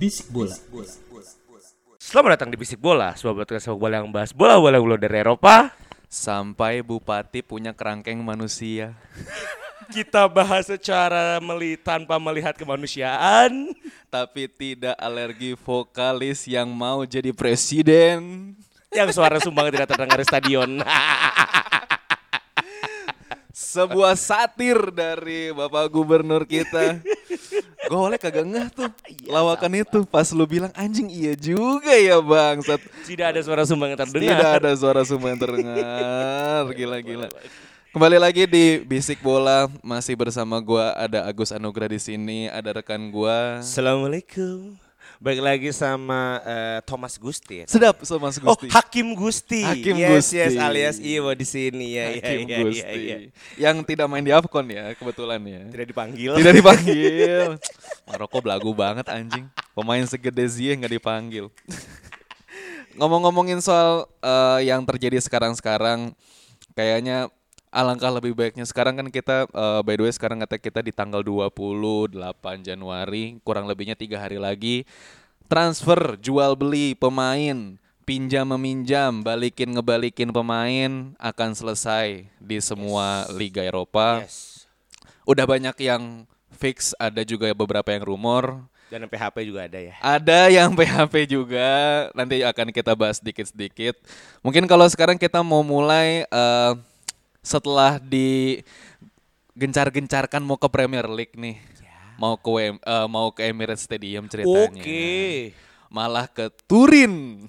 Bisik 0.00 0.32
bola. 0.32 0.56
Selamat 2.00 2.40
datang 2.40 2.48
di 2.48 2.56
Bisik 2.56 2.80
Bola, 2.80 3.12
sebuah 3.12 3.44
podcast 3.44 3.68
sepak 3.68 3.76
bola 3.76 4.00
yang 4.00 4.08
bahas 4.08 4.32
bola-bola 4.32 4.80
bola 4.80 4.96
dari 4.96 5.20
Eropa. 5.20 5.76
Sampai 6.08 6.80
bupati 6.80 7.44
punya 7.44 7.76
kerangkeng 7.76 8.16
manusia. 8.24 8.96
Kita 9.92 10.24
bahas 10.24 10.72
secara 10.72 11.36
meli 11.44 11.76
tanpa 11.76 12.16
melihat 12.16 12.56
kemanusiaan. 12.56 13.76
Tapi 14.08 14.48
tidak 14.48 14.96
alergi 14.96 15.52
vokalis 15.52 16.48
yang 16.48 16.72
mau 16.72 17.04
jadi 17.04 17.36
presiden. 17.36 18.56
Yang 18.88 19.20
suara 19.20 19.36
sumbang 19.36 19.68
tidak 19.68 19.92
terdengar 19.92 20.16
di 20.16 20.24
stadion. 20.24 20.80
Sebuah 23.50 24.14
satir 24.14 24.78
dari 24.94 25.50
Bapak 25.50 25.90
Gubernur 25.90 26.46
kita. 26.46 27.02
Gue 27.90 27.98
oleh 27.98 28.18
kagak 28.20 28.46
ngeh 28.46 28.66
tuh 28.70 28.86
lawakan 29.26 29.82
itu 29.82 30.06
pas 30.06 30.30
lu 30.30 30.46
bilang 30.46 30.70
anjing 30.78 31.10
iya 31.10 31.34
juga 31.34 31.90
ya 31.98 32.22
bang. 32.22 32.62
tidak 33.02 33.26
ada 33.34 33.40
suara 33.42 33.62
sumbang 33.66 33.94
yang 33.94 34.00
terdengar. 34.06 34.30
Tidak 34.30 34.50
ada 34.62 34.70
suara 34.78 35.02
semua 35.02 35.28
yang 35.34 35.40
terdengar. 35.42 36.62
Gila-gila. 36.70 37.28
Kembali 37.90 38.22
lagi 38.22 38.46
di 38.46 38.86
Bisik 38.86 39.18
Bola 39.18 39.66
masih 39.82 40.14
bersama 40.14 40.62
gua 40.62 40.94
ada 40.94 41.26
Agus 41.26 41.50
Anugrah 41.50 41.90
di 41.90 41.98
sini, 41.98 42.46
ada 42.46 42.70
rekan 42.70 43.10
gua. 43.10 43.58
Assalamualaikum. 43.58 44.89
Baik 45.20 45.44
lagi 45.44 45.68
sama 45.76 46.40
eh, 46.48 46.78
Thomas 46.88 47.20
Gusti. 47.20 47.60
ya? 47.60 47.64
Sedap 47.68 48.00
so 48.08 48.16
Mas 48.16 48.40
Oh, 48.40 48.56
Gusti. 48.56 48.72
Hakim 48.72 49.12
Gusti. 49.12 49.60
Hakim 49.60 50.00
yes, 50.00 50.32
Gusti. 50.32 50.36
Yes, 50.40 50.52
alias 50.56 50.96
Iwo 50.96 51.28
di 51.36 51.44
sini 51.44 51.92
ya, 51.92 52.08
ya, 52.08 52.24
Hakim 52.24 52.48
ya, 52.48 52.58
Gusti. 52.64 52.80
ya, 52.80 52.96
ya. 52.96 53.18
Yang 53.68 53.76
tidak 53.84 54.08
main 54.08 54.24
di 54.24 54.32
Afcon 54.32 54.64
ya, 54.72 54.96
kebetulan 54.96 55.36
ya. 55.44 55.60
Tidak 55.68 55.86
dipanggil. 55.92 56.32
Tidak 56.40 56.54
dipanggil. 56.56 57.60
Maroko 58.08 58.40
belagu 58.40 58.72
banget 58.72 59.12
anjing. 59.12 59.44
Pemain 59.76 60.08
segede 60.08 60.40
Ziyech 60.48 60.80
nggak 60.80 60.94
dipanggil. 60.96 61.52
Ngomong-ngomongin 62.96 63.60
soal 63.60 64.08
eh, 64.24 64.72
yang 64.72 64.88
terjadi 64.88 65.20
sekarang-sekarang, 65.20 66.16
kayaknya 66.72 67.28
alangkah 67.70 68.10
lebih 68.10 68.34
baiknya 68.34 68.66
sekarang 68.66 68.98
kan 68.98 69.08
kita 69.08 69.46
eh, 69.46 69.80
by 69.86 69.94
the 69.94 70.02
way 70.06 70.12
sekarang 70.12 70.42
kata 70.42 70.58
kita 70.58 70.82
di 70.82 70.90
tanggal 70.90 71.22
28 71.22 72.14
Januari, 72.66 73.38
kurang 73.46 73.70
lebihnya 73.70 73.94
tiga 73.94 74.18
hari 74.18 74.36
lagi 74.36 74.84
transfer, 75.50 76.14
jual 76.22 76.54
beli 76.54 76.94
pemain, 76.94 77.74
pinjam 78.06 78.46
meminjam, 78.54 79.18
balikin 79.18 79.74
ngebalikin 79.74 80.30
pemain 80.30 81.10
akan 81.18 81.50
selesai 81.58 82.30
di 82.38 82.58
semua 82.62 83.26
liga 83.34 83.58
Eropa 83.58 84.22
Yes. 84.22 84.66
udah 85.26 85.44
banyak 85.46 85.74
yang 85.82 86.26
fix, 86.54 86.94
ada 87.02 87.26
juga 87.26 87.50
beberapa 87.50 87.90
yang 87.90 88.06
rumor. 88.06 88.62
Dan 88.90 89.06
PHP 89.06 89.46
juga 89.46 89.70
ada 89.70 89.78
ya. 89.78 89.94
Ada 90.02 90.40
yang 90.50 90.74
PHP 90.74 91.14
juga, 91.30 91.70
nanti 92.10 92.42
akan 92.42 92.74
kita 92.74 92.98
bahas 92.98 93.22
sedikit-sedikit. 93.22 93.94
Mungkin 94.42 94.66
kalau 94.66 94.82
sekarang 94.90 95.14
kita 95.14 95.46
mau 95.46 95.62
mulai 95.62 96.26
eh, 96.26 96.72
setelah 97.40 97.96
di 98.00 98.60
gencar-gencarkan 99.56 100.40
mau 100.40 100.56
ke 100.56 100.68
Premier 100.68 101.08
League 101.08 101.36
nih. 101.36 101.56
Mau 102.20 102.36
ke 102.36 102.48
WM 102.52 102.76
eh, 102.76 103.06
mau 103.08 103.32
ke 103.32 103.48
Emirates 103.48 103.84
Stadium 103.84 104.28
ceritanya. 104.28 104.80
Oke. 104.80 105.56
Malah 105.88 106.28
ke 106.28 106.52
Turin. 106.68 107.44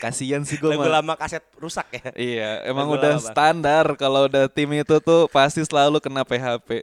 Kasihan 0.00 0.40
sih 0.40 0.56
gue 0.56 0.72
Lagu 0.72 0.88
lama 0.88 1.20
kaset 1.20 1.44
rusak 1.60 1.84
ya. 1.92 2.08
Iya, 2.16 2.50
emang 2.64 2.88
Lagu 2.88 2.96
udah 2.96 3.12
lama, 3.20 3.28
standar 3.28 3.84
kalau 4.00 4.24
udah 4.24 4.48
tim 4.48 4.72
itu 4.72 4.96
tuh 5.04 5.28
pasti 5.28 5.60
selalu 5.68 6.00
kena 6.00 6.24
PHP. 6.24 6.80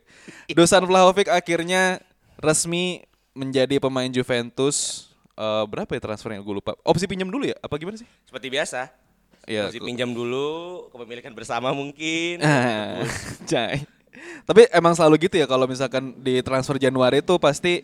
Dusan 0.53 0.85
Vlahovic 0.85 1.25
akhirnya 1.25 1.97
resmi 2.37 3.01
menjadi 3.33 3.81
pemain 3.81 4.13
Juventus. 4.13 5.09
Eh, 5.33 5.65
berapa 5.65 5.89
ya 5.89 6.05
transfernya? 6.05 6.45
Gue 6.45 6.61
lupa. 6.61 6.77
Opsi 6.85 7.09
pinjam 7.09 7.33
dulu 7.33 7.49
ya? 7.49 7.57
Apa 7.65 7.81
gimana 7.81 7.97
sih? 7.97 8.05
Seperti 8.29 8.53
biasa. 8.53 9.02
Iya. 9.43 9.67
Masih 9.67 9.83
pinjam 9.83 10.09
dulu, 10.11 10.87
kepemilikan 10.89 11.33
bersama 11.35 11.71
mungkin. 11.71 12.39
Ah. 12.43 13.03
Tapi 14.43 14.67
emang 14.71 14.95
selalu 14.95 15.27
gitu 15.27 15.35
ya 15.39 15.47
kalau 15.49 15.67
misalkan 15.67 16.15
di 16.19 16.39
transfer 16.39 16.79
Januari 16.79 17.19
itu 17.19 17.35
pasti 17.37 17.83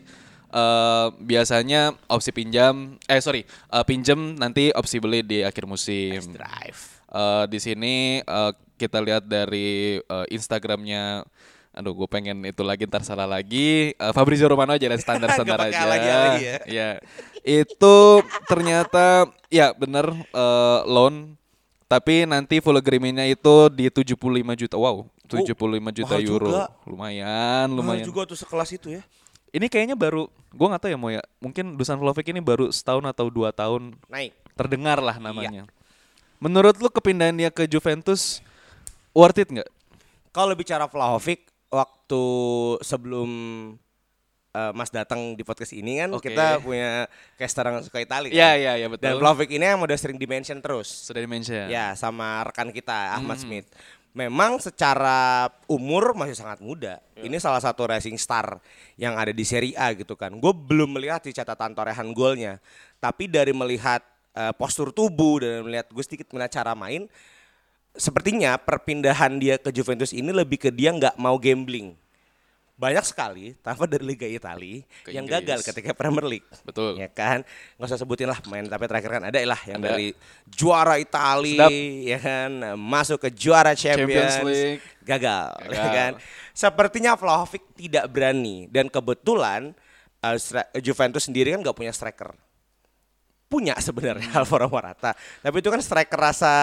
eh, 0.50 1.08
biasanya 1.20 1.96
opsi 2.08 2.32
pinjam, 2.32 2.96
eh 3.06 3.20
sorry, 3.20 3.44
eh, 3.46 3.84
pinjam 3.84 4.36
nanti 4.36 4.72
opsi 4.72 5.00
beli 5.00 5.20
di 5.22 5.44
akhir 5.44 5.68
musim. 5.68 6.20
Drive. 6.32 7.04
Eh, 7.10 7.44
di 7.50 7.60
sini 7.60 7.96
eh, 8.20 8.52
kita 8.78 9.04
lihat 9.04 9.26
dari 9.26 10.00
eh, 10.00 10.26
Instagramnya 10.32 11.26
Aduh, 11.70 11.94
gue 11.96 12.10
pengen 12.10 12.44
itu 12.44 12.60
lagi 12.66 12.90
ntar 12.90 13.06
salah 13.06 13.30
lagi. 13.30 13.94
Eh, 13.94 14.12
Fabrizio 14.12 14.50
Romano 14.50 14.74
aja 14.74 14.90
dan 14.90 15.00
standar-standar 15.00 15.60
Nggak 15.64 15.72
aja. 15.72 15.86
lagi- 15.86 16.44
ya. 16.44 16.58
Ya. 16.66 16.90
Itu 17.46 18.26
ternyata 18.50 19.30
ya 19.48 19.72
bener 19.72 20.12
eh, 20.12 20.80
loan. 20.90 21.39
Tapi 21.90 22.30
nanti 22.30 22.62
full 22.62 22.78
agreement-nya 22.78 23.26
itu 23.26 23.66
di 23.74 23.90
75 23.90 24.14
juta. 24.54 24.78
Wow, 24.78 25.10
75 25.26 25.58
juta 25.90 26.16
mahal 26.16 26.22
euro. 26.30 26.46
juga. 26.54 26.64
Lumayan, 26.86 27.66
Lumayan 27.66 27.68
lumayan. 27.74 28.06
juga 28.06 28.22
tuh 28.30 28.38
sekelas 28.38 28.70
itu 28.72 28.94
ya. 28.94 29.02
Ini 29.50 29.66
kayaknya 29.66 29.98
baru, 29.98 30.30
gue 30.30 30.68
nggak 30.70 30.82
tahu 30.86 30.92
ya 30.94 30.98
mau 31.02 31.10
ya. 31.10 31.26
Mungkin 31.42 31.74
Dusan 31.74 31.98
Vlahovic 31.98 32.30
ini 32.30 32.38
baru 32.38 32.70
setahun 32.70 33.02
atau 33.10 33.34
dua 33.34 33.50
tahun 33.50 33.98
Naik. 34.06 34.38
terdengar 34.54 35.02
lah 35.02 35.18
namanya. 35.18 35.66
Menurut 36.38 36.78
lu 36.78 36.94
kepindahan 36.94 37.34
dia 37.34 37.50
ke 37.50 37.66
Juventus 37.66 38.46
worth 39.10 39.42
it 39.42 39.50
nggak? 39.50 39.66
Kalau 40.30 40.54
bicara 40.54 40.86
Vlahovic 40.86 41.50
waktu 41.74 42.22
sebelum 42.86 43.30
eh, 44.50 44.72
Mas 44.74 44.90
datang 44.90 45.34
di 45.34 45.42
podcast 45.42 45.72
ini 45.72 46.00
kan 46.00 46.10
Oke. 46.12 46.30
kita 46.30 46.58
punya 46.60 47.06
caster 47.36 47.66
yang 47.66 47.82
suka 47.82 48.00
Itali 48.00 48.30
kan. 48.30 48.38
Iya 48.38 48.52
iya 48.56 48.74
iya 48.80 48.88
betul. 48.88 49.06
Dan 49.06 49.14
Vlahovic 49.18 49.50
ini 49.50 49.66
yang 49.66 49.82
udah 49.82 49.98
sering 49.98 50.18
dimention 50.18 50.58
terus. 50.60 50.88
sudah 50.88 51.22
di-mention. 51.22 51.70
Ya, 51.70 51.94
sama 51.94 52.46
rekan 52.46 52.70
kita 52.70 53.16
Ahmad 53.16 53.38
Hmm. 53.40 53.46
Smith. 53.46 53.68
Memang 54.10 54.58
secara 54.58 55.48
umur 55.70 56.18
masih 56.18 56.34
sangat 56.34 56.60
muda. 56.60 56.98
Ya. 57.14 57.30
Ini 57.30 57.38
salah 57.38 57.62
satu 57.62 57.86
racing 57.86 58.18
star 58.18 58.58
yang 58.98 59.14
ada 59.14 59.30
di 59.30 59.46
Serie 59.46 59.78
A 59.78 59.94
gitu 59.94 60.18
kan. 60.18 60.34
Gue 60.34 60.50
belum 60.50 60.98
melihat 60.98 61.22
di 61.22 61.32
catatan 61.32 61.78
torehan 61.78 62.10
golnya, 62.12 62.58
tapi 62.98 63.30
dari 63.30 63.54
melihat 63.54 64.02
eh, 64.34 64.50
postur 64.58 64.90
tubuh 64.90 65.46
dan 65.46 65.62
melihat 65.62 65.94
gue 65.94 66.02
sedikit 66.02 66.34
melihat 66.34 66.58
cara 66.58 66.74
main, 66.74 67.06
sepertinya 67.94 68.58
perpindahan 68.58 69.38
dia 69.38 69.62
ke 69.62 69.70
Juventus 69.70 70.10
ini 70.10 70.34
lebih 70.34 70.58
ke 70.58 70.70
dia 70.74 70.90
nggak 70.90 71.16
mau 71.16 71.38
gambling. 71.38 71.94
Banyak 72.80 73.04
sekali 73.04 73.60
tanpa 73.60 73.84
dari 73.84 74.08
Liga 74.08 74.24
Italia 74.24 74.80
Ke 75.04 75.12
yang 75.12 75.28
Inggris. 75.28 75.44
gagal 75.44 75.60
ketika 75.68 75.92
Premier 75.92 76.24
League. 76.24 76.48
Betul. 76.64 76.96
Ya 76.96 77.12
kan? 77.12 77.44
Nggak 77.76 77.88
usah 77.92 78.00
sebutin 78.00 78.32
lah 78.32 78.40
pemain 78.40 78.64
tapi 78.64 78.88
terakhir 78.88 79.20
kan 79.20 79.24
ada 79.28 79.36
lah 79.36 79.60
yang 79.68 79.84
Ada. 79.84 79.88
dari 79.92 80.16
juara 80.48 80.96
Italia 80.96 81.68
ya 82.08 82.18
kan 82.18 82.52
masuk 82.80 83.28
ke 83.28 83.36
juara 83.36 83.76
Champions, 83.76 84.40
Champions 84.40 84.80
League. 84.80 84.84
gagal, 85.04 85.48
Gagal. 85.60 85.76
ya 85.76 85.88
kan? 85.92 86.12
Sepertinya 86.56 87.20
Vlahovic 87.20 87.68
tidak 87.76 88.08
berani 88.08 88.72
dan 88.72 88.88
kebetulan 88.88 89.76
uh, 90.20 90.40
Juventus 90.80 91.28
sendiri 91.28 91.52
kan 91.52 91.60
nggak 91.60 91.76
punya 91.76 91.92
striker. 91.92 92.32
Punya 93.50 93.76
sebenarnya. 93.82 94.30
Alvaro 94.40 94.70
Morata, 94.70 95.12
tapi 95.42 95.60
itu 95.60 95.68
kan 95.68 95.82
striker 95.82 96.16
rasa 96.16 96.54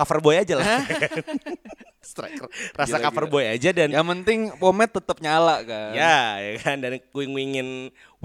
cover 0.00 0.18
boy 0.24 0.36
aja 0.40 0.56
lah. 0.56 0.80
striker 2.00 2.48
rasa 2.72 2.96
Gila, 2.96 3.04
cover 3.12 3.24
gila. 3.28 3.32
boy 3.36 3.44
aja 3.44 3.70
dan 3.76 3.92
Yang 3.92 4.06
penting 4.16 4.40
pomade 4.56 4.88
tetap 4.96 5.20
nyala 5.20 5.60
kan. 5.60 5.92
Ya, 5.92 6.40
ya 6.40 6.52
kan 6.56 6.80
dan 6.80 6.96
wing 7.12 7.32
wingin 7.36 7.68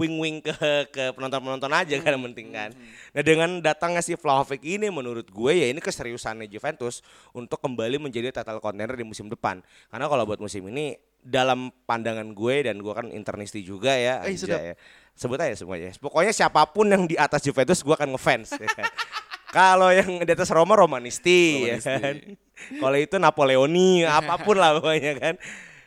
wing 0.00 0.16
wing 0.16 0.36
ke 0.40 0.56
ke 0.88 1.12
penonton 1.12 1.44
penonton 1.44 1.72
aja 1.76 1.92
kan 2.00 2.16
yang 2.16 2.24
penting 2.32 2.48
kan. 2.56 2.72
Nah 3.12 3.22
dengan 3.22 3.60
datangnya 3.60 4.00
si 4.00 4.16
Vlahovic 4.16 4.64
ini 4.64 4.88
menurut 4.88 5.28
gue 5.28 5.52
ya 5.52 5.68
ini 5.68 5.80
keseriusannya 5.84 6.48
Juventus 6.48 7.04
untuk 7.36 7.60
kembali 7.60 8.00
menjadi 8.00 8.32
title 8.40 8.64
contender 8.64 8.96
di 8.96 9.04
musim 9.04 9.28
depan. 9.28 9.60
Karena 9.92 10.08
kalau 10.08 10.24
buat 10.24 10.40
musim 10.40 10.64
ini 10.72 10.96
dalam 11.20 11.74
pandangan 11.84 12.32
gue 12.32 12.70
dan 12.70 12.80
gue 12.80 12.92
kan 12.96 13.12
internisti 13.12 13.60
juga 13.60 13.92
ya. 13.92 14.24
Eh, 14.24 14.32
anjay 14.32 14.72
ya. 14.72 14.74
Sebut 15.16 15.40
aja 15.40 15.56
semuanya. 15.56 15.92
Pokoknya 15.96 16.32
siapa 16.32 16.60
pun 16.68 16.88
yang 16.88 17.08
di 17.08 17.16
atas 17.16 17.40
Juventus 17.44 17.80
gue 17.80 17.92
akan 17.92 18.16
ngefans. 18.16 18.56
ya. 18.56 18.68
Kalau 19.50 19.94
yang 19.94 20.22
di 20.22 20.32
atas 20.32 20.50
Roma 20.50 20.74
Romanisti, 20.74 21.70
ya 21.70 21.78
Romanisti. 21.78 21.86
kan. 21.86 22.14
Kalau 22.82 22.98
itu 22.98 23.16
Napoleoni, 23.20 24.02
apa 24.18 24.40
pun 24.42 24.56
lah 24.58 24.78
pokoknya 24.78 25.14
kan. 25.18 25.34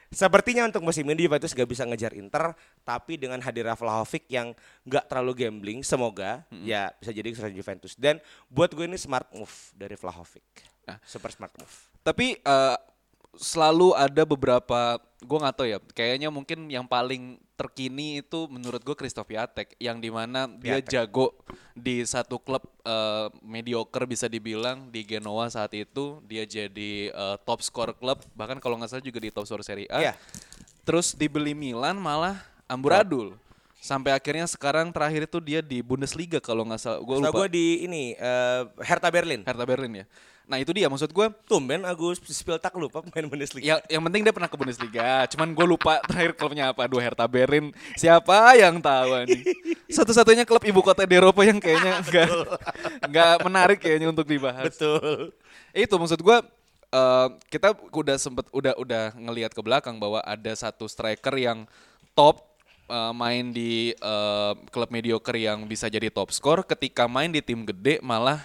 Sepertinya 0.10 0.66
untuk 0.66 0.82
musim 0.82 1.06
ini 1.06 1.30
Juventus 1.30 1.54
gak 1.54 1.70
bisa 1.70 1.86
ngejar 1.86 2.18
Inter, 2.18 2.58
tapi 2.82 3.22
dengan 3.22 3.38
hadirnya 3.46 3.78
Vlahovic 3.78 4.26
yang 4.26 4.58
gak 4.90 5.06
terlalu 5.06 5.46
gambling, 5.46 5.86
semoga 5.86 6.42
ya 6.66 6.90
bisa 6.98 7.14
jadi 7.14 7.30
sukses 7.30 7.54
Juventus. 7.54 7.94
Dan 7.94 8.18
buat 8.50 8.74
gue 8.74 8.90
ini 8.90 8.98
smart 8.98 9.30
move 9.38 9.54
dari 9.78 9.94
Vlahovic. 9.94 10.66
Super 11.06 11.30
smart 11.30 11.54
move. 11.62 11.76
Tapi 12.02 12.42
eh, 12.42 12.78
selalu 13.38 13.94
ada 13.94 14.24
beberapa 14.26 14.98
gue 15.20 15.38
nggak 15.38 15.56
tahu 15.56 15.68
ya 15.68 15.80
kayaknya 15.94 16.30
mungkin 16.32 16.72
yang 16.72 16.88
paling 16.88 17.38
terkini 17.60 18.24
itu 18.24 18.48
menurut 18.48 18.80
gue 18.80 18.96
Christoph 18.96 19.28
Piatek 19.28 19.76
yang 19.84 20.00
di 20.00 20.08
mana 20.08 20.48
dia 20.48 20.80
Piatek. 20.80 20.88
jago 20.88 21.36
di 21.76 22.00
satu 22.08 22.40
klub 22.40 22.64
eh, 22.88 23.28
mediocre 23.44 24.08
bisa 24.08 24.32
dibilang 24.32 24.88
di 24.88 25.04
Genoa 25.04 25.52
saat 25.52 25.76
itu. 25.76 26.24
Dia 26.24 26.48
jadi 26.48 27.12
eh, 27.12 27.38
top 27.44 27.60
score 27.60 27.92
klub 28.00 28.24
bahkan 28.40 28.64
kalau 28.64 28.80
nggak 28.80 28.96
salah 28.96 29.04
juga 29.04 29.20
di 29.20 29.28
top 29.28 29.44
score 29.44 29.68
Serie 29.68 29.92
A. 29.92 30.00
Iya. 30.00 30.16
terus 30.88 31.14
dibeli 31.14 31.52
Milan 31.52 32.00
malah 32.00 32.40
amburadul. 32.66 33.36
Sampai 33.80 34.12
akhirnya 34.16 34.48
sekarang 34.48 34.90
terakhir 34.90 35.28
itu 35.30 35.40
dia 35.40 35.60
di 35.60 35.84
Bundesliga 35.84 36.40
kalau 36.40 36.64
nggak 36.64 36.80
salah. 36.80 37.00
Gue 37.04 37.20
lupa. 37.20 37.44
gue 37.44 37.48
di 37.52 37.66
ini 37.84 38.16
eh, 38.16 38.64
Hertha 38.80 39.12
Berlin. 39.12 39.44
Hertha 39.44 39.68
Berlin 39.68 40.02
ya 40.02 40.08
nah 40.50 40.58
itu 40.58 40.74
dia 40.74 40.90
maksud 40.90 41.14
gue 41.14 41.28
Tumben 41.46 41.86
Agus 41.86 42.18
Spiltak 42.26 42.74
lupa 42.74 43.06
pemain 43.06 43.30
Bundesliga. 43.30 43.62
Ya, 43.62 43.76
yang 43.86 44.02
penting 44.10 44.26
dia 44.26 44.34
pernah 44.34 44.50
ke 44.50 44.58
Bundesliga. 44.58 45.30
Cuman 45.30 45.54
gue 45.54 45.66
lupa 45.70 46.02
terakhir 46.10 46.34
klubnya 46.34 46.74
apa. 46.74 46.90
Aduh, 46.90 46.98
Hertha 46.98 47.30
Berlin. 47.30 47.70
Siapa 47.94 48.58
yang 48.58 48.82
tahu 48.82 49.30
nih? 49.30 49.46
Satu-satunya 49.86 50.50
klub 50.50 50.66
ibu 50.66 50.82
kota 50.82 51.06
di 51.06 51.14
Eropa 51.14 51.46
yang 51.46 51.62
kayaknya 51.62 52.02
nggak 52.10 52.30
nggak 53.06 53.36
menarik 53.46 53.78
kayaknya 53.78 54.10
untuk 54.10 54.26
dibahas. 54.26 54.74
Betul. 54.74 55.32
Itu 55.72 55.96
maksud 56.02 56.20
gue. 56.20 56.38
eh, 56.90 57.28
kita 57.54 57.78
udah 57.94 58.18
sempet 58.18 58.50
udah 58.50 58.74
udah 58.82 59.14
ngelihat 59.14 59.54
ke 59.54 59.62
belakang 59.62 60.02
bahwa 60.02 60.26
ada 60.26 60.50
satu 60.58 60.90
striker 60.90 61.38
yang 61.38 61.70
top 62.18 62.42
eh, 62.90 63.14
main 63.14 63.54
di 63.54 63.94
eh, 63.94 64.54
klub 64.74 64.90
mediocre 64.90 65.38
yang 65.38 65.70
bisa 65.70 65.86
jadi 65.86 66.10
top 66.10 66.34
skor 66.34 66.66
ketika 66.66 67.06
main 67.06 67.30
di 67.30 67.46
tim 67.46 67.62
gede 67.62 68.02
malah 68.02 68.42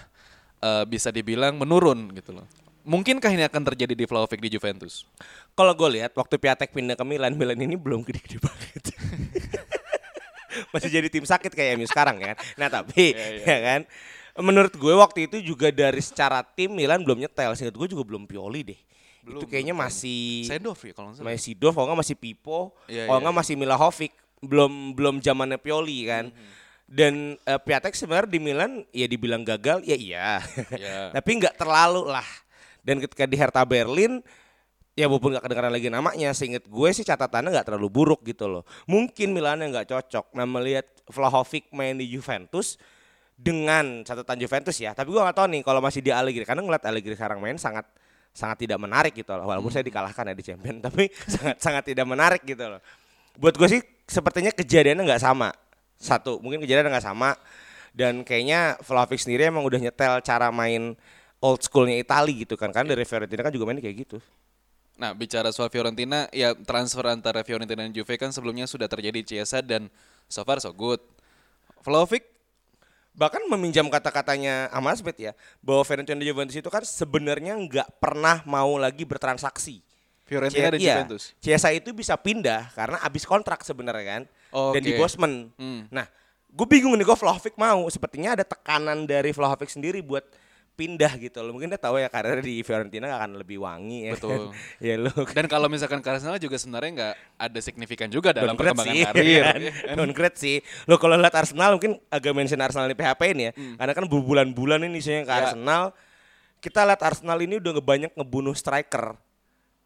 eh, 0.65 0.83
bisa 0.83 1.09
dibilang 1.09 1.53
menurun 1.55 2.09
gitu 2.11 2.33
loh. 2.33 2.49
Mungkinkah 2.83 3.29
ini 3.29 3.41
akan 3.43 3.65
terjadi 3.65 3.93
di 3.93 4.05
Vlahovic 4.05 4.37
di 4.39 4.49
Juventus? 4.51 5.09
Kalau 5.51 5.73
gue 5.73 5.89
lihat 5.91 6.13
waktu 6.13 6.37
Piatek 6.37 6.69
pindah 6.69 6.93
ke 6.93 7.01
Milan, 7.01 7.33
Milan 7.33 7.57
ini 7.57 7.73
belum 7.73 8.01
gede-gede 8.01 8.37
banget. 8.37 8.83
Masih 10.73 10.87
jadi 10.87 11.07
tim 11.09 11.25
sakit 11.25 11.51
kayak 11.51 11.75
MU 11.75 11.85
sekarang 11.85 12.15
kan. 12.15 12.35
Nah 12.55 12.69
tapi 12.69 13.11
ya 13.41 13.57
kan, 13.59 13.81
menurut 14.37 14.71
gue 14.71 14.93
waktu 14.93 15.27
itu 15.27 15.41
juga 15.43 15.67
dari 15.67 15.99
secara 15.99 16.45
tim 16.45 16.71
Milan 16.71 17.01
belum 17.01 17.19
nyetel. 17.19 17.51
Seingat 17.53 17.73
gue 17.73 17.87
juga 17.89 18.05
belum 18.05 18.23
Pioli 18.25 18.61
deh. 18.63 18.79
itu 19.25 19.49
kayaknya 19.49 19.73
masih 19.73 20.45
Sendov 20.45 20.77
ya 20.77 20.93
kalau 20.93 21.09
nggak 21.09 21.17
salah. 21.17 21.33
masih 21.33 21.41
Sidorf, 21.41 21.73
kalau 21.73 21.89
nggak 21.89 22.01
masih 22.05 22.13
Pipo, 22.15 22.77
Iya, 22.85 23.09
kalau 23.09 23.17
iya, 23.17 23.23
nggak 23.25 23.37
masih 23.41 23.55
Milahovic, 23.57 24.13
belum 24.37 24.71
belum 24.93 25.15
zamannya 25.17 25.57
Pioli 25.57 26.05
kan. 26.05 26.29
Mhm. 26.29 26.45
Dan 26.85 27.33
eh, 27.41 27.59
Piatek 27.59 27.97
sebenarnya 27.97 28.29
di 28.29 28.39
Milan 28.39 28.85
ya 28.93 29.09
dibilang 29.09 29.41
gagal, 29.41 29.81
ya 29.81 29.97
iya. 29.97 30.29
Iya. 30.69 31.09
Tapi 31.17 31.29
nggak 31.41 31.57
terlalu 31.57 32.05
lah. 32.05 32.25
Dan 32.85 33.01
ketika 33.01 33.25
di 33.25 33.33
Hertha 33.33 33.65
Berlin, 33.65 34.21
ya 34.93 35.09
walaupun 35.09 35.33
nggak 35.33 35.43
kedengaran 35.49 35.73
lagi 35.73 35.89
namanya, 35.89 36.29
seinget 36.37 36.69
gue 36.69 36.89
sih 36.93 37.01
catatannya 37.01 37.49
nggak 37.49 37.73
terlalu 37.73 37.89
buruk 37.89 38.21
gitu 38.21 38.45
loh. 38.45 38.63
Mungkin 38.85 39.33
Milan 39.33 39.65
yang 39.65 39.73
nggak 39.73 39.89
cocok. 39.89 40.37
Nah 40.37 40.45
melihat 40.45 40.85
Vlahovic 41.09 41.73
main 41.73 41.97
di 41.97 42.05
Juventus 42.05 42.77
dengan 43.33 44.05
catatan 44.05 44.37
Juventus 44.37 44.77
ya. 44.77 44.93
Tapi 44.93 45.09
gue 45.09 45.19
nggak 45.19 45.35
tahu 45.35 45.47
nih 45.51 45.61
kalau 45.65 45.81
masih 45.81 46.05
di 46.05 46.13
Allegri, 46.13 46.45
karena 46.45 46.61
ngeliat 46.61 46.85
Allegri 46.85 47.17
sekarang 47.17 47.41
main 47.41 47.57
sangat 47.57 47.89
sangat 48.35 48.67
tidak 48.67 48.77
menarik 48.77 49.17
gitu 49.17 49.31
loh. 49.33 49.49
Walaupun 49.49 49.71
saya 49.73 49.81
dikalahkan 49.81 50.23
ya 50.31 50.35
di 50.35 50.43
Champion, 50.45 50.77
tapi 50.85 51.09
sangat 51.25 51.57
sangat 51.57 51.83
tidak 51.89 52.05
menarik 52.05 52.41
gitu 52.45 52.63
loh. 52.63 52.79
Buat 53.35 53.57
gue 53.59 53.67
sih 53.67 53.81
sepertinya 54.07 54.53
kejadiannya 54.53 55.03
nggak 55.03 55.23
sama. 55.23 55.51
Satu, 55.95 56.37
mungkin 56.43 56.61
kejadiannya 56.63 56.91
nggak 56.91 57.07
sama. 57.07 57.35
Dan 57.95 58.27
kayaknya 58.27 58.75
Vlahovic 58.83 59.23
sendiri 59.23 59.47
emang 59.47 59.63
udah 59.63 59.79
nyetel 59.79 60.19
cara 60.19 60.51
main 60.51 60.99
old 61.39 61.61
schoolnya 61.63 61.95
Itali 61.95 62.43
gitu 62.43 62.59
kan. 62.59 62.75
Kan 62.75 62.87
dari 62.87 63.07
Fiorentina 63.07 63.41
kan 63.45 63.53
juga 63.55 63.65
mainnya 63.67 63.83
kayak 63.83 63.97
gitu. 64.07 64.17
Nah, 64.95 65.11
bicara 65.11 65.51
soal 65.51 65.67
Fiorentina, 65.67 66.31
ya 66.31 66.55
transfer 66.55 67.03
antara 67.07 67.43
Fiorentina 67.43 67.83
dan 67.83 67.91
Juve 67.91 68.15
kan 68.15 68.31
sebelumnya 68.31 68.63
sudah 68.67 68.87
terjadi 68.87 69.19
di 69.19 69.27
Chiesa 69.27 69.59
dan 69.59 69.91
so 70.27 70.43
far 70.43 70.59
so 70.63 70.71
good. 70.71 70.99
Vlahovic 71.83 72.35
Bahkan 73.15 73.47
meminjam 73.47 73.87
kata-katanya 73.87 74.67
Ahmad 74.75 74.99
Smith 74.99 75.15
ya, 75.15 75.31
bahwa 75.63 75.87
Fiorentina 75.87 76.19
dan 76.19 76.27
Juventus 76.27 76.59
itu 76.59 76.67
kan 76.67 76.83
sebenarnya 76.83 77.55
nggak 77.55 78.03
pernah 78.03 78.43
mau 78.43 78.75
lagi 78.75 79.07
bertransaksi. 79.07 79.79
Fiorentina 80.25 80.73
dan 80.73 80.79
Iya, 80.79 80.95
Juventus. 80.99 81.23
Chiesa 81.37 81.69
itu 81.69 81.93
bisa 81.93 82.17
pindah 82.17 82.73
karena 82.73 82.97
habis 82.97 83.23
kontrak 83.23 83.61
sebenarnya 83.61 84.05
kan. 84.05 84.21
Dan 84.73 84.81
di 84.81 84.91
Oke. 84.91 84.99
Bosman. 84.99 85.53
Hmm. 85.53 85.85
Nah, 85.87 86.09
gue 86.47 86.65
bingung 86.65 86.93
nih 86.93 87.03
gue 87.03 87.13
Vlahovic 87.13 87.53
mau. 87.55 87.85
Sepertinya 87.87 88.33
ada 88.33 88.41
tekanan 88.41 89.03
dari 89.03 89.29
Vlahovic 89.29 89.67
sendiri 89.67 89.99
buat 89.99 90.25
pindah 90.73 91.07
gitu 91.15 91.39
loh. 91.39 91.53
Mungkin 91.53 91.69
dia 91.69 91.77
tahu 91.77 91.95
ya 91.97 92.09
karir 92.09 92.41
di 92.41 92.59
Fiorentina 92.59 93.07
akan 93.15 93.37
lebih 93.37 93.61
wangi 93.61 94.09
ya. 94.09 94.11
Betul. 94.11 94.51
ya 94.83 94.95
lo 94.97 95.07
Dan 95.29 95.45
kalau 95.45 95.69
misalkan 95.69 96.01
ke 96.01 96.09
Arsenal 96.09 96.35
juga 96.35 96.57
sebenarnya 96.57 96.91
nggak 96.91 97.13
ada 97.37 97.59
signifikan 97.61 98.09
juga 98.09 98.33
dalam 98.33 98.55
downgrade 98.55 98.75
perkembangan 98.75 98.91
sih, 98.91 99.05
karir. 99.07 99.43
kan? 99.45 99.61
Downgrade 99.95 100.37
sih. 100.37 100.55
Lo 100.83 100.97
kalau 100.97 101.15
lihat 101.15 101.31
Arsenal 101.31 101.75
mungkin 101.75 101.95
agak 102.09 102.33
mention 102.33 102.59
Arsenal 102.59 102.87
di 102.87 102.95
PHP 102.95 103.21
ini 103.29 103.43
ya. 103.45 103.51
Karena 103.77 103.93
kan 103.93 104.05
berbulan-bulan 104.05 104.83
ini 104.83 104.97
isinya 104.97 105.21
ke 105.21 105.27
Hmm. 105.27 105.31
Ya. 105.31 105.39
Arsenal. 105.47 105.83
Kita 106.59 106.81
lihat 106.81 107.01
Arsenal 107.03 107.37
ini 107.39 107.55
udah 107.55 107.71
banyak 107.77 108.11
ngebunuh 108.11 108.51
striker. 108.51 109.15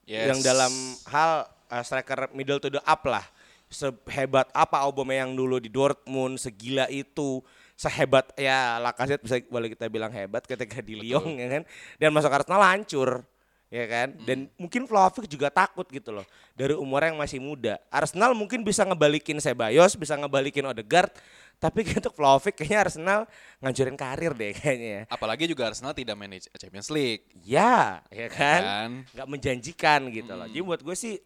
Yes. 0.10 0.34
Yang 0.34 0.40
dalam 0.42 0.74
hal 1.14 1.46
uh, 1.70 1.84
striker 1.86 2.34
middle 2.34 2.58
to 2.58 2.74
the 2.74 2.82
up 2.82 3.06
lah. 3.06 3.22
Sehebat 3.70 4.50
apa 4.50 4.82
Aubameyang 4.82 5.38
dulu 5.38 5.62
di 5.62 5.70
Dortmund, 5.70 6.42
segila 6.42 6.90
itu. 6.90 7.46
Sehebat 7.78 8.34
ya 8.34 8.82
Lacazette 8.82 9.22
bisa 9.22 9.38
boleh 9.48 9.70
kita 9.72 9.86
bilang 9.88 10.10
hebat 10.10 10.44
ketika 10.50 10.82
di 10.82 10.98
Lyon 10.98 11.38
ya 11.38 11.48
kan. 11.48 11.64
Dan 12.02 12.10
masuk 12.10 12.34
Arsenal 12.34 12.66
hancur 12.66 13.22
ya 13.70 13.86
kan 13.86 14.18
dan 14.26 14.50
mungkin 14.58 14.84
Vlahovic 14.84 15.26
juga 15.26 15.48
takut 15.48 15.86
gitu 15.86 16.10
loh 16.10 16.26
dari 16.54 16.74
umur 16.74 17.06
yang 17.06 17.14
masih 17.16 17.38
muda 17.38 17.78
Arsenal 17.88 18.34
mungkin 18.34 18.62
bisa 18.62 18.82
ngebalikin 18.82 19.38
Sebayos 19.38 19.94
bisa 19.94 20.18
ngebalikin 20.18 20.66
Odegaard 20.66 21.14
tapi 21.62 21.86
untuk 22.02 22.18
Vlahovic 22.18 22.58
kayaknya 22.58 22.80
Arsenal 22.82 23.20
ngancurin 23.60 23.94
karir 23.94 24.34
deh 24.34 24.52
kayaknya 24.52 24.90
ya 24.90 25.02
Apalagi 25.06 25.46
juga 25.46 25.70
Arsenal 25.70 25.94
tidak 25.94 26.16
manage 26.16 26.50
Champions 26.52 26.90
League. 26.90 27.30
ya 27.40 28.02
ya 28.10 28.28
kan 28.28 28.62
Kan? 28.62 28.90
nggak 29.14 29.28
menjanjikan 29.30 30.00
gitu 30.10 30.34
loh 30.34 30.50
jadi 30.50 30.64
buat 30.64 30.82
gue 30.82 30.96
sih 30.98 31.22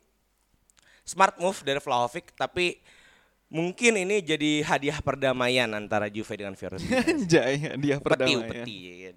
smart 1.01 1.35
move 1.37 1.55
dari 1.61 1.79
Vlahovic 1.79 2.31
tapi 2.33 2.83
mungkin 3.47 3.93
ini 3.95 4.19
jadi 4.19 4.65
hadiah 4.65 4.99
perdamaian 4.99 5.71
antara 5.71 6.09
Juve 6.09 6.33
dengan 6.33 6.55
Fiorentina 6.55 6.99
Anjay, 7.07 7.71
dia 7.77 7.95
peti 7.95 8.03
perdamaian. 8.03 8.49
peti 8.51 8.75
ya 8.83 8.95
kan? 9.05 9.15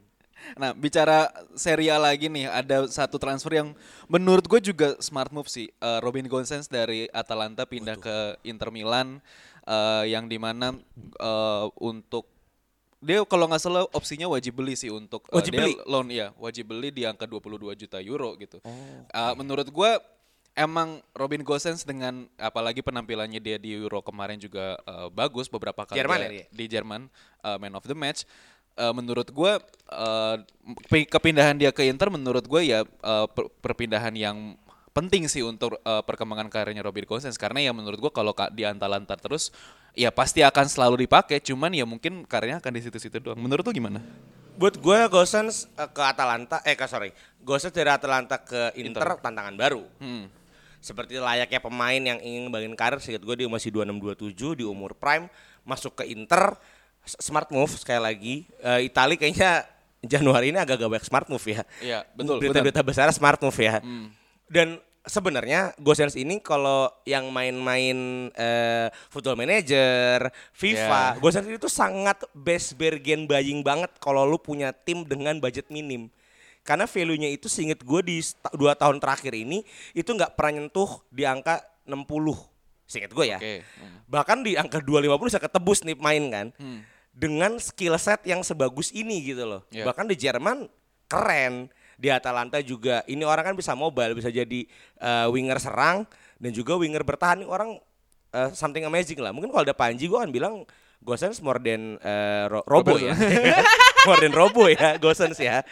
Nah, 0.54 0.70
bicara 0.70 1.34
Serie 1.58 1.90
A 1.90 1.98
lagi 1.98 2.30
nih, 2.30 2.46
ada 2.46 2.86
satu 2.86 3.18
transfer 3.18 3.58
yang 3.58 3.74
menurut 4.06 4.46
gue 4.46 4.62
juga 4.62 4.94
smart 5.02 5.34
move 5.34 5.50
sih. 5.50 5.66
Eh, 5.82 5.98
Robin 5.98 6.30
Gosens 6.30 6.70
dari 6.70 7.10
Atalanta 7.10 7.66
pindah 7.66 7.98
ke 7.98 8.38
Inter 8.46 8.70
Milan, 8.70 9.18
eh, 9.66 10.14
yang 10.14 10.30
di 10.30 10.38
mana 10.38 10.78
eh, 11.18 11.66
untuk 11.82 12.30
dia 13.02 13.22
kalau 13.28 13.46
nggak 13.46 13.60
salah 13.60 13.84
opsinya 13.92 14.24
wajib 14.26 14.56
beli 14.56 14.72
sih 14.72 14.88
untuk 14.88 15.22
Wajib 15.28 15.52
beli? 15.52 15.76
loan 15.84 16.08
ya, 16.08 16.32
wajib 16.40 16.72
beli 16.72 16.88
di 16.90 17.04
angka 17.04 17.28
22 17.28 17.76
juta 17.76 17.98
euro 18.00 18.38
gitu. 18.40 18.62
Eh, 18.62 19.34
menurut 19.36 19.68
gue 19.68 19.90
emang 20.56 21.04
Robin 21.12 21.44
Gosens 21.44 21.84
dengan 21.84 22.24
apalagi 22.40 22.80
penampilannya 22.80 23.38
dia 23.38 23.60
di 23.60 23.76
Euro 23.76 24.00
kemarin 24.00 24.40
juga 24.40 24.80
eh, 24.80 25.08
bagus 25.12 25.52
beberapa 25.52 25.84
kali 25.84 26.00
Jerman 26.00 26.18
ya 26.24 26.28
dia? 26.32 26.46
di 26.48 26.64
Jerman 26.66 27.02
uh, 27.44 27.60
man 27.60 27.76
of 27.76 27.84
the 27.84 27.94
match. 27.94 28.24
Uh, 28.76 28.92
menurut 28.92 29.32
gue 29.32 29.52
uh, 29.88 30.36
kepindahan 31.08 31.56
dia 31.56 31.72
ke 31.72 31.88
Inter 31.88 32.12
menurut 32.12 32.44
gue 32.44 32.60
ya 32.60 32.84
uh, 32.84 33.24
per- 33.24 33.48
perpindahan 33.64 34.12
yang 34.12 34.52
penting 34.92 35.28
sih 35.32 35.40
untuk 35.40 35.80
uh, 35.80 36.04
perkembangan 36.04 36.52
karirnya 36.52 36.84
Robin 36.84 37.08
Gosens 37.08 37.40
karena 37.40 37.64
ya 37.64 37.72
menurut 37.72 37.96
gue 37.96 38.12
kalau 38.12 38.36
ka- 38.36 38.52
di 38.52 38.68
Atalanta 38.68 39.16
terus 39.16 39.48
ya 39.96 40.12
pasti 40.12 40.44
akan 40.44 40.68
selalu 40.68 41.08
dipakai 41.08 41.40
cuman 41.40 41.72
ya 41.72 41.88
mungkin 41.88 42.28
karirnya 42.28 42.60
akan 42.60 42.72
di 42.76 42.80
situ-situ 42.84 43.16
doang. 43.16 43.40
Menurut 43.40 43.64
lu 43.64 43.72
gimana? 43.72 44.04
Buat 44.60 44.80
gue 44.80 44.98
Gosens 45.12 45.68
ke 45.76 46.02
Atalanta, 46.04 46.64
eh 46.64 46.76
ke 46.76 46.84
sorry, 46.88 47.12
Gosens 47.44 47.72
dari 47.72 47.92
Atalanta 47.92 48.40
ke 48.40 48.72
Inter, 48.76 49.20
tantangan 49.20 49.52
baru. 49.56 49.84
Hmm. 50.00 50.32
Seperti 50.80 51.20
layaknya 51.20 51.60
pemain 51.60 52.00
yang 52.00 52.20
ingin 52.20 52.48
ngebangin 52.48 52.72
karir, 52.72 53.00
seingat 53.00 53.20
gue 53.24 53.36
dia 53.36 53.48
masih 53.48 53.72
26-27 53.72 54.60
di 54.60 54.64
umur 54.64 54.96
prime, 54.96 55.28
masuk 55.64 56.00
ke 56.00 56.08
Inter, 56.08 56.56
smart 57.06 57.48
move 57.54 57.72
sekali 57.78 58.00
lagi. 58.02 58.34
Eh, 58.60 58.90
Itali 58.90 59.14
kayaknya 59.14 59.64
Januari 60.12 60.50
ini 60.54 60.58
agak-agak 60.58 60.90
banyak 60.98 61.06
smart 61.06 61.26
move 61.30 61.46
ya. 61.46 61.62
Iya, 61.82 61.98
betul, 62.14 62.38
Berita-berita 62.42 62.82
besar 62.82 63.10
smart 63.14 63.40
move 63.42 63.58
ya. 63.58 63.80
Dan 64.46 64.78
sebenarnya 65.06 65.72
Gosens 65.78 66.18
ini 66.18 66.42
kalau 66.42 66.90
yang 67.06 67.30
main-main 67.30 68.28
eh, 68.34 68.90
Football 69.08 69.38
Manager, 69.38 70.28
FIFA, 70.52 71.16
Ya. 71.16 71.22
Gosens 71.22 71.46
itu 71.46 71.70
sangat 71.70 72.26
best 72.34 72.74
bargain 72.74 73.24
buying 73.24 73.62
banget 73.62 73.94
kalau 74.02 74.26
lu 74.26 74.36
punya 74.36 74.74
tim 74.74 75.06
dengan 75.06 75.38
budget 75.38 75.70
minim. 75.70 76.10
Karena 76.66 76.90
value-nya 76.90 77.30
itu 77.30 77.46
seinget 77.46 77.86
gue 77.86 78.00
di 78.02 78.18
dua 78.58 78.74
tahun 78.74 78.98
terakhir 78.98 79.30
ini 79.38 79.62
itu 79.94 80.10
nggak 80.10 80.34
pernah 80.34 80.62
nyentuh 80.66 80.98
di 81.14 81.22
angka 81.22 81.62
60. 81.86 82.02
Seinget 82.90 83.14
gue 83.14 83.26
ya. 83.30 83.38
Oke. 83.38 83.62
Hmm. 83.62 84.02
Bahkan 84.10 84.38
di 84.42 84.58
angka 84.58 84.82
250 84.82 85.30
bisa 85.30 85.38
ketebus 85.38 85.86
nih 85.86 85.94
main 85.94 86.24
kan. 86.26 86.46
Dengan 87.16 87.56
skill 87.56 87.96
set 87.96 88.28
yang 88.28 88.44
sebagus 88.44 88.92
ini 88.92 89.24
gitu 89.24 89.48
loh. 89.48 89.64
Ya. 89.72 89.88
Bahkan 89.88 90.04
di 90.04 90.16
Jerman 90.20 90.68
keren. 91.08 91.72
Di 91.96 92.12
Atalanta 92.12 92.60
juga 92.60 93.00
ini 93.08 93.24
orang 93.24 93.40
kan 93.40 93.54
bisa 93.56 93.72
mobile, 93.72 94.12
bisa 94.12 94.28
jadi 94.28 94.68
eh, 95.00 95.26
winger 95.32 95.56
serang 95.56 96.04
dan 96.36 96.52
juga 96.52 96.76
winger 96.76 97.00
bertahan. 97.00 97.40
Ini 97.40 97.48
orang 97.48 97.80
eh, 98.36 98.52
something 98.52 98.84
amazing 98.84 99.16
lah. 99.16 99.32
Mungkin 99.32 99.48
kalau 99.48 99.64
ada 99.64 99.72
Panji 99.72 100.04
gue 100.04 100.18
kan 100.20 100.28
bilang 100.28 100.68
Gosens 101.00 101.40
more 101.40 101.56
than 101.56 101.96
eh, 102.04 102.44
Ro- 102.52 102.68
Robo 102.68 103.00
ya. 103.00 103.16
more 104.06 104.20
than 104.20 104.36
Robo 104.36 104.68
ya 104.68 105.00
Gosens 105.00 105.40
ya. 105.40 105.64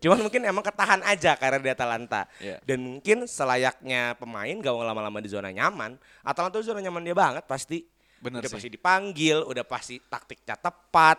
Cuman 0.00 0.20
mungkin 0.20 0.44
emang 0.44 0.64
ketahan 0.64 1.00
aja 1.04 1.36
karena 1.36 1.60
di 1.60 1.68
Atalanta. 1.72 2.24
Iya. 2.40 2.60
Dan 2.64 2.80
mungkin 3.00 3.28
selayaknya 3.28 4.16
pemain 4.16 4.56
gak 4.60 4.72
mau 4.72 4.84
lama-lama 4.84 5.20
di 5.20 5.28
zona 5.28 5.52
nyaman. 5.52 5.96
Atalanta 6.20 6.60
zona 6.60 6.80
nyaman 6.80 7.04
dia 7.04 7.16
banget 7.16 7.44
pasti. 7.48 7.84
Bener 8.20 8.44
udah 8.44 8.50
sih. 8.52 8.56
pasti 8.56 8.68
dipanggil, 8.70 9.42
udah 9.42 9.64
pasti 9.64 9.96
taktiknya 9.98 10.56
tepat. 10.56 11.18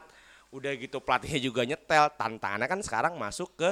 Udah 0.53 0.71
gitu 0.77 1.01
pelatihnya 1.01 1.41
juga 1.41 1.65
nyetel. 1.65 2.13
Tantangannya 2.15 2.67
kan 2.69 2.79
sekarang 2.85 3.13
masuk 3.17 3.57
ke 3.57 3.69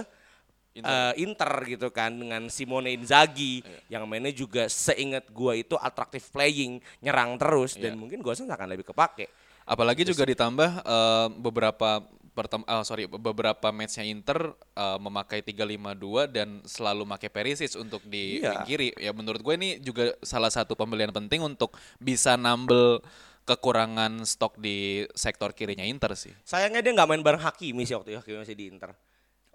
Inter, 0.69 1.12
Inter 1.17 1.51
gitu 1.65 1.88
kan 1.89 2.13
dengan 2.13 2.45
Simone 2.48 2.93
Inzaghi 2.93 3.65
yang 3.89 4.05
mainnya 4.05 4.29
juga 4.29 4.69
seingat 4.69 5.27
gua 5.33 5.57
itu 5.57 5.74
attractive 5.75 6.24
playing, 6.29 6.77
nyerang 7.01 7.36
terus 7.41 7.74
dan 7.75 7.98
Iya. 7.98 8.00
mungkin 8.00 8.21
Gosens 8.21 8.48
akan 8.48 8.69
lebih 8.69 8.86
kepake. 8.93 9.27
Apalagi 9.65 10.01
juga 10.07 10.24
ditambah 10.25 10.81
eh, 10.81 11.27
beberapa 11.41 12.05
pertem 12.31 12.63
ah, 12.65 12.81
sorry 12.81 13.05
beberapa 13.05 13.69
matchnya 13.69 14.05
Inter 14.07 14.55
eh, 14.55 15.00
memakai 15.01 15.43
352 15.43 16.29
dan 16.29 16.62
selalu 16.63 17.03
pakai 17.19 17.29
Perisic 17.29 17.75
untuk 17.75 18.00
di 18.07 18.39
wing 18.39 18.63
kiri. 18.63 18.89
Ya 18.95 19.12
menurut 19.12 19.43
gue 19.43 19.53
ini 19.59 19.69
juga 19.83 20.15
salah 20.24 20.50
satu 20.50 20.79
pembelian 20.79 21.12
penting 21.12 21.43
untuk 21.43 21.75
bisa 22.00 22.39
nambel 22.39 23.03
kekurangan 23.43 24.24
stok 24.29 24.62
di 24.62 25.03
sektor 25.17 25.51
kirinya 25.57 25.83
Inter 25.83 26.13
sih. 26.13 26.31
Sayangnya 26.45 26.86
dia 26.86 26.93
nggak 26.95 27.09
main 27.09 27.24
bareng 27.25 27.41
Hakimi 27.41 27.83
sih 27.83 27.98
waktu 27.98 28.15
Hakimi 28.15 28.45
masih 28.45 28.55
di 28.55 28.69
Inter. 28.71 28.93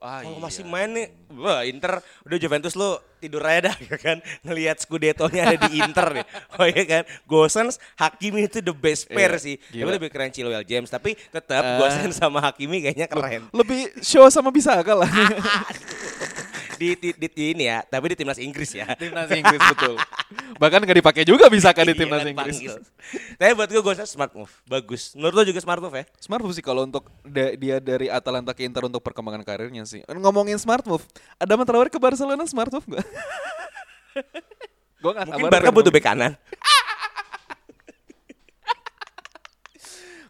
Ah, 0.04 0.20
Kalau 0.20 0.37
iya. 0.37 0.44
masih 0.44 0.64
main 0.64 0.92
nih, 0.92 1.06
wah 1.32 1.64
Inter 1.64 1.96
udah 2.23 2.37
Juventus 2.37 2.76
lu 2.76 2.92
tidur 3.16 3.40
aja 3.40 3.73
dah 3.73 3.76
ya 3.88 3.96
kan 3.96 4.20
ngelihat 4.44 4.76
Scudetto-nya 4.76 5.49
ada 5.49 5.64
di 5.64 5.80
Inter 5.80 6.20
nih. 6.20 6.26
Oh 6.61 6.68
iya 6.68 6.84
kan, 6.84 7.02
Gosens, 7.25 7.80
Hakimi 7.96 8.44
itu 8.44 8.61
the 8.61 8.70
best 8.70 9.08
pair 9.08 9.32
Iya, 9.32 9.40
sih. 9.40 9.56
Tapi 9.56 9.80
gila. 9.80 9.96
lebih 9.96 10.12
keren 10.12 10.28
Chilwell 10.28 10.61
James, 10.62 10.87
tapi 10.87 11.16
tetap 11.16 11.64
Eh. 11.64 11.76
Gosens 11.80 12.14
sama 12.14 12.38
Hakimi 12.38 12.84
kayaknya 12.84 13.08
keren. 13.08 13.49
Lebih 13.50 13.96
show 13.99 14.28
sama 14.28 14.52
bisa 14.52 14.76
lah. 14.76 15.08
Di, 16.74 16.88
di, 16.98 17.10
di, 17.14 17.26
di 17.30 17.44
ini 17.54 17.64
ya, 17.70 17.82
tapi 17.86 18.12
di 18.12 18.16
timnas 18.18 18.38
Inggris 18.38 18.70
ya. 18.74 18.86
timnas 18.98 19.30
Inggris 19.30 19.60
betul. 19.62 19.94
Bahkan 20.58 20.78
nggak 20.84 20.98
dipakai 21.02 21.24
juga 21.26 21.46
bisa 21.48 21.70
kan 21.70 21.86
di 21.86 21.94
Iya 21.94 22.00
timnas 22.06 22.26
Inggris. 22.26 22.58
Tapi 23.38 23.52
buat 23.54 23.68
gue 23.70 23.82
Gosens 23.82 24.10
smart 24.10 24.32
move, 24.34 24.50
bagus. 24.66 25.14
Menurut 25.14 25.34
lo 25.34 25.42
juga 25.46 25.60
smart 25.62 25.80
move 25.80 25.96
ya? 26.02 26.04
Smart 26.18 26.42
move 26.42 26.54
sih 26.54 26.64
kalau 26.64 26.86
untuk 26.86 27.06
da- 27.22 27.54
dia 27.54 27.78
dari 27.78 28.10
Atalanta 28.10 28.50
ke 28.52 28.66
Inter 28.66 28.86
untuk 28.86 29.00
perkembangan 29.02 29.46
karirnya 29.46 29.86
sih. 29.86 30.02
Ngomongin 30.06 30.58
smart 30.58 30.82
move, 30.86 31.04
ada 31.38 31.54
Traoré 31.64 31.88
ke 31.88 31.98
Barcelona 32.02 32.44
smart 32.44 32.70
move 32.74 32.86
gak? 32.98 33.06
gue 35.02 35.12
gak 35.12 35.26
Mungkin 35.30 35.52
Barca 35.52 35.70
butuh 35.72 35.92
bek 35.92 36.04
kanan. 36.04 36.34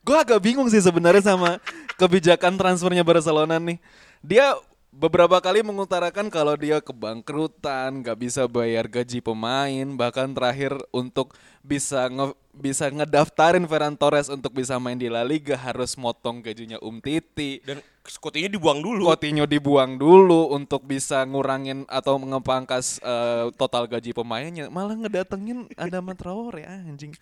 Gue 0.05 0.21
agak 0.21 0.37
bingung 0.45 0.69
sih 0.69 0.85
sebenarnya 0.85 1.25
sama 1.25 1.57
kebijakan 1.97 2.61
transfernya 2.61 3.01
Barcelona 3.01 3.57
nih. 3.57 3.81
Dia 4.21 4.53
beberapa 4.95 5.43
kali 5.43 5.67
mengutarakan 5.67 6.31
kalau 6.31 6.55
dia 6.55 6.79
kebangkrutan, 6.79 8.01
nggak 8.01 8.19
bisa 8.19 8.47
bayar 8.47 8.87
gaji 8.87 9.19
pemain, 9.19 9.87
bahkan 9.99 10.31
terakhir 10.31 10.79
untuk 10.95 11.35
bisa 11.67 12.07
nge 12.07 12.37
bisa 12.55 12.87
ngedaftarin 12.87 13.67
Ferran 13.67 13.99
Torres 13.99 14.31
untuk 14.31 14.55
bisa 14.55 14.79
main 14.79 14.95
di 14.95 15.11
La 15.11 15.27
Liga 15.27 15.59
harus 15.59 15.99
motong 15.99 16.39
gajinya 16.39 16.79
Um 16.79 17.03
Titi. 17.03 17.59
Dan 17.67 17.83
Coutinho 18.05 18.47
dibuang 18.47 18.79
dulu. 18.79 19.11
Coutinho 19.11 19.49
dibuang 19.49 19.99
dulu 19.99 20.55
untuk 20.55 20.87
bisa 20.87 21.25
ngurangin 21.27 21.83
atau 21.91 22.21
ngepangkas 22.21 23.03
eh, 23.03 23.51
total 23.59 23.91
gaji 23.91 24.15
pemainnya. 24.15 24.71
Malah 24.71 24.95
ngedatengin 24.95 25.67
Adama 25.75 26.15
Traore 26.21 26.63
anjing. 26.63 27.17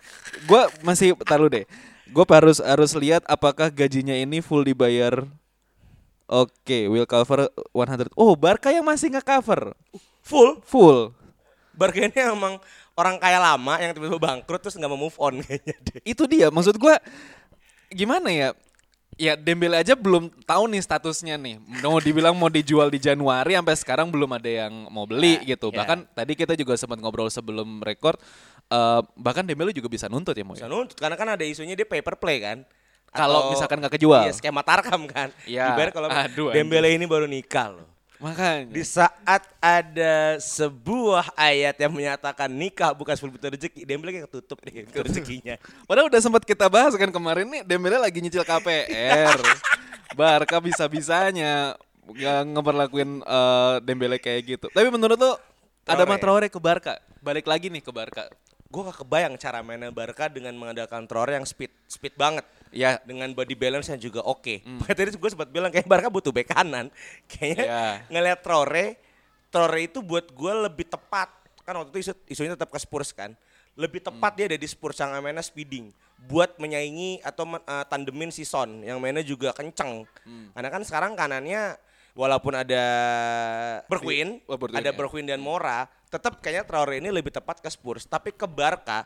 Gua 0.45 0.69
masih 0.85 1.17
taruh 1.25 1.49
deh. 1.49 1.65
Gue 2.13 2.25
harus 2.29 2.59
harus 2.61 2.93
lihat 2.93 3.23
apakah 3.25 3.71
gajinya 3.73 4.13
ini 4.13 4.43
full 4.43 4.61
dibayar. 4.61 5.25
Oke, 6.33 6.89
will 6.89 7.05
cover 7.05 7.45
100. 7.77 8.09
Oh, 8.17 8.33
Barca 8.33 8.73
yang 8.73 8.81
masih 8.81 9.13
nge-cover. 9.13 9.77
Full. 10.25 10.65
Full. 10.65 11.13
Barca 11.77 12.01
ini 12.01 12.17
emang 12.17 12.57
orang 12.97 13.21
kaya 13.21 13.37
lama 13.37 13.77
yang 13.77 13.93
tiba-tiba 13.93 14.17
bangkrut 14.17 14.61
terus 14.61 14.73
nggak 14.73 14.89
mau 14.89 14.97
move 14.97 15.17
on 15.21 15.41
kayaknya 15.45 15.77
deh. 15.77 16.01
Itu 16.01 16.25
dia. 16.25 16.49
Maksud 16.49 16.81
gua 16.81 16.97
gimana 17.93 18.33
ya? 18.33 18.49
Ya 19.13 19.37
Dembele 19.37 19.77
aja 19.77 19.93
belum 19.93 20.33
tahu 20.41 20.73
nih 20.73 20.81
statusnya 20.81 21.37
nih. 21.37 21.61
Mau 21.85 22.01
dibilang 22.01 22.33
mau 22.33 22.49
dijual 22.49 22.89
di 22.89 22.97
Januari 22.97 23.53
sampai 23.53 23.77
sekarang 23.77 24.09
belum 24.09 24.33
ada 24.33 24.49
yang 24.49 24.89
mau 24.89 25.05
beli 25.05 25.37
Ya, 25.45 25.53
gitu. 25.53 25.69
ya. 25.69 25.85
Bahkan 25.85 26.17
tadi 26.17 26.33
kita 26.33 26.57
juga 26.57 26.73
sempat 26.81 26.97
ngobrol 26.97 27.29
sebelum 27.29 27.85
record 27.85 28.17
eh, 28.73 29.01
bahkan 29.13 29.45
Dembele 29.45 29.69
juga 29.69 29.85
bisa 29.85 30.09
nuntut 30.09 30.33
ya 30.33 30.41
mau. 30.41 30.57
Bisa 30.57 30.65
nuntut 30.65 30.97
karena 30.97 31.13
kan 31.13 31.29
ada 31.29 31.45
isunya 31.45 31.77
dia 31.77 31.85
paper 31.85 32.17
play 32.17 32.41
kan. 32.41 32.65
Kalau 33.13 33.53
misalkan 33.53 33.77
nggak 33.77 33.93
kejual. 33.95 34.25
Iya, 34.25 34.33
skema 34.33 34.65
Tarkam 34.65 35.05
kan. 35.05 35.29
Iya. 35.45 35.71
Dibayar 35.71 35.89
kalau 35.93 36.09
Aduh, 36.09 36.49
Dembele 36.49 36.97
ini 36.97 37.05
baru 37.05 37.29
nikah 37.29 37.77
loh. 37.77 37.87
Makanya. 38.23 38.71
Di 38.71 38.83
saat 38.87 39.43
ada 39.59 40.39
sebuah 40.39 41.35
ayat 41.35 41.75
yang 41.75 41.91
menyatakan 41.91 42.47
nikah 42.47 42.95
bukan 42.95 43.19
sebelum 43.19 43.35
pintu 43.35 43.51
rezeki, 43.51 43.83
Dembele 43.83 44.09
kayak 44.15 44.25
ketutup 44.31 44.57
deh 44.63 44.71
pintu 44.71 45.03
rezekinya. 45.03 45.55
Padahal 45.87 46.07
udah 46.07 46.21
sempat 46.23 46.47
kita 46.47 46.71
bahas 46.71 46.95
kan 46.95 47.11
kemarin 47.11 47.45
nih 47.51 47.61
Dembele 47.67 47.99
lagi 47.99 48.23
nyicil 48.23 48.47
KPR. 48.47 49.37
Barca 50.17 50.57
bisa-bisanya 50.63 51.75
ngeberlakuin 52.47 53.21
eh, 53.21 53.75
Dembele 53.83 54.17
kayak 54.17 54.41
gitu. 54.57 54.65
Tapi 54.71 54.87
menurut 54.87 55.19
lo 55.19 55.35
ada 55.83 56.07
Traore. 56.07 56.21
Traore 56.23 56.47
ke 56.47 56.59
Barca. 56.63 56.93
Balik 57.19 57.43
lagi 57.43 57.67
nih 57.67 57.83
ke 57.83 57.91
Barca. 57.91 58.31
Gue 58.71 58.81
gak 58.89 59.03
kebayang 59.03 59.35
cara 59.35 59.59
mainnya 59.61 59.91
Barca 59.91 60.31
dengan 60.31 60.55
mengandalkan 60.55 61.03
Traore 61.05 61.35
yang 61.35 61.45
speed 61.45 61.69
speed 61.91 62.15
banget. 62.15 62.47
Ya. 62.73 62.97
Dengan 63.05 63.29
body 63.31 63.53
balance 63.53 63.87
yang 63.87 64.01
juga 64.01 64.25
oke. 64.25 64.65
Makanya 64.65 64.95
Tadi 64.99 65.15
gue 65.15 65.29
sempat 65.31 65.49
bilang 65.49 65.69
kayak 65.69 65.85
Barca 65.85 66.09
butuh 66.09 66.33
bek 66.33 66.49
kanan. 66.49 66.89
Kayaknya 67.31 67.65
Ya. 67.65 67.85
ngeliat 68.09 68.41
Traore, 68.41 68.97
Traore 69.47 69.81
itu 69.85 70.01
buat 70.01 70.27
gue 70.27 70.53
lebih 70.65 70.89
tepat. 70.89 71.29
Kan 71.63 71.79
waktu 71.79 71.95
itu 71.95 72.09
isu, 72.09 72.13
isunya 72.27 72.57
tetap 72.57 72.73
ke 72.73 72.79
Spurs 72.81 73.13
kan. 73.13 73.31
Lebih 73.73 74.03
tepat 74.03 74.37
dia 74.37 74.45
ada 74.49 74.57
di 74.57 74.67
Spurs 74.67 74.97
yang 74.97 75.13
mainnya 75.21 75.41
speeding. 75.41 75.93
Buat 76.25 76.57
menyaingi 76.57 77.21
atau 77.21 77.45
eh, 77.47 77.85
tandemin 77.89 78.29
si 78.29 78.43
Son 78.43 78.81
yang 78.81 78.97
mainnya 78.97 79.23
juga 79.23 79.53
kenceng. 79.53 80.05
Karena 80.53 80.69
kan 80.69 80.81
sekarang 80.81 81.13
kanannya 81.13 81.77
walaupun 82.13 82.53
ada 82.53 82.83
Bergwijn, 83.89 84.41
Oh, 84.45 84.57
ada 84.57 84.93
ya. 84.93 85.33
Dan 85.33 85.41
Mora, 85.41 85.89
tetap 86.07 86.39
kayaknya 86.39 86.63
Traore 86.65 87.01
ini 87.01 87.09
lebih 87.09 87.33
tepat 87.33 87.59
ke 87.59 87.69
Spurs. 87.73 88.05
Tapi 88.05 88.31
ke 88.33 88.45
Barca, 88.45 89.05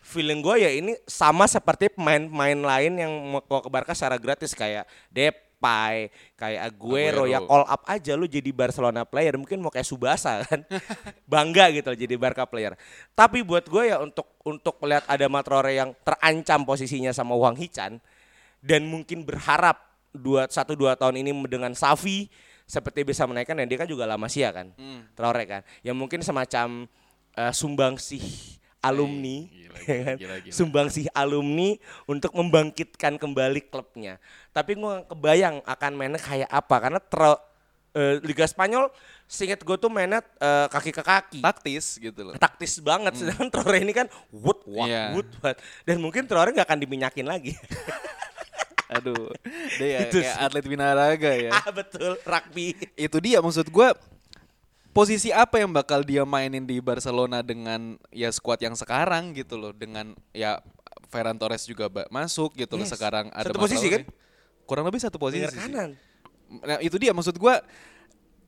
feeling 0.00 0.40
gue 0.40 0.56
ya 0.64 0.70
ini 0.72 0.96
sama 1.04 1.44
seperti 1.44 1.92
pemain-pemain 1.92 2.56
lain 2.56 2.92
yang 2.96 3.12
mau 3.28 3.60
ke 3.60 3.68
Barca 3.68 3.92
secara 3.92 4.16
gratis 4.16 4.56
kayak 4.56 4.88
Depay, 5.12 6.08
kayak 6.38 6.60
Aguero, 6.72 7.26
Aguero. 7.26 7.32
ya 7.32 7.40
call 7.44 7.64
up 7.66 7.82
aja 7.84 8.12
lu 8.16 8.24
jadi 8.24 8.48
Barcelona 8.54 9.04
player, 9.04 9.36
mungkin 9.36 9.60
mau 9.60 9.68
kayak 9.68 9.84
Subasa 9.84 10.46
kan. 10.46 10.64
Bangga 11.30 11.68
gitu 11.74 11.92
loh 11.92 11.98
jadi 11.98 12.14
Barca 12.16 12.48
player. 12.48 12.78
Tapi 13.12 13.44
buat 13.44 13.68
gue 13.68 13.92
ya 13.92 14.00
untuk 14.00 14.26
untuk 14.46 14.80
melihat 14.80 15.04
ada 15.04 15.26
Traore 15.44 15.76
yang 15.76 15.92
terancam 16.06 16.64
posisinya 16.64 17.12
sama 17.12 17.36
Wang 17.36 17.58
Hichan 17.58 18.00
dan 18.64 18.82
mungkin 18.88 19.22
berharap 19.22 19.78
dua 20.10 20.48
satu 20.50 20.74
dua 20.74 20.96
tahun 20.98 21.20
ini 21.20 21.30
dengan 21.46 21.76
Safi 21.76 22.26
seperti 22.68 23.04
bisa 23.06 23.24
menaikkan 23.24 23.56
dan 23.56 23.68
dia 23.68 23.78
kan 23.80 23.88
juga 23.88 24.04
lama 24.04 24.28
sia 24.28 24.52
kan 24.52 24.72
Traore 25.14 25.44
kan 25.48 25.62
yang 25.80 25.96
mungkin 25.96 26.20
semacam 26.20 26.84
eh, 27.38 27.52
sumbangsih 27.54 28.24
alumni 28.80 29.44
gila, 29.44 29.78
ya 29.80 30.02
kan? 30.04 30.16
gila, 30.16 30.36
gila. 30.40 30.52
sumbangsih 30.52 31.06
alumni 31.12 31.74
untuk 32.04 32.30
membangkitkan 32.32 33.14
kembali 33.14 33.60
klubnya 33.64 34.16
tapi 34.50 34.74
gue 34.74 34.94
kebayang 35.06 35.60
akan 35.62 35.92
mainnya 35.92 36.16
kayak 36.16 36.46
apa 36.46 36.76
karena 36.78 37.00
Tra- 37.00 37.42
eh, 37.90 38.18
Liga 38.20 38.44
Spanyol 38.44 38.86
seinget 39.24 39.60
gue 39.60 39.74
tuh 39.74 39.88
mainnya 39.88 40.20
eh, 40.20 40.66
kaki 40.68 40.90
ke 40.90 41.02
kaki 41.02 41.40
Taktis 41.40 41.96
gitu 41.96 42.20
loh. 42.22 42.34
taktis 42.34 42.78
banget 42.78 43.12
sedangkan 43.14 43.48
Traore 43.48 43.78
ini 43.78 43.92
kan 43.92 44.06
wood 44.30 44.62
wah 44.64 44.84
Iya. 44.84 45.04
wood 45.12 45.28
wah. 45.38 45.54
dan 45.82 45.96
mungkin 45.98 46.24
Traore 46.24 46.50
nggak 46.50 46.64
akan 46.64 46.80
diminyakin 46.80 47.24
lagi 47.24 47.52
Aduh. 48.88 49.28
Dia 49.76 49.84
ya, 49.84 49.98
Itu 50.08 50.16
kayak 50.16 50.32
sih. 50.32 50.44
atlet 50.48 50.64
binaraga 50.64 51.30
ya. 51.30 51.52
ah 51.52 51.68
betul 51.68 52.16
rugby 52.24 52.72
itu 52.96 53.16
dia 53.20 53.36
maksud 53.38 53.68
gua 53.68 53.92
posisi 54.98 55.30
apa 55.30 55.62
yang 55.62 55.70
bakal 55.70 56.02
dia 56.02 56.26
mainin 56.26 56.66
di 56.66 56.82
Barcelona 56.82 57.38
dengan 57.46 57.94
ya 58.10 58.34
squad 58.34 58.58
yang 58.58 58.74
sekarang 58.74 59.30
gitu 59.30 59.54
loh 59.54 59.70
dengan 59.70 60.18
ya 60.34 60.58
Ferran 61.06 61.38
Torres 61.38 61.62
juga 61.70 61.86
masuk 62.10 62.58
gitu 62.58 62.74
loh 62.74 62.82
Yes. 62.82 62.98
sekarang 62.98 63.30
ada 63.30 63.46
Satu 63.54 63.62
posisi 63.62 63.86
kan? 63.86 64.02
kurang 64.66 64.84
lebih 64.90 64.98
satu 64.98 65.16
posisi 65.16 65.46
sih. 65.46 65.54
kanan. 65.54 65.94
Nah, 66.50 66.82
itu 66.82 66.98
dia 66.98 67.14
maksud 67.14 67.38
gua 67.38 67.62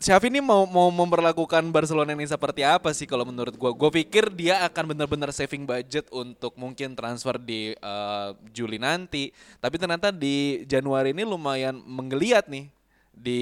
Xavi 0.00 0.33
ini 0.33 0.40
mau 0.40 0.64
mau 0.64 0.88
memperlakukan 0.88 1.61
Barcelona 1.69 2.16
ini 2.16 2.25
seperti 2.25 2.64
apa 2.64 2.88
sih 2.97 3.04
kalau 3.04 3.28
menurut 3.28 3.52
gua? 3.54 3.71
Gua 3.76 3.92
pikir 3.92 4.33
dia 4.33 4.64
akan 4.64 4.97
benar-benar 4.97 5.28
saving 5.30 5.69
budget 5.69 6.09
untuk 6.09 6.57
mungkin 6.57 6.97
transfer 6.97 7.37
di 7.37 7.76
eh, 7.76 8.28
Juli 8.50 8.80
nanti. 8.80 9.28
Tapi 9.61 9.76
ternyata 9.76 10.09
di 10.09 10.64
Januari 10.64 11.12
ini 11.12 11.23
lumayan 11.28 11.76
menggeliat 11.85 12.49
nih 12.49 12.73
di 13.11 13.40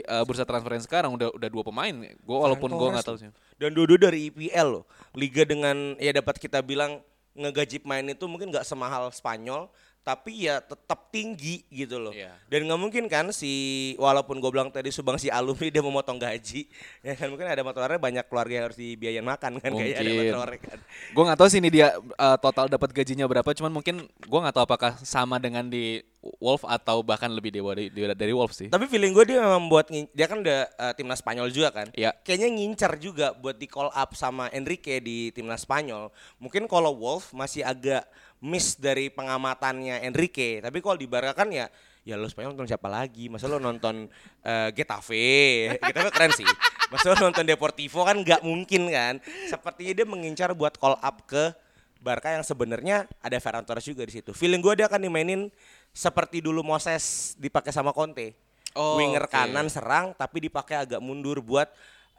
eh, 0.00 0.22
bursa 0.24 0.48
transfer 0.48 0.72
yang 0.72 0.84
sekarang 0.84 1.10
udah 1.12 1.28
udah 1.34 1.48
dua 1.50 1.64
pemain. 1.66 1.94
Gua 2.24 2.48
walaupun 2.48 2.70
gua 2.72 2.96
nggak 2.96 3.06
tahu 3.06 3.16
sih. 3.20 3.30
Dan 3.60 3.74
dua 3.74 3.86
dari 3.98 4.30
IPL 4.32 4.68
loh. 4.80 4.84
Liga 5.12 5.44
dengan 5.44 5.98
ya 5.98 6.14
dapat 6.14 6.38
kita 6.40 6.62
bilang 6.64 7.02
ngegaji 7.38 7.78
pemain 7.82 8.02
itu 8.02 8.24
mungkin 8.26 8.50
nggak 8.50 8.66
semahal 8.66 9.14
Spanyol, 9.14 9.70
tapi 10.02 10.48
ya 10.48 10.58
tetap 10.58 11.12
tinggi 11.14 11.62
gitu 11.70 12.00
loh. 12.00 12.10
Iya. 12.10 12.34
Dan 12.50 12.66
nggak 12.66 12.80
mungkin 12.80 13.04
kan 13.06 13.30
si 13.30 13.92
walaupun 14.00 14.42
gue 14.42 14.50
bilang 14.50 14.72
tadi 14.74 14.90
Subang 14.90 15.20
si 15.20 15.30
alumni 15.30 15.68
dia 15.70 15.84
memotong 15.84 16.18
gaji, 16.18 16.66
ya 17.04 17.14
kan 17.14 17.30
mungkin 17.30 17.46
ada 17.46 17.62
motornya 17.62 18.00
banyak 18.00 18.24
keluarga 18.26 18.54
yang 18.56 18.64
harus 18.72 18.78
dibiayain 18.80 19.22
makan 19.22 19.62
kan 19.62 19.70
kayak 19.70 20.00
ada 20.00 20.10
Mungkin. 20.10 20.32
motornya 20.34 20.60
kan. 20.64 20.78
Gue 21.14 21.22
nggak 21.28 21.38
tahu 21.38 21.48
sih 21.52 21.60
ini 21.62 21.70
dia 21.70 21.94
uh, 21.94 22.36
total 22.40 22.66
dapat 22.66 22.90
gajinya 22.90 23.28
berapa, 23.30 23.50
cuman 23.54 23.70
mungkin 23.70 24.08
gue 24.08 24.38
nggak 24.42 24.54
tahu 24.56 24.64
apakah 24.64 24.92
sama 25.04 25.38
dengan 25.38 25.68
di 25.68 26.02
Wolf 26.36 26.68
atau 26.68 27.00
bahkan 27.00 27.32
lebih 27.32 27.48
dewa 27.48 27.72
dari, 27.72 27.88
dari, 27.92 28.32
Wolf 28.36 28.52
sih. 28.52 28.68
Tapi 28.68 28.84
feeling 28.84 29.16
gue 29.16 29.34
dia 29.34 29.40
memang 29.40 29.66
buat 29.72 29.88
dia 29.88 30.26
kan 30.28 30.44
udah 30.44 30.60
uh, 30.76 30.92
timnas 30.92 31.24
Spanyol 31.24 31.48
juga 31.48 31.72
kan. 31.72 31.88
Iya. 31.96 32.12
Kayaknya 32.20 32.48
ngincar 32.54 32.92
juga 33.00 33.32
buat 33.32 33.56
di 33.56 33.64
call 33.64 33.88
up 33.92 34.12
sama 34.12 34.52
Enrique 34.52 35.00
di 35.00 35.32
timnas 35.32 35.64
Spanyol. 35.64 36.12
Mungkin 36.36 36.68
kalau 36.68 36.92
Wolf 36.92 37.32
masih 37.32 37.64
agak 37.64 38.04
miss 38.38 38.78
dari 38.78 39.10
pengamatannya 39.10 40.06
Enrique, 40.06 40.62
tapi 40.62 40.78
kalau 40.78 40.94
di 40.94 41.10
Barca 41.10 41.34
kan 41.34 41.50
ya 41.50 41.66
ya 42.08 42.16
lo 42.16 42.24
Spanyol 42.24 42.56
nonton 42.56 42.68
siapa 42.72 42.88
lagi? 42.88 43.28
Masa 43.28 43.44
lo 43.48 43.60
nonton 43.60 44.08
uh, 44.44 44.68
Getafe? 44.72 45.76
Getafe 45.76 46.08
keren 46.08 46.32
sih. 46.32 46.48
Masa 46.88 47.12
lo 47.12 47.16
nonton 47.20 47.44
Deportivo 47.44 48.00
kan 48.08 48.16
nggak 48.16 48.40
mungkin 48.40 48.88
kan. 48.88 49.20
Sepertinya 49.44 49.92
dia 49.92 50.06
mengincar 50.08 50.56
buat 50.56 50.80
call 50.80 50.96
up 50.96 51.28
ke 51.28 51.52
Barca 51.98 52.30
yang 52.30 52.46
sebenarnya 52.46 53.10
ada 53.18 53.36
Ferran 53.42 53.66
Torres 53.66 53.84
juga 53.84 54.06
di 54.06 54.14
situ. 54.14 54.30
Feeling 54.30 54.62
gue 54.62 54.78
dia 54.78 54.86
akan 54.86 55.02
dimainin 55.02 55.50
seperti 55.98 56.38
dulu 56.38 56.62
Moses 56.62 57.34
dipakai 57.34 57.74
sama 57.74 57.90
Conte. 57.90 58.38
Oh, 58.78 58.94
Winger 58.94 59.26
oke. 59.26 59.34
kanan 59.34 59.66
serang 59.66 60.14
tapi 60.14 60.46
dipakai 60.46 60.86
agak 60.86 61.02
mundur 61.02 61.42
buat 61.42 61.66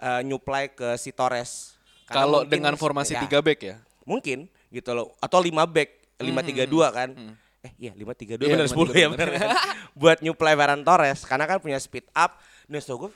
uh, 0.04 0.20
nyuplai 0.20 0.68
ke 0.68 1.00
si 1.00 1.16
Torres. 1.16 1.80
Kalau 2.04 2.44
dengan 2.44 2.76
formasi 2.76 3.16
ya, 3.16 3.24
3 3.24 3.40
back 3.40 3.60
ya. 3.64 3.76
mungkin 4.04 4.50
gitu 4.68 4.92
loh 4.92 5.14
atau 5.22 5.40
5 5.40 5.54
back, 5.70 5.90
5-3-2 6.20 6.68
kan. 6.92 7.10
Eh 7.60 7.72
iya 7.78 7.92
5-3-2 7.94 8.44
Iya, 8.44 8.56
benar 8.58 8.68
10 8.68 8.76
ya 8.92 9.08
5-3-2 9.08 9.14
benar. 9.16 9.30
kan? 9.32 9.50
buat 9.94 10.18
nyuplai 10.20 10.56
Ferran 10.58 10.82
Torres 10.84 11.20
karena 11.24 11.46
kan 11.48 11.58
punya 11.64 11.80
speed 11.80 12.04
up. 12.12 12.36
Dan 12.68 12.82
setahu 12.82 13.08
gue 13.08 13.12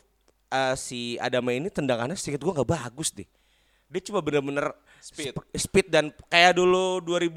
uh, 0.49 0.75
si 0.77 1.17
Adama 1.17 1.51
ini 1.51 1.67
tendangannya 1.67 2.15
sedikit 2.15 2.39
gue 2.39 2.53
nggak 2.53 2.69
bagus 2.69 3.11
deh. 3.11 3.27
Dia 3.89 4.01
cuma 4.03 4.23
bener-bener 4.23 4.71
Speed. 5.01 5.35
sp- 5.35 5.51
speed 5.59 5.87
dan 5.89 6.13
kayak 6.29 6.55
dulu 6.55 7.01
2000 7.03 7.33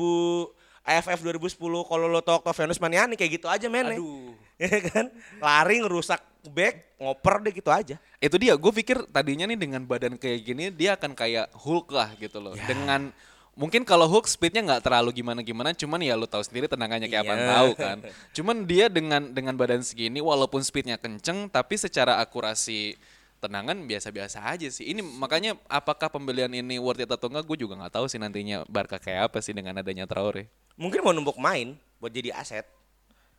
AFF 0.87 1.19
2010 1.21 1.59
kalau 1.59 2.07
lo 2.07 2.23
tau 2.23 2.39
Octavianus 2.39 2.79
Maniani 2.79 3.19
kayak 3.19 3.43
gitu 3.43 3.47
aja 3.51 3.67
men. 3.67 3.99
Aduh. 3.99 4.33
Ya 4.57 4.73
kan? 4.89 5.13
Lari 5.37 5.85
ngerusak 5.85 6.17
back, 6.49 6.97
ngoper 6.97 7.45
deh 7.45 7.53
gitu 7.53 7.69
aja. 7.69 8.01
Itu 8.17 8.41
dia, 8.41 8.57
gue 8.57 8.73
pikir 8.73 9.05
tadinya 9.13 9.45
nih 9.45 9.59
dengan 9.61 9.85
badan 9.85 10.17
kayak 10.17 10.41
gini 10.49 10.73
dia 10.73 10.97
akan 10.97 11.13
kayak 11.13 11.53
Hulk 11.53 11.93
lah 11.93 12.17
gitu 12.17 12.41
loh. 12.41 12.57
Ya. 12.57 12.65
Dengan 12.65 13.13
mungkin 13.53 13.85
kalau 13.85 14.09
Hulk 14.09 14.25
speednya 14.25 14.65
nggak 14.65 14.81
terlalu 14.81 15.13
gimana-gimana, 15.21 15.77
cuman 15.77 16.01
ya 16.01 16.17
lu 16.17 16.25
tahu 16.25 16.41
sendiri 16.41 16.73
tendangannya 16.73 17.05
kayak 17.05 17.29
apa 17.29 17.35
Iya. 17.37 17.49
tahu 17.53 17.71
kan. 17.77 17.97
Cuman 18.41 18.57
dia 18.65 18.89
dengan 18.89 19.29
dengan 19.29 19.53
badan 19.61 19.85
segini 19.85 20.25
walaupun 20.25 20.65
speednya 20.65 20.97
kenceng, 20.97 21.53
tapi 21.53 21.77
secara 21.77 22.17
akurasi 22.25 22.97
tendangan 23.37 23.77
biasa-biasa 23.85 24.41
aja 24.41 24.73
sih. 24.73 24.89
Ini 24.89 25.05
makanya 25.05 25.61
apakah 25.69 26.09
pembelian 26.09 26.49
ini 26.57 26.81
worth 26.81 27.05
it 27.05 27.13
atau 27.13 27.29
enggak 27.29 27.45
gue 27.45 27.69
juga 27.69 27.77
nggak 27.77 27.93
tahu 27.93 28.09
sih 28.09 28.17
nantinya 28.17 28.65
Barca 28.65 28.97
kayak 28.97 29.29
apa 29.29 29.45
sih 29.45 29.53
dengan 29.53 29.77
adanya 29.77 30.09
Traore. 30.09 30.49
Mungkin 30.77 31.01
mau 31.01 31.13
numpuk 31.17 31.41
main 31.41 31.77
buat 32.01 32.13
jadi 32.13 32.37
aset. 32.37 32.69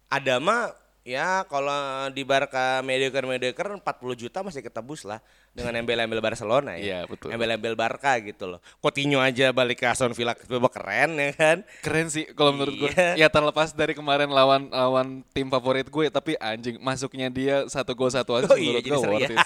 Adama 0.09 0.73
ya 1.07 1.47
kalau 1.47 2.09
di 2.11 2.25
Barca 2.27 2.83
mediocre-mediocre 2.83 3.79
40 3.79 3.83
juta 4.19 4.43
masih 4.43 4.59
ketebus 4.59 5.07
lah 5.07 5.23
dengan 5.51 5.73
embel-embel 5.73 6.21
Barcelona 6.21 6.77
ya. 6.77 6.81
Iya, 6.81 6.99
betul. 7.05 7.33
Embel-embel 7.33 7.73
Barca 7.73 8.13
gitu 8.21 8.45
loh. 8.45 8.59
Coutinho 8.77 9.17
aja 9.17 9.49
balik 9.49 9.81
ke 9.81 9.87
Aston 9.87 10.13
Villa 10.13 10.37
coba 10.37 10.69
keren 10.69 11.17
ya 11.17 11.31
kan. 11.33 11.57
Keren 11.81 12.07
sih 12.07 12.29
kalau 12.31 12.53
menurut 12.53 12.77
gue. 12.77 12.91
Iya. 12.93 13.25
Ya 13.25 13.27
terlepas 13.27 13.71
dari 13.71 13.91
kemarin 13.91 14.29
lawan 14.29 14.69
lawan 14.69 15.25
tim 15.33 15.49
favorit 15.49 15.85
gue, 15.85 16.05
tapi 16.07 16.37
anjing 16.37 16.77
masuknya 16.77 17.27
dia 17.27 17.65
satu 17.65 17.93
gol 17.93 18.09
satu 18.09 18.37
asis 18.37 18.49
Oh 18.49 18.57
iya, 18.57 18.77
menurut 18.77 18.85
jadi 18.85 18.89
gue 18.93 19.01
worth 19.01 19.21
ya. 19.25 19.29
it. 19.33 19.39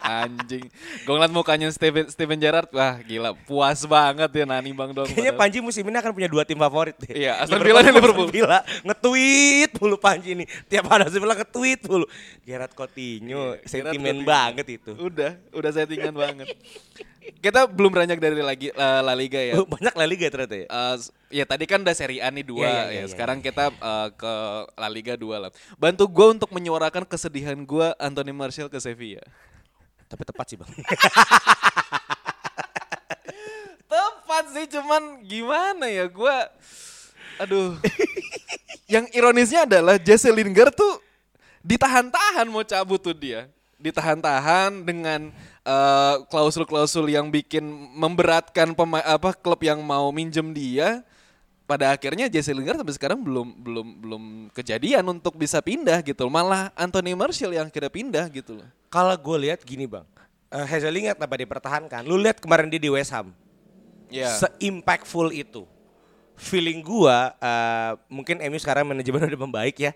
Anjing. 0.00 0.64
Gue 1.04 1.14
ngeliat 1.14 1.32
mukanya 1.32 1.68
Steven 1.70 2.08
Steven 2.08 2.36
Gerrard, 2.36 2.68
wah 2.72 2.96
gila 3.00 3.30
puas 3.44 3.84
banget 3.84 4.30
ya 4.32 4.44
nani 4.44 4.72
bang 4.72 4.90
dong. 4.92 5.08
Kayaknya 5.08 5.34
Panji 5.36 5.58
musim 5.60 5.84
ini 5.84 5.96
akan 5.96 6.12
punya 6.12 6.28
dua 6.28 6.42
tim 6.44 6.56
favorit 6.56 6.96
deh. 6.98 7.16
Iya, 7.16 7.40
Aston 7.40 7.60
Villa 7.60 7.80
dan 7.80 7.92
Liverpool. 7.92 8.28
Villa 8.28 8.60
nge-tweet 8.82 9.70
mulu 9.76 9.96
Panji 9.96 10.32
nih. 10.34 10.46
Tiap 10.66 10.84
ada 10.86 11.04
Aston 11.06 11.20
Villa 11.20 11.34
nge-tweet 11.34 11.80
mulu. 11.86 12.06
Gerard 12.44 12.72
Coutinho, 12.72 13.54
Iya, 13.54 13.62
Gerrard 13.62 13.70
sentimen 13.94 14.16
Coutinho. 14.20 14.28
banget 14.28 14.66
itu. 14.68 14.90
Udah, 14.98 15.19
udah 15.54 15.70
settingan 15.70 16.14
banget. 16.14 16.48
Kita 17.40 17.64
belum 17.64 17.88
beranjak 17.94 18.20
dari 18.20 18.42
lagi 18.44 18.68
La, 18.74 19.00
La 19.00 19.14
Liga 19.16 19.40
ya. 19.40 19.60
Banyak 19.72 19.94
La 19.96 20.06
Liga 20.08 20.26
ternyata 20.28 20.56
ya. 20.56 20.66
Eh, 20.68 20.96
ya 21.40 21.44
tadi 21.48 21.64
kan 21.64 21.80
udah 21.80 21.96
Serie 21.96 22.20
A 22.20 22.28
nih 22.28 22.44
dua 22.44 22.64
Iya, 22.64 22.68
iya, 22.68 22.82
ya. 22.84 22.92
iya, 22.92 23.04
Sekarang 23.08 23.38
kita 23.40 23.72
eh, 23.72 24.08
ke 24.12 24.32
La 24.76 24.88
Liga 24.92 25.14
dua 25.16 25.48
lah. 25.48 25.50
Bantu 25.80 26.04
gue 26.10 26.26
untuk 26.40 26.50
menyuarakan 26.52 27.08
kesedihan 27.08 27.56
gue 27.56 27.86
Anthony 27.96 28.32
Martial 28.34 28.68
ke 28.68 28.76
Sevilla. 28.82 29.24
Tapi 30.10 30.22
tepat 30.26 30.46
sih 30.50 30.58
bang. 30.58 30.70
Tepat 33.90 34.44
sih 34.54 34.66
cuman 34.70 35.26
gimana 35.26 35.90
ya 35.90 36.06
gue 36.06 36.36
Aduh 37.42 37.74
Yang 38.86 39.10
ironisnya 39.10 39.66
adalah 39.66 39.98
Jesse 39.98 40.30
Lingard 40.30 40.70
tuh 40.70 41.02
Ditahan-tahan 41.66 42.46
mau 42.46 42.62
cabut 42.62 43.02
tuh 43.02 43.10
dia 43.10 43.50
Ditahan-tahan 43.80 44.84
dengan 44.84 45.32
eh, 45.64 46.14
klausul-klausul 46.28 47.08
yang 47.08 47.32
bikin 47.32 47.64
memberatkan 47.96 48.76
pema- 48.76 49.04
apa 49.04 49.32
klub 49.32 49.64
yang 49.64 49.80
mau 49.80 50.12
minjem 50.12 50.52
dia 50.52 51.00
pada 51.64 51.94
akhirnya 51.94 52.26
Jesse 52.26 52.50
Lingard 52.50 52.82
sampai 52.82 52.94
sekarang 52.98 53.22
belum 53.22 53.54
belum 53.62 53.86
belum 54.02 54.22
kejadian 54.50 55.06
untuk 55.06 55.38
bisa 55.38 55.62
pindah 55.62 56.02
gitu 56.02 56.26
malah 56.26 56.74
Anthony 56.74 57.14
Martial 57.14 57.54
yang 57.54 57.70
kira 57.70 57.86
pindah 57.86 58.26
gitu 58.28 58.58
loh 58.58 58.66
Kalau 58.90 59.14
gue 59.14 59.36
lihat 59.46 59.62
gini 59.62 59.86
bang, 59.86 60.02
uh, 60.50 60.66
Hazel 60.66 60.92
Lingard 60.92 61.18
apa 61.18 61.34
dipertahankan. 61.38 62.02
Lu 62.04 62.18
lihat 62.18 62.42
kemarin 62.42 62.66
dia 62.66 62.82
di 62.82 62.90
West 62.90 63.14
Ham, 63.14 63.30
ya 64.10 64.28
se-impactful 64.36 65.30
itu. 65.30 65.64
Feeling 66.40 66.80
gua 66.80 67.36
uh, 67.36 68.00
mungkin 68.08 68.40
MU 68.40 68.56
sekarang 68.56 68.88
manajemen 68.88 69.22
udah 69.30 69.40
membaik 69.40 69.76
ya, 69.78 69.92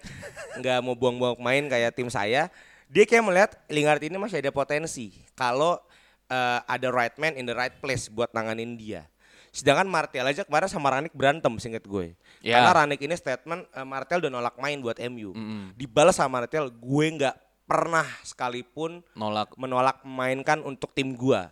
nggak 0.61 0.79
mau 0.85 0.95
buang-buang 0.95 1.41
main 1.41 1.65
kayak 1.67 1.91
tim 1.97 2.09
saya. 2.09 2.49
Dia 2.95 3.05
kayak 3.11 3.25
melihat 3.27 3.51
Lingard 3.67 3.99
ini 4.07 4.15
masih 4.15 4.39
ada 4.39 4.55
potensi 4.55 5.11
kalau 5.35 5.83
uh, 6.31 6.61
ada 6.63 6.95
right 6.95 7.19
man 7.19 7.35
in 7.35 7.43
the 7.43 7.57
right 7.57 7.75
place 7.83 8.07
buat 8.07 8.31
nanganin 8.31 8.79
dia. 8.79 9.11
Sedangkan 9.51 9.91
Martial 9.91 10.27
aja 10.31 10.47
kemarin 10.47 10.71
sama 10.71 10.95
Ranik 10.95 11.11
berantem 11.11 11.51
singkat 11.59 11.83
gue. 11.87 12.15
Ya. 12.39 12.59
Karena 12.59 12.71
Ranik 12.71 13.03
ini 13.03 13.19
statement 13.19 13.67
uh, 13.75 13.83
Martial 13.83 14.23
udah 14.23 14.31
nolak 14.31 14.55
main 14.63 14.79
buat 14.79 14.95
MU. 15.11 15.35
Dibalas 15.75 16.23
sama 16.23 16.39
Martial, 16.39 16.71
gue 16.71 17.07
nggak 17.19 17.35
pernah 17.67 18.07
sekalipun 18.23 19.03
nolak 19.19 19.57
menolak 19.59 19.99
memainkan 20.07 20.63
untuk 20.63 20.95
tim 20.95 21.19
gua. 21.19 21.51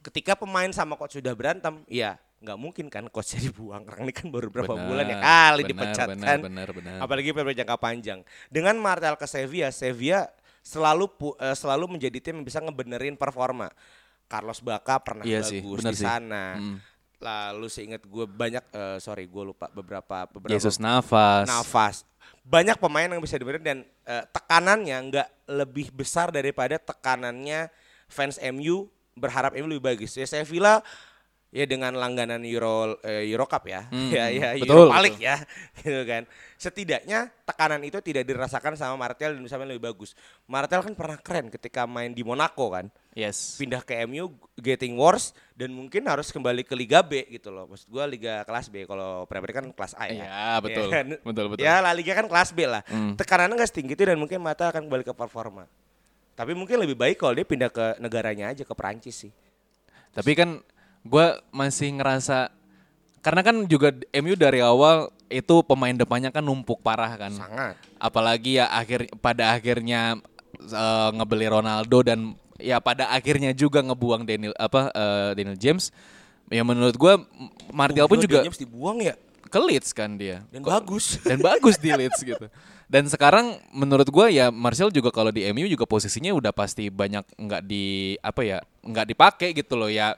Ketika 0.00 0.38
pemain 0.38 0.70
sama 0.72 0.94
coach 0.94 1.18
sudah 1.18 1.34
berantem, 1.34 1.82
ya 1.90 2.16
nggak 2.40 2.58
mungkin 2.60 2.86
kan 2.88 3.04
coachnya 3.12 3.44
dibuang. 3.50 3.84
Orang 3.84 4.08
ini 4.08 4.14
kan 4.14 4.30
baru 4.30 4.48
berapa 4.48 4.72
Benar, 4.72 4.86
bulan 4.88 5.04
ya 5.04 5.16
kali 5.20 5.62
dipecat 5.68 6.08
kan. 6.16 6.38
Apalagi 7.02 7.34
pada 7.34 7.52
jangka 7.52 7.76
panjang. 7.76 8.18
Dengan 8.48 8.78
Martial 8.78 9.18
ke 9.18 9.26
Sevilla, 9.26 9.68
Sevilla 9.74 10.30
selalu 10.66 11.06
pu- 11.06 11.38
eh, 11.38 11.54
selalu 11.54 11.94
menjadi 11.94 12.18
tim 12.18 12.42
yang 12.42 12.46
bisa 12.46 12.58
ngebenerin 12.58 13.14
performa. 13.14 13.70
Carlos 14.26 14.58
Baca 14.58 14.98
pernah 14.98 15.22
Iya 15.22 15.46
bagus 15.46 15.54
sih, 15.54 15.60
di 15.62 15.94
sih. 15.94 16.02
sana. 16.02 16.58
Lalu 17.16 17.66
seingat 17.70 18.02
gue 18.02 18.26
banyak 18.26 18.64
eh, 18.74 18.98
sorry 18.98 19.30
gue 19.30 19.44
lupa 19.46 19.70
beberapa 19.70 20.26
beberapa 20.26 20.50
Yesus 20.50 20.82
Navas 20.82 21.46
nafas. 21.46 22.02
Banyak 22.42 22.82
pemain 22.82 23.06
yang 23.06 23.22
bisa 23.22 23.38
dibenerin 23.38 23.62
dan 23.62 23.78
eh, 24.02 24.24
tekanannya 24.26 24.96
nggak 25.06 25.28
lebih 25.46 25.94
besar 25.94 26.34
daripada 26.34 26.74
tekanannya 26.76 27.70
fans 28.10 28.42
MU 28.50 28.90
berharap 29.14 29.54
MU 29.54 29.70
lebih 29.70 29.86
bagus. 29.86 30.18
Ya 30.18 30.26
Sevilla 30.26 30.82
ya 31.54 31.64
dengan 31.64 31.94
langganan 31.94 32.42
Euro 32.42 32.98
eh, 33.06 33.24
Euro 33.30 33.46
Cup 33.46 33.64
ya. 33.70 33.86
Hmm, 33.88 34.10
ya 34.16 34.28
ya 34.28 34.48
betul, 34.58 34.90
League 34.90 35.20
betul. 35.20 35.28
ya 35.30 35.36
gitu 35.80 36.02
kan. 36.04 36.22
Setidaknya 36.56 37.18
tekanan 37.44 37.80
itu 37.84 38.00
tidak 38.00 38.24
dirasakan 38.26 38.74
sama 38.74 38.96
Martial 38.96 39.36
dan 39.36 39.42
bisa 39.44 39.56
main 39.60 39.70
lebih 39.70 39.88
bagus. 39.88 40.16
Martial 40.48 40.82
kan 40.82 40.92
pernah 40.96 41.18
keren 41.20 41.46
ketika 41.52 41.84
main 41.84 42.10
di 42.12 42.22
Monaco 42.26 42.72
kan. 42.72 42.88
Yes. 43.16 43.56
Pindah 43.56 43.80
ke 43.80 43.96
MU 44.04 44.28
getting 44.60 44.92
worse 45.00 45.32
dan 45.56 45.72
mungkin 45.72 46.04
harus 46.04 46.28
kembali 46.28 46.68
ke 46.68 46.76
Liga 46.76 47.00
B 47.00 47.24
gitu 47.32 47.48
loh. 47.48 47.64
Maksud 47.70 47.88
gua 47.88 48.04
Liga 48.04 48.44
kelas 48.44 48.68
B 48.68 48.84
kalau 48.84 49.24
Premier 49.24 49.52
kan 49.56 49.66
kelas 49.72 49.92
A 49.96 50.04
ya. 50.12 50.24
Iya, 50.28 50.48
betul. 50.60 50.84
kan? 50.92 51.06
Betul, 51.24 51.44
betul. 51.48 51.64
Ya 51.64 51.80
La 51.80 51.96
Liga 51.96 52.12
kan 52.12 52.28
kelas 52.28 52.52
B 52.52 52.68
lah. 52.68 52.84
Hmm. 52.84 53.16
Tekanannya 53.16 53.56
nggak 53.56 53.70
setinggi 53.72 53.96
itu 53.96 54.04
dan 54.04 54.20
mungkin 54.20 54.38
Mata 54.44 54.68
akan 54.68 54.84
kembali 54.84 55.04
ke 55.08 55.16
performa. 55.16 55.64
Tapi 56.36 56.52
mungkin 56.52 56.76
lebih 56.76 57.00
baik 57.00 57.16
kalau 57.16 57.32
dia 57.32 57.48
pindah 57.48 57.72
ke 57.72 57.96
negaranya 57.96 58.52
aja 58.52 58.60
ke 58.60 58.74
Perancis 58.76 59.16
sih. 59.16 59.32
Tapi 60.12 60.36
kan 60.36 60.60
gue 61.06 61.26
masih 61.50 61.96
ngerasa 61.96 62.50
karena 63.22 63.42
kan 63.42 63.56
juga 63.66 63.90
MU 64.14 64.38
dari 64.38 64.62
awal 64.62 65.10
itu 65.26 65.58
pemain 65.66 65.90
depannya 65.90 66.30
kan 66.30 66.42
numpuk 66.46 66.78
parah 66.82 67.10
kan. 67.18 67.34
Sangat. 67.34 67.74
Apalagi 67.98 68.62
ya 68.62 68.70
akhir 68.70 69.10
pada 69.18 69.50
akhirnya 69.50 70.22
eh, 70.62 71.08
ngebeli 71.10 71.50
Ronaldo 71.50 71.98
dan 72.06 72.18
ya 72.62 72.78
pada 72.78 73.10
akhirnya 73.10 73.50
juga 73.50 73.82
ngebuang 73.82 74.22
Daniel 74.22 74.54
apa 74.54 74.94
eh, 74.94 75.30
Daniel 75.34 75.58
James. 75.58 75.90
Ya 76.46 76.62
menurut 76.62 76.94
gue 76.94 77.12
Martial 77.74 78.06
pun 78.06 78.22
juga 78.22 78.46
James 78.46 78.54
dibuang 78.62 79.02
ya 79.02 79.18
ke 79.46 79.58
Leeds 79.58 79.90
kan 79.94 80.14
dia. 80.14 80.42
dan 80.54 80.62
Kok- 80.62 80.70
bagus. 80.70 81.04
dan 81.30 81.38
bagus 81.42 81.74
di 81.78 81.90
Leeds 81.90 82.20
gitu. 82.22 82.46
Dan 82.86 83.10
sekarang 83.10 83.58
menurut 83.74 84.06
gua 84.14 84.30
ya 84.30 84.54
Martial 84.54 84.94
juga 84.94 85.10
kalau 85.10 85.34
di 85.34 85.42
MU 85.50 85.66
juga 85.66 85.82
posisinya 85.90 86.30
udah 86.30 86.54
pasti 86.54 86.86
banyak 86.86 87.26
nggak 87.34 87.62
di 87.66 88.14
apa 88.22 88.46
ya 88.46 88.58
nggak 88.86 89.06
dipakai 89.10 89.50
gitu 89.50 89.74
loh 89.74 89.90
ya. 89.90 90.14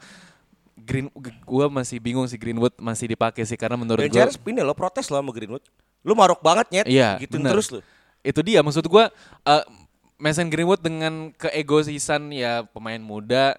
Green 0.78 1.06
gua 1.42 1.66
masih 1.66 1.98
bingung 1.98 2.26
sih 2.26 2.38
Greenwood 2.38 2.74
masih 2.78 3.10
dipakai 3.10 3.42
sih 3.42 3.58
karena 3.58 3.74
menurut 3.74 4.00
gua 4.00 4.14
Charles 4.14 4.38
ini 4.40 4.62
lo 4.62 4.72
protes 4.72 5.10
lo 5.10 5.18
sama 5.18 5.30
Greenwood. 5.30 5.62
Lu 6.06 6.14
marok 6.14 6.38
banget 6.38 6.66
nyet. 6.70 6.86
Iya, 6.86 7.18
gitu 7.18 7.36
bener. 7.36 7.52
terus 7.52 7.68
lu. 7.68 7.80
Itu 8.22 8.40
dia 8.40 8.62
maksud 8.62 8.86
gua 8.86 9.10
eh 9.42 9.64
Mason 10.18 10.50
Greenwood 10.50 10.82
dengan 10.82 11.30
keegoisan 11.34 12.30
ya 12.30 12.66
pemain 12.66 12.98
muda 12.98 13.54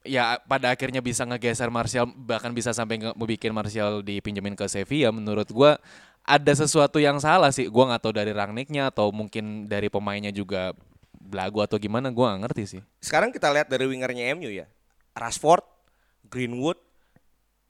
ya 0.00 0.36
pada 0.44 0.72
akhirnya 0.72 1.00
bisa 1.00 1.24
ngegeser 1.24 1.68
Martial 1.68 2.04
bahkan 2.08 2.52
bisa 2.52 2.72
sampai 2.72 3.00
nge- 3.00 3.16
bikin 3.16 3.52
Martial 3.52 4.00
dipinjemin 4.00 4.52
ke 4.52 4.64
Sevilla 4.64 5.08
menurut 5.08 5.48
gua 5.48 5.76
ada 6.24 6.52
sesuatu 6.52 6.96
yang 6.96 7.20
salah 7.20 7.52
sih 7.52 7.68
gua 7.68 7.92
nggak 7.92 8.00
tahu 8.00 8.12
dari 8.12 8.32
Rangnicknya 8.32 8.88
atau 8.88 9.12
mungkin 9.12 9.64
dari 9.64 9.88
pemainnya 9.88 10.28
juga 10.28 10.72
belagu 11.12 11.60
atau 11.60 11.76
gimana 11.76 12.08
gua 12.08 12.32
nggak 12.32 12.42
ngerti 12.48 12.62
sih 12.64 12.80
Sekarang 13.00 13.28
kita 13.28 13.48
lihat 13.48 13.68
dari 13.68 13.84
wingernya 13.84 14.32
MU 14.32 14.48
ya. 14.48 14.64
Rashford, 15.12 15.62
Greenwood, 16.34 16.78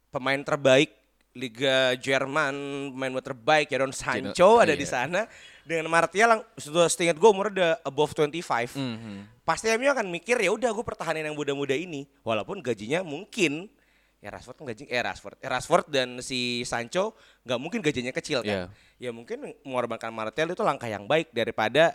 pemain 0.08 0.40
terbaik 0.40 0.96
Liga 1.36 1.92
Jerman, 2.00 2.54
pemain 2.94 3.20
terbaik 3.20 3.68
Jadon 3.68 3.92
Sancho 3.92 4.32
Jadon- 4.32 4.64
ada 4.64 4.72
iya. 4.72 4.80
di 4.80 4.86
sana. 4.88 5.20
Dengan 5.64 5.88
Martial 5.92 6.28
yang 6.38 6.42
sudah 6.56 6.88
setingkat 6.88 7.16
gue 7.20 7.28
umurnya 7.28 7.52
udah 7.52 7.72
above 7.88 8.12
25. 8.16 8.72
Mhm. 8.76 9.44
Pasti 9.44 9.68
MU 9.74 9.90
akan 9.92 10.08
mikir 10.08 10.40
ya 10.40 10.52
udah 10.52 10.70
gue 10.72 10.84
pertahanin 10.86 11.26
yang 11.26 11.36
muda-muda 11.36 11.76
ini. 11.76 12.08
Walaupun 12.24 12.64
gajinya 12.64 13.04
mungkin 13.04 13.68
ya 14.24 14.32
Rashford 14.32 14.56
kan 14.56 14.64
gaji 14.72 14.88
eh 14.88 15.04
Rashford, 15.04 15.36
eh, 15.36 15.50
Rashford 15.52 15.86
dan 15.92 16.08
si 16.24 16.64
Sancho 16.64 17.12
nggak 17.44 17.60
mungkin 17.60 17.84
gajinya 17.84 18.08
kecil 18.08 18.40
kan. 18.40 18.72
Ya 18.96 19.10
mungkin 19.12 19.52
mengorbankan 19.66 20.08
Martial 20.14 20.48
itu 20.48 20.64
langkah 20.64 20.88
yang 20.88 21.04
baik 21.04 21.28
daripada 21.34 21.92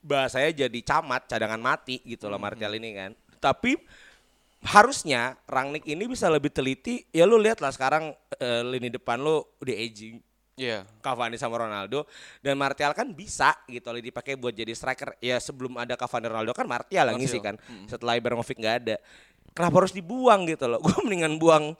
bahasanya 0.00 0.66
jadi 0.66 0.80
camat 0.82 1.28
cadangan 1.28 1.60
mati 1.60 2.00
gitu 2.02 2.26
loh 2.26 2.40
Martial 2.40 2.72
ini 2.74 2.90
kan. 2.96 3.10
Tapi 3.38 3.76
harusnya 4.60 5.40
Rangnick 5.48 5.88
ini 5.88 6.04
bisa 6.04 6.28
lebih 6.28 6.52
teliti. 6.52 7.04
Ya 7.10 7.24
lu 7.24 7.40
lihat 7.40 7.64
lah 7.64 7.72
sekarang 7.72 8.12
eh, 8.36 8.62
lini 8.64 8.92
depan 8.92 9.20
lu 9.20 9.40
udah 9.60 9.76
aging. 9.76 10.20
Iya. 10.60 10.84
Cavani 11.00 11.40
sama 11.40 11.56
Ronaldo 11.56 12.04
dan 12.44 12.60
Martial 12.60 12.92
kan 12.92 13.08
bisa 13.16 13.56
gitu 13.64 13.88
loh 13.88 14.02
dipakai 14.02 14.36
buat 14.36 14.52
jadi 14.52 14.76
striker. 14.76 15.16
Ya 15.24 15.40
sebelum 15.40 15.80
ada 15.80 15.96
Cavani 15.96 16.28
Ronaldo 16.28 16.52
kan 16.52 16.68
Martial 16.68 17.08
yang 17.08 17.16
ngisi 17.16 17.40
kan. 17.40 17.56
Setelah 17.88 18.20
Ibrahimovic 18.20 18.60
nggak 18.60 18.76
ada. 18.84 18.96
Kenapa 19.56 19.82
harus 19.82 19.96
dibuang 19.96 20.44
gitu 20.44 20.68
loh? 20.68 20.78
Gue 20.84 20.94
mendingan 21.00 21.40
buang 21.40 21.74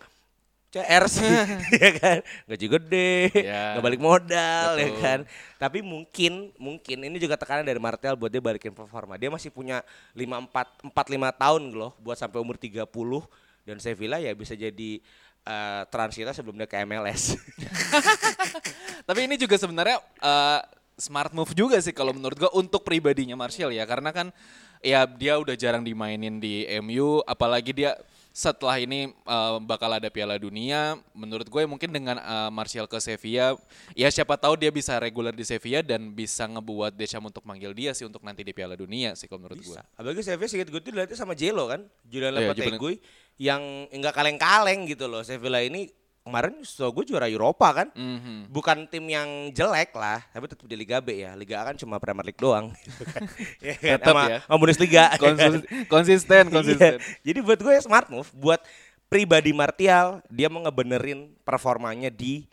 CR 0.71 1.05
sih 1.11 1.27
ya 1.83 1.91
kan? 1.99 2.19
Gaji 2.47 2.67
gede 2.71 3.13
Ya. 3.35 3.75
nggak 3.75 3.85
balik 3.85 3.99
modal 3.99 4.79
ya 4.79 4.87
Betul. 4.87 5.03
kan? 5.03 5.19
Tapi 5.59 5.79
mungkin 5.83 6.55
mungkin 6.57 6.99
ini 7.03 7.19
juga 7.19 7.35
tekanan 7.35 7.67
dari 7.67 7.83
Martial 7.83 8.15
buat 8.15 8.31
dia 8.31 8.39
balikin 8.39 8.71
performa 8.71 9.19
dia 9.19 9.27
masih 9.29 9.51
punya 9.51 9.83
5 10.15 10.23
4 10.47 10.95
4 10.95 10.95
5 10.95 11.43
tahun 11.43 11.63
loh 11.75 11.93
buat 11.99 12.15
sampai 12.15 12.39
umur 12.39 12.55
30 12.55 12.87
dan 13.67 13.77
Sevilla 13.77 14.23
ya 14.23 14.31
bisa 14.33 14.55
jadi 14.55 15.03
eh, 15.43 15.83
transita 15.91 16.31
sebelum 16.31 16.55
dia 16.55 16.71
ke 16.71 16.79
MLS 16.87 17.35
Tapi 19.09 19.27
ini 19.27 19.35
juga 19.35 19.59
sebenarnya 19.59 19.99
eh, 20.23 20.61
smart 20.95 21.33
move 21.35 21.51
juga 21.57 21.81
sih 21.81 21.91
kalau 21.91 22.13
menurut 22.15 22.37
gua 22.39 22.53
untuk 22.55 22.85
pribadinya 22.85 23.35
Martial 23.35 23.73
ya. 23.73 23.83
Karena 23.89 24.15
kan 24.15 24.31
ya 24.81 25.05
dia 25.05 25.37
udah 25.37 25.57
jarang 25.59 25.83
dimainin 25.83 26.39
di 26.39 26.65
MU 26.81 27.21
apalagi 27.27 27.75
dia 27.75 27.97
setelah 28.31 28.79
ini 28.79 29.11
eh, 29.11 29.57
bakal 29.67 29.91
ada 29.91 30.07
Piala 30.09 30.39
Dunia 30.39 30.99
menurut 31.13 31.47
gue 31.51 31.63
mungkin 31.67 31.91
dengan 31.91 32.17
eh, 32.19 32.51
Martial 32.51 32.87
ke 32.87 32.99
Sevilla 33.03 33.59
ya 33.95 34.09
siapa 34.09 34.39
tahu 34.39 34.55
dia 34.55 34.71
bisa 34.71 34.95
reguler 35.03 35.35
di 35.35 35.43
Sevilla 35.43 35.83
dan 35.83 36.15
bisa 36.15 36.47
ngebuat 36.47 36.95
Deschamps 36.95 37.35
untuk 37.35 37.45
manggil 37.45 37.75
dia 37.75 37.91
sih 37.93 38.07
untuk 38.07 38.23
nanti 38.23 38.47
di 38.47 38.55
Piala 38.55 38.79
Dunia 38.79 39.19
sih 39.19 39.27
kalau 39.27 39.47
menurut 39.47 39.61
gue. 39.61 39.81
Apalagi 39.99 40.23
Sevilla 40.23 40.49
singkat 40.49 40.69
gue 40.71 40.81
tuh 40.81 40.93
dilatih 40.95 41.19
sama 41.19 41.35
Jelo 41.35 41.67
kan. 41.67 41.83
Julian 42.07 42.39
Iya, 42.39 42.55
Lopetegui 42.55 43.03
yang 43.41 43.89
enggak 43.91 44.15
kaleng-kaleng 44.15 44.85
gitu 44.87 45.09
loh. 45.09 45.25
Sevilla 45.25 45.65
ini 45.65 45.89
kemarin 46.31 46.55
so 46.63 46.87
gue 46.89 47.03
juara 47.05 47.27
Eropa 47.27 47.67
kan. 47.75 47.89
Mhm. 47.91 48.47
Bukan 48.49 48.87
tim 48.87 49.03
yang 49.05 49.27
jelek 49.51 49.91
lah, 49.93 50.23
tapi 50.31 50.47
tetap 50.47 50.63
di 50.65 50.79
Liga 50.79 51.03
B 51.03 51.19
ya. 51.19 51.35
Liga 51.35 51.59
A 51.59 51.69
kan 51.69 51.75
cuma 51.75 51.99
Premier 51.99 52.23
League 52.25 52.39
doang 52.39 52.71
gitu 52.79 53.03
kan. 53.13 53.27
Ya 53.59 53.75
kan? 53.75 53.99
Tetap 53.99 54.15
sama, 54.15 54.23
ya. 54.25 54.39
sama 54.41 54.57
Bundesliga. 54.57 55.05
ya? 55.11 55.19
Konsis- 55.19 55.67
konsisten, 55.93 56.45
konsisten. 56.49 56.93
Iya. 56.97 57.27
Jadi 57.27 57.39
buat 57.43 57.59
gue 57.59 57.75
smart 57.83 58.07
move 58.09 58.31
buat 58.33 58.63
pribadi 59.07 59.51
Martial, 59.51 60.23
dia 60.31 60.47
mau 60.47 60.63
ngebenerin 60.63 61.35
performanya 61.43 62.09
di 62.09 62.47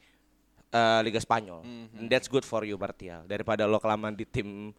eh, 0.67 0.99
Liga 0.99 1.21
Spanyol. 1.21 1.61
Mhm. 1.61 1.95
And 1.95 2.07
that's 2.09 2.25
good 2.25 2.41
for 2.41 2.65
you 2.65 2.75
Martial 2.75 3.23
daripada 3.23 3.63
lo 3.63 3.77
kelamaan 3.77 4.11
di 4.11 4.25
tim 4.25 4.73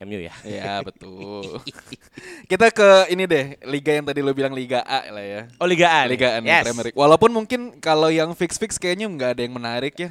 MU 0.00 0.18
ya. 0.18 0.34
Ya 0.42 0.80
betul. 0.88 1.62
Kita 2.50 2.68
ke 2.68 3.08
ini 3.08 3.24
deh, 3.24 3.54
liga 3.62 3.94
yang 3.94 4.04
tadi 4.04 4.20
lo 4.20 4.34
bilang 4.34 4.50
Liga 4.50 4.82
A 4.82 5.06
lah 5.08 5.22
ya. 5.22 5.42
Oh 5.56 5.66
Liga 5.66 5.86
A. 5.86 6.02
Liga 6.04 6.34
A 6.34 6.42
Yes. 6.42 6.66
Premier 6.66 6.84
League. 6.90 6.98
Walaupun 6.98 7.30
mungkin 7.30 7.60
kalau 7.78 8.10
yang 8.10 8.34
fix-fix 8.34 8.76
kayaknya 8.76 9.06
nggak 9.06 9.30
ada 9.38 9.42
yang 9.46 9.54
menarik 9.54 9.94
ya. 9.94 10.10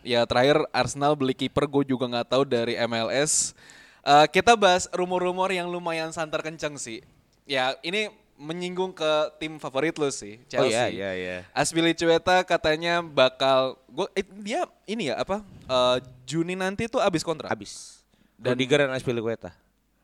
Ya 0.00 0.24
terakhir 0.24 0.64
Arsenal 0.72 1.12
beli 1.14 1.36
kiper 1.36 1.68
gue 1.68 1.84
juga 1.86 2.08
nggak 2.08 2.28
tahu 2.28 2.42
dari 2.42 2.74
MLS. 2.88 3.52
Eh, 4.00 4.26
kita 4.32 4.56
bahas 4.56 4.88
rumor-rumor 4.90 5.52
yang 5.52 5.68
lumayan 5.68 6.08
santer 6.10 6.40
kenceng 6.40 6.80
sih. 6.80 7.04
Ya 7.44 7.76
ini 7.84 8.08
menyinggung 8.40 8.96
ke 8.96 9.04
tim 9.36 9.60
favorit 9.60 9.92
lo 10.00 10.08
sih, 10.08 10.40
Oh 10.40 10.48
Chelsea. 10.48 10.72
iya 10.72 10.88
iya 10.88 11.10
iya. 11.12 11.36
Aspilicueta 11.52 12.40
katanya 12.40 13.04
bakal 13.04 13.76
gua 13.84 14.08
eh, 14.16 14.24
dia 14.40 14.64
ini 14.88 15.12
ya 15.12 15.20
apa? 15.20 15.44
eh, 15.68 15.96
Juni 16.24 16.56
nanti 16.56 16.88
tuh 16.88 17.04
abis 17.04 17.20
kontrak. 17.20 17.52
Abis. 17.52 17.99
Dan 18.40 18.56
Rudiger 18.56 18.88
dan 18.88 18.96
Aspilicueta. 18.96 19.52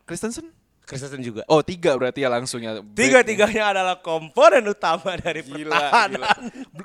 Christensen? 0.04 0.52
Kristen 0.86 1.18
juga. 1.18 1.42
Oh 1.50 1.66
tiga 1.66 1.98
berarti 1.98 2.22
ya 2.22 2.30
langsungnya. 2.30 2.78
Tiga-tiganya 2.94 3.74
adalah 3.74 3.96
komponen 3.98 4.62
utama 4.70 5.18
dari 5.18 5.42
Gila, 5.42 5.66
pertahanan. 5.74 6.22
gila. 6.22 6.30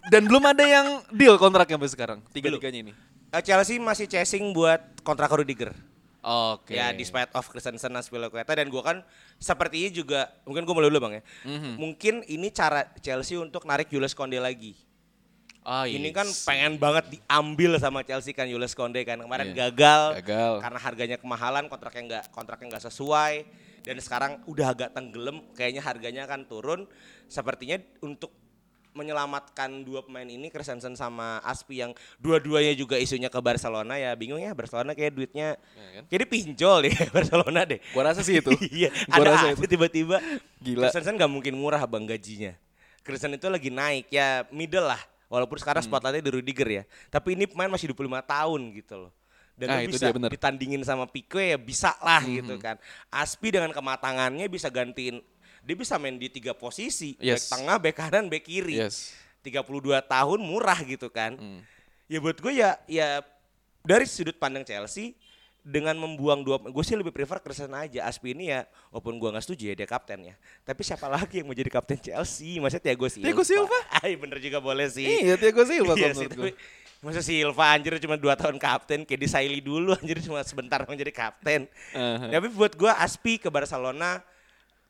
Dan 0.09 0.21
belum 0.25 0.43
ada 0.47 0.63
yang 0.65 0.87
deal 1.13 1.37
kontraknya 1.37 1.77
sampai 1.77 1.91
sekarang. 1.93 2.19
Tiga-tiganya 2.33 2.89
ini. 2.89 2.93
Eh, 3.29 3.41
Chelsea 3.45 3.77
masih 3.77 4.09
chasing 4.09 4.49
buat 4.57 4.81
kontrak 5.05 5.29
Rudiger. 5.29 5.69
Oke. 6.21 6.73
Ya, 6.77 6.89
despite 6.93 7.29
of 7.37 7.45
Christensen 7.49 7.93
dan 7.93 8.01
Aspilicueta 8.01 8.53
dan 8.57 8.69
gua 8.73 8.81
kan 8.81 8.97
sepertinya 9.37 9.89
juga 9.93 10.19
mungkin 10.49 10.65
gua 10.65 10.75
mulai 10.81 10.89
dulu 10.89 10.99
Bang 11.01 11.13
ya. 11.21 11.23
Mhm. 11.45 11.71
Mungkin 11.77 12.15
ini 12.25 12.49
cara 12.49 12.89
Chelsea 13.05 13.37
untuk 13.37 13.69
narik 13.69 13.89
Jules 13.89 14.17
Konde 14.17 14.41
lagi. 14.41 14.73
Ini 15.63 16.09
yes. 16.09 16.15
kan 16.15 16.27
pengen 16.43 16.73
banget 16.75 17.05
diambil 17.11 17.77
sama 17.77 18.01
Chelsea 18.01 18.31
kan 18.31 18.45
Jules 18.45 18.73
Konde 18.73 18.97
kan 19.01 19.17
kemarin 19.17 19.49
Iya. 19.49 19.69
gagal, 19.69 20.03
Gagal. 20.19 20.53
karena 20.59 20.79
harganya 20.79 21.17
kemahalan 21.17 21.63
kontraknya 21.65 22.01
nggak 22.03 22.23
kontraknya 22.29 22.67
nggak 22.71 22.85
sesuai 22.87 23.33
dan 23.81 23.95
sekarang 23.97 24.31
udah 24.45 24.67
agak 24.69 24.89
tenggelam 24.91 25.45
kayaknya 25.51 25.79
harganya 25.79 26.21
akan 26.23 26.45
turun 26.45 26.81
sepertinya 27.25 27.77
untuk 27.99 28.33
menyelamatkan 28.91 29.81
dua 29.81 30.03
pemain 30.03 30.25
ini 30.25 30.49
Christensen 30.49 30.93
sama 30.93 31.39
Aspi 31.41 31.79
yang 31.79 31.91
dua-duanya 32.17 32.73
juga 32.73 32.99
isunya 32.99 33.31
ke 33.31 33.39
Barcelona 33.39 33.95
ya 33.95 34.11
bingung 34.13 34.37
ya 34.37 34.51
Barcelona 34.51 34.91
kayak 34.91 35.13
duitnya 35.13 35.55
Ya 35.55 35.89
kan? 35.95 36.03
kayak 36.05 36.27
pinjol 36.27 36.77
deh 36.83 36.93
Barcelona 37.15 37.63
deh 37.63 37.79
Gua 37.89 38.03
rasa 38.03 38.19
sih 38.19 38.35
itu. 38.35 38.51
iya 38.73 38.91
Gua 39.07 39.23
rasa 39.25 39.55
itu. 39.55 39.63
tiba-tiba 39.63 40.19
Gila. 40.59 40.89
Christensen 40.89 41.15
nggak 41.15 41.31
mungkin 41.31 41.53
murah 41.55 41.85
bang 41.85 42.03
gajinya 42.03 42.51
Christensen 42.99 43.39
itu 43.39 43.47
lagi 43.47 43.71
naik 43.71 44.11
ya 44.11 44.43
middle 44.51 44.83
lah 44.85 44.99
walaupun 45.31 45.55
Hmm. 45.55 45.63
sekarang 45.63 45.81
spotlightnya 45.81 46.19
di 46.19 46.31
Rudiger 46.33 46.69
ya 46.69 46.83
tapi 47.07 47.33
ini 47.33 47.47
pemain 47.47 47.71
masih 47.71 47.87
25 47.89 48.19
tahun 48.21 48.61
gitu 48.75 49.07
loh 49.07 49.11
dan 49.55 49.67
Ah, 49.69 49.79
itu 49.79 49.93
bisa 49.93 50.05
dia, 50.05 50.13
bener. 50.13 50.29
ditandingin 50.29 50.83
sama 50.83 51.07
Pique 51.07 51.39
ya 51.39 51.55
bisa 51.55 51.95
lah 51.99 52.19
Hmm. 52.19 52.35
gitu 52.35 52.59
kan 52.59 52.75
Aspi 53.07 53.49
dengan 53.49 53.71
kematangannya 53.71 54.45
bisa 54.45 54.67
gantiin 54.67 55.23
dia 55.61 55.75
bisa 55.77 55.95
main 55.95 56.17
di 56.17 56.27
tiga 56.27 56.51
posisi 56.51 57.15
Yes. 57.15 57.47
back 57.47 57.55
tengah 57.55 57.77
back 57.79 57.95
kanan 57.95 58.25
back 58.27 58.43
kiri 58.43 58.75
Yes. 58.75 59.15
32 59.41 60.03
tahun 60.03 60.37
murah 60.37 60.77
gitu 60.83 61.09
kan. 61.09 61.33
Hmm. 61.33 61.61
Ya 62.05 62.19
buat 62.19 62.37
gue 62.37 62.53
ya 62.53 62.77
ya 62.85 63.25
dari 63.81 64.05
sudut 64.05 64.35
pandang 64.35 64.61
Chelsea 64.61 65.17
dengan 65.61 65.93
membuang 65.93 66.41
dua 66.41 66.57
gue 66.57 66.81
sih 66.81 66.97
lebih 66.97 67.13
prefer 67.13 67.37
Christensen 67.37 67.77
aja 67.77 68.09
Aspi 68.09 68.33
ini 68.33 68.49
ya 68.49 68.65
walaupun 68.89 69.21
gue 69.21 69.29
nggak 69.29 69.45
setuju 69.45 69.69
ya 69.69 69.75
dia 69.77 69.85
kapten 69.85 70.25
ya 70.25 70.35
tapi 70.65 70.81
siapa 70.81 71.05
lagi 71.05 71.37
yang 71.37 71.45
mau 71.45 71.53
jadi 71.53 71.69
kapten 71.69 72.01
Chelsea 72.01 72.57
maksudnya 72.57 72.89
Thiago 72.89 73.05
Silva 73.05 73.25
Thiago 73.29 73.43
Silva? 73.45 73.79
Ay, 74.01 74.17
bener 74.17 74.41
juga 74.41 74.57
boleh 74.57 74.89
sih 74.89 75.05
Iya, 75.05 75.37
Thiago 75.37 75.61
Silva 75.61 75.93
Iya 75.93 76.17
sih, 76.17 76.25
gue. 76.25 76.33
tapi 76.33 76.51
Masa 77.01 77.21
Silva 77.21 77.65
anjir 77.73 77.93
cuma 77.97 78.17
2 78.17 78.25
tahun 78.37 78.57
kapten 78.57 79.05
Kayak 79.05 79.21
di 79.21 79.29
Saili 79.29 79.57
dulu 79.57 79.93
anjir 79.93 80.17
cuma 80.21 80.41
sebentar 80.41 80.81
menjadi 80.85 81.13
kapten 81.13 81.69
Uh-huh. 81.93 82.29
Tapi 82.29 82.47
buat 82.49 82.73
gua 82.73 82.97
Aspi 82.97 83.37
ke 83.37 83.49
Barcelona 83.49 84.21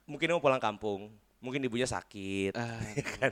Mungkin 0.03 0.31
mau 0.31 0.39
pulang 0.39 0.59
kampung 0.59 1.11
Mungkin 1.39 1.63
ibunya 1.63 1.87
sakit 1.87 2.51
ya 2.99 3.05
kan? 3.17 3.31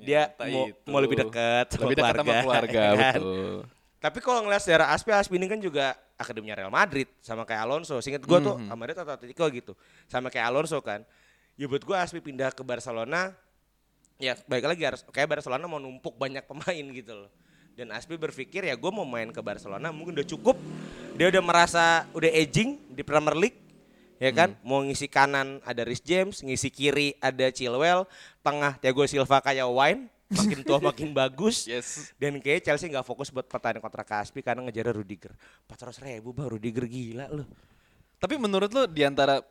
Dia 0.00 0.22
mau, 0.36 0.68
itu. 0.68 0.88
mau 0.90 1.00
lebih 1.00 1.16
dekat 1.20 1.70
sama 1.70 1.80
Lebih 1.86 1.96
dekat 1.96 2.14
sama 2.16 2.24
keluarga, 2.24 2.42
keluarga, 2.44 2.82
ya 2.84 2.96
kan? 2.96 3.14
betul. 3.20 3.56
Tapi 4.04 4.20
kalau 4.20 4.44
ngeliat 4.44 4.60
sejarah 4.60 4.92
Aspi, 4.92 5.16
Aspi 5.16 5.40
ini 5.40 5.48
kan 5.48 5.56
juga 5.56 5.96
akademinya 6.20 6.60
Real 6.60 6.68
Madrid 6.68 7.08
sama 7.24 7.48
kayak 7.48 7.64
Alonso. 7.64 7.96
Seingat 8.04 8.20
gua 8.28 8.36
tuh 8.36 8.60
Mhm. 8.60 8.68
sama 8.68 8.76
Madrid 8.84 9.00
atau 9.00 9.16
Atletico 9.16 9.44
gitu. 9.48 9.72
Sama 10.12 10.28
kayak 10.28 10.52
Alonso 10.52 10.76
kan. 10.84 11.08
Ya 11.56 11.64
buat 11.64 11.80
gua 11.80 12.04
Aspi 12.04 12.20
pindah 12.20 12.52
ke 12.52 12.60
Barcelona 12.60 13.32
ya 14.20 14.36
baik 14.44 14.68
lagi 14.68 14.82
harus 14.84 15.00
kayak 15.08 15.40
Barcelona 15.40 15.64
mau 15.64 15.80
numpuk 15.80 16.20
banyak 16.20 16.44
pemain 16.44 16.84
gitu 16.92 17.16
loh. 17.16 17.30
Dan 17.72 17.96
Aspi 17.96 18.20
berpikir 18.20 18.62
ya 18.68 18.76
gue 18.76 18.90
mau 18.92 19.02
main 19.02 19.32
ke 19.32 19.40
Barcelona 19.40 19.88
mungkin 19.90 20.14
udah 20.20 20.28
cukup. 20.28 20.54
Dia 21.16 21.32
udah 21.32 21.42
merasa 21.42 22.04
udah 22.12 22.28
aging 22.28 22.92
di 22.92 23.02
Premier 23.02 23.34
League 23.34 23.58
ya 24.22 24.30
kan 24.30 24.54
mau 24.62 24.78
ngisi 24.78 25.10
kanan 25.10 25.58
ada 25.66 25.82
Rhys 25.82 25.98
James 25.98 26.38
ngisi 26.38 26.70
kiri 26.70 27.18
ada 27.18 27.50
Chilwell 27.50 28.06
tengah 28.46 28.78
Thiago 28.78 29.02
Silva 29.10 29.42
kayak 29.42 29.66
wine 29.66 30.06
makin 30.30 30.58
tua 30.64 30.78
makin 30.92 31.12
bagus 31.12 31.68
Yes. 31.68 32.14
dan 32.16 32.40
kayak 32.40 32.64
Chelsea 32.64 32.88
nggak 32.88 33.04
fokus 33.04 33.28
buat 33.28 33.44
pertandingan 33.44 33.84
kontrak 33.84 34.08
Kaspi 34.08 34.40
karena 34.40 34.64
ngejar 34.64 34.92
Rudiger 34.92 35.32
400 35.68 36.00
ribu 36.00 36.32
bang 36.32 36.48
Rudiger 36.48 36.84
gila 36.84 37.26
loh 37.28 37.48
Tapi 38.16 38.40
menurut 38.40 38.72
lu 38.72 38.88
di 38.88 39.04
antara 39.04 39.44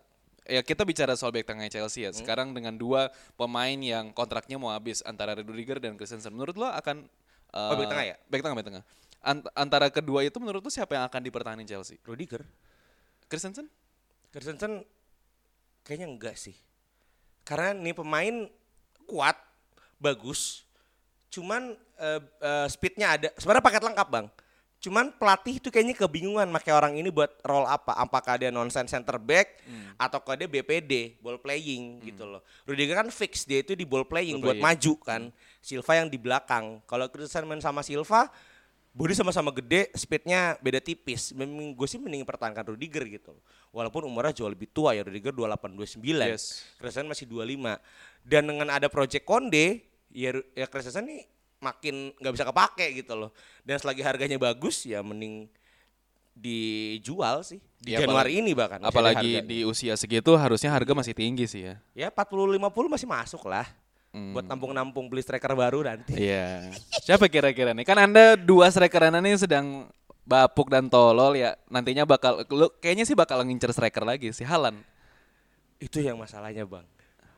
ya 0.43 0.65
kita 0.65 0.81
bicara 0.81 1.13
soal 1.13 1.29
back 1.29 1.45
tengah 1.45 1.69
Chelsea 1.69 2.03
ya. 2.03 2.09
Hmm. 2.09 2.17
Sekarang 2.17 2.47
dengan 2.57 2.73
dua 2.73 3.13
pemain 3.37 3.77
yang 3.77 4.09
kontraknya 4.11 4.57
mau 4.57 4.73
habis 4.73 5.05
antara 5.05 5.37
Rudiger 5.37 5.77
dan 5.77 5.93
Christensen. 5.93 6.33
Menurut 6.33 6.57
lu 6.57 6.65
akan 6.65 7.05
eh, 7.53 7.69
Oh, 7.69 7.77
back 7.77 7.87
tengah 7.87 8.05
ya? 8.09 8.15
Back 8.27 8.41
tengah, 8.41 8.55
back 8.57 8.65
tengah. 8.65 8.83
Ant- 9.21 9.51
antara 9.53 9.87
kedua 9.93 10.25
itu 10.25 10.35
menurut 10.41 10.59
lu 10.59 10.73
siapa 10.73 10.97
yang 10.97 11.05
akan 11.05 11.21
dipertahankan 11.21 11.63
Chelsea? 11.63 12.01
Rudiger 12.01 12.41
Christensen? 13.29 13.69
Christensen 14.33 14.81
kayaknya 15.85 16.09
enggak 16.09 16.33
sih 16.33 16.57
karena 17.45 17.77
nih 17.77 17.93
pemain 17.93 18.49
kuat 19.05 19.37
bagus 19.97 20.63
cuman 21.29 21.73
eh, 21.97 22.21
eh, 22.21 22.67
speednya 22.69 23.07
ada 23.17 23.29
sebenarnya 23.37 23.65
paket 23.65 23.83
lengkap 23.83 24.09
bang. 24.09 24.27
Cuman 24.83 25.15
pelatih 25.15 25.63
itu 25.63 25.71
kayaknya 25.71 25.95
kebingungan 25.95 26.51
pakai 26.51 26.75
orang 26.75 26.99
ini 26.99 27.07
buat 27.07 27.31
role 27.41 27.63
apa 27.63 27.95
apakah 27.95 28.35
dia 28.35 28.51
nonsense 28.51 28.91
center 28.91 29.15
back 29.15 29.63
Hmm. 29.63 29.95
atau 29.95 30.19
dia 30.35 30.43
BPD 30.43 31.23
ball 31.23 31.39
playing 31.39 32.03
gitu 32.03 32.27
loh. 32.27 32.43
Rudiger 32.67 32.99
kan 32.99 33.07
fix 33.07 33.47
dia 33.47 33.63
itu 33.63 33.73
di 33.73 33.87
ball 33.87 34.03
playing 34.03 34.43
Ball 34.43 34.51
buat 34.51 34.57
playing. 34.59 34.67
maju 34.75 34.93
kan. 34.99 35.21
Silva 35.63 36.03
yang 36.03 36.11
di 36.11 36.19
belakang. 36.19 36.83
Kalau 36.83 37.07
Christensen 37.07 37.47
main 37.47 37.63
sama 37.63 37.79
Silva 37.79 38.27
body 38.93 39.13
sama-sama 39.13 39.49
gede, 39.49 39.89
speednya 39.93 40.55
beda 40.61 40.77
tipis. 40.77 41.33
Memang 41.33 41.73
gue 41.73 41.87
sih 41.89 41.97
mending 41.97 42.21
pertahankan 42.23 42.73
Rudiger 42.73 43.03
gitu. 43.09 43.33
loh. 43.33 43.41
Walaupun 43.73 44.05
umurnya 44.05 44.31
jauh 44.31 44.47
lebih 44.47 44.69
tua 44.69 44.93
ya, 44.93 45.01
Rudiger 45.01 45.33
28 45.33 45.73
29. 45.73 46.29
Yes. 46.29 46.61
Christensen 46.77 47.09
masih 47.09 47.25
25. 47.25 47.81
Dan 48.21 48.45
dengan 48.45 48.69
ada 48.69 48.87
Project 48.87 49.25
Konde, 49.25 49.81
ya, 50.13 50.29
ya 50.53 50.69
Christensen 50.69 51.09
nih 51.09 51.25
makin 51.57 52.13
nggak 52.21 52.33
bisa 52.37 52.45
kepake 52.45 52.85
gitu 52.95 53.17
loh. 53.17 53.31
Dan 53.65 53.81
selagi 53.81 54.05
harganya 54.05 54.37
bagus 54.37 54.85
ya 54.85 55.01
mending 55.01 55.49
dijual 56.33 57.45
sih 57.45 57.61
di 57.77 57.93
Ya, 57.93 58.01
Januari 58.01 58.33
apalagi- 58.33 58.41
ini 58.41 58.51
bahkan. 58.53 58.79
Apalagi 58.81 59.31
di 59.45 59.61
usia 59.63 59.93
segitu 59.93 60.33
harusnya 60.33 60.73
harga 60.73 60.93
masih 60.93 61.13
tinggi 61.13 61.45
sih 61.45 61.69
ya. 61.69 61.75
ya 61.93 62.07
40 62.09 62.57
50 62.57 62.89
masih 62.89 63.05
masuk 63.05 63.45
lah. 63.45 63.65
Buat 64.13 64.45
nampung-nampung 64.45 65.09
beli 65.09 65.25
striker 65.25 65.57
baru 65.57 65.81
nanti. 65.81 66.13
Iya. 66.13 66.69
Siapa 67.01 67.25
kira-kira 67.25 67.73
nih? 67.73 67.81
Kan 67.81 67.97
Anda 67.97 68.37
dua 68.37 68.69
striker 68.69 69.09
Anda 69.09 69.17
nih 69.17 69.41
sedang 69.41 69.89
bapuk 70.21 70.69
dan 70.69 70.85
tolol 70.85 71.33
ya. 71.33 71.57
Nantinya 71.65 72.05
bakal 72.05 72.45
lu 72.53 72.69
kayaknya 72.77 73.09
sih 73.09 73.17
bakal 73.17 73.41
ngincer 73.41 73.73
striker 73.73 74.05
lagi 74.05 74.29
si 74.29 74.45
Halan. 74.45 74.77
Itu 75.81 75.97
yang 75.99 76.21
masalahnya, 76.21 76.63
Bang. 76.63 76.85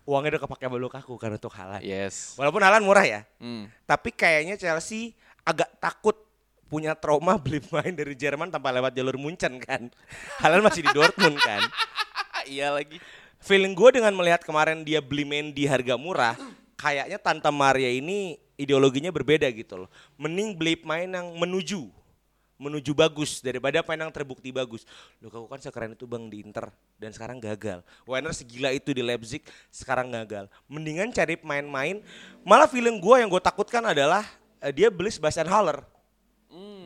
Uangnya 0.05 0.37
udah 0.37 0.41
kepake 0.45 0.69
sama 0.69 0.77
Lukaku 0.77 1.17
kan 1.17 1.33
untuk 1.33 1.49
Haaland. 1.49 1.81
Yes. 1.81 2.37
Walaupun 2.37 2.61
Haaland 2.61 2.85
murah 2.85 3.07
ya. 3.07 3.21
Hmm. 3.41 3.65
Tapi 3.89 4.13
kayaknya 4.13 4.53
Chelsea 4.53 5.17
agak 5.41 5.81
takut 5.81 6.13
punya 6.69 6.93
trauma 6.93 7.39
beli 7.43 7.57
pemain 7.63 7.89
dari 7.89 8.13
Jerman 8.13 8.53
tanpa 8.53 8.69
lewat 8.69 8.93
jalur 8.93 9.17
Munchen 9.17 9.57
kan. 9.57 9.89
Haaland 10.43 10.61
masih 10.61 10.85
di 10.85 10.91
Dortmund 10.93 11.41
kan. 11.41 11.63
iya 12.53 12.69
lagi. 12.69 13.01
Feeling 13.41 13.73
gue 13.73 13.97
dengan 13.97 14.13
melihat 14.13 14.45
kemarin 14.45 14.85
dia 14.85 15.01
beli 15.01 15.25
Mendy 15.25 15.65
harga 15.69 15.97
murah, 15.97 16.37
kayaknya 16.75 17.17
Tante 17.19 17.51
Maria 17.51 17.91
ini 17.91 18.39
ideologinya 18.55 19.11
berbeda 19.11 19.47
gitu 19.51 19.87
loh. 19.87 19.89
Mending 20.15 20.55
beli 20.55 20.79
pemain 20.79 21.07
yang 21.07 21.27
menuju 21.35 21.91
menuju 22.55 22.95
bagus 22.95 23.43
daripada 23.43 23.83
pemain 23.83 24.07
yang 24.07 24.13
terbukti 24.15 24.47
bagus. 24.47 24.87
Lukaku 25.19 25.47
kan 25.51 25.59
sekeren 25.59 25.91
itu 25.91 26.07
Bang 26.07 26.31
di 26.31 26.39
Inter 26.39 26.71
dan 26.95 27.11
sekarang 27.11 27.43
gagal. 27.43 27.83
Werner 28.07 28.31
segila 28.31 28.71
itu 28.71 28.95
di 28.95 29.03
Leipzig 29.03 29.43
sekarang 29.67 30.07
gagal. 30.11 30.47
Mendingan 30.71 31.11
cari 31.11 31.35
pemain-main. 31.35 31.99
Malah 32.47 32.71
feeling 32.71 32.95
gue 32.95 33.15
yang 33.19 33.27
gue 33.27 33.43
takutkan 33.43 33.83
adalah 33.83 34.23
eh, 34.63 34.71
dia 34.71 34.87
beli 34.87 35.11
Sebastian 35.11 35.51
Haller 35.51 35.83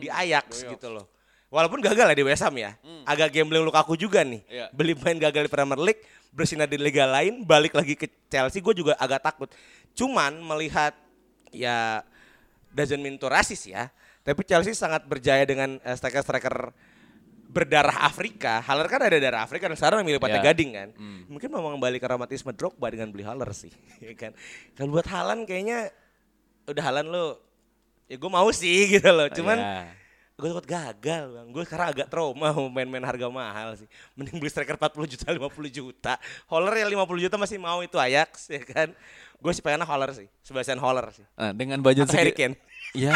di 0.02 0.08
Ajax 0.10 0.65
gitu 0.65 0.88
loh. 0.89 1.06
Walaupun 1.49 1.81
gagal 1.81 2.13
ya 2.13 2.15
di 2.15 2.25
West 2.25 2.45
Ham 2.45 2.53
ya. 2.55 2.77
Agak 3.05 3.33
gambling 3.33 3.65
Lukaku 3.65 3.97
juga 3.97 4.21
nih. 4.21 4.45
Iya. 4.45 4.65
Beli 4.69 4.93
pemain 4.93 5.17
gagal 5.17 5.49
di 5.49 5.51
Premier 5.51 5.81
League, 5.81 6.01
bersinar 6.29 6.69
di 6.69 6.77
liga 6.77 7.09
lain, 7.09 7.41
balik 7.41 7.73
lagi 7.73 7.97
ke 7.97 8.05
Chelsea 8.29 8.62
gue 8.62 8.73
juga 8.77 8.93
agak 9.01 9.25
takut. 9.25 9.49
Cuman 9.97 10.38
melihat 10.45 10.93
ya 11.49 12.05
doesn't 12.69 13.01
mean 13.01 13.17
to 13.17 13.25
racist 13.25 13.65
ya. 13.65 13.89
Tapi 14.21 14.45
Chelsea 14.45 14.77
sangat 14.77 15.09
berjaya 15.09 15.41
dengan 15.41 15.81
eh, 15.81 15.95
striker-striker 15.97 16.69
berdarah 17.49 18.05
Afrika. 18.05 18.62
Haller 18.62 18.85
kan 18.85 19.01
ada 19.01 19.17
darah 19.17 19.41
Afrika 19.41 19.65
dan 19.65 19.73
sekarang 19.73 20.05
memilih 20.05 20.21
Pantai 20.21 20.38
Ya. 20.45 20.53
Gading 20.53 20.71
kan. 20.77 20.89
Mungkin 21.25 21.49
mau 21.49 21.65
kembali 21.73 21.97
ke 21.97 22.05
romantisme 22.05 22.53
Drogba 22.53 22.93
dengan 22.93 23.09
beli 23.09 23.25
Haller 23.25 23.49
sih. 23.57 23.73
ya 24.05 24.13
kan. 24.13 24.38
Kalau 24.77 24.93
buat 24.93 25.09
Halan 25.09 25.49
kayaknya 25.49 25.89
udah 26.69 26.83
Halan 26.85 27.09
lo 27.09 27.41
ya 28.05 28.21
gue 28.21 28.29
mau 28.29 28.45
sih 28.53 28.85
gitu 28.93 29.09
loh. 29.09 29.25
Cuman 29.33 29.57
Ya. 29.57 29.97
Gue 30.39 30.49
takut 30.49 30.65
gagal 30.65 31.23
bang. 31.30 31.47
Gue 31.52 31.63
sekarang 31.67 31.88
agak 31.91 32.08
trauma 32.08 32.49
mau 32.49 32.71
main-main 32.71 33.04
harga 33.04 33.28
mahal 33.28 33.75
sih. 33.75 33.86
Mending 34.15 34.39
beli 34.39 34.47
striker 34.47 34.73
40 34.73 35.12
juta, 35.12 35.28
50 35.36 35.43
juta. 35.69 36.13
Holler 36.47 36.73
ya 36.73 36.88
50 36.88 37.25
juta 37.28 37.36
masih 37.36 37.60
mau 37.60 37.84
itu 37.84 37.99
Ajax 37.99 38.32
ya 38.56 38.63
kan. 38.63 38.95
Gue 39.38 39.52
sih 39.52 39.60
pengennya 39.60 39.84
Holler 39.84 40.15
sih. 40.15 40.28
Sebastian 40.39 40.80
Holler 40.80 41.12
sih. 41.12 41.28
Nah, 41.36 41.52
dengan 41.52 41.80
budget 41.80 42.08
Atau 42.08 42.15
Harry 42.17 42.32
segi- 42.32 42.39
Kane. 42.39 42.56
Ya, 42.97 43.13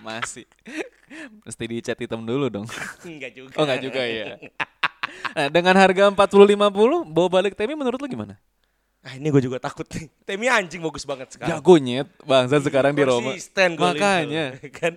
masih. 0.00 0.48
Mesti 1.44 1.64
dicat 1.68 2.00
hitam 2.00 2.24
dulu 2.24 2.48
dong. 2.48 2.64
Enggak 3.04 3.36
juga. 3.36 3.52
Oh 3.60 3.68
enggak 3.68 3.84
juga 3.84 4.00
ya. 4.00 4.40
Nah, 5.36 5.52
dengan 5.52 5.76
harga 5.76 6.08
40-50, 6.08 6.56
bawa 7.04 7.28
balik 7.28 7.52
Temi 7.52 7.76
menurut 7.76 8.00
lu 8.00 8.08
gimana? 8.08 8.40
Ah 9.00 9.16
ini 9.16 9.28
gue 9.28 9.40
juga 9.40 9.56
takut 9.56 9.84
nih. 9.84 10.08
Temi 10.24 10.48
anjing 10.48 10.80
bagus 10.80 11.04
banget 11.04 11.32
sekarang. 11.32 11.60
Jago 11.60 11.76
nyet, 11.76 12.08
bangsa 12.24 12.56
sekarang 12.60 12.92
di 12.92 13.04
Roma. 13.04 13.32
Itu. 13.32 13.48
Makanya. 13.76 14.56
kan 14.72 14.96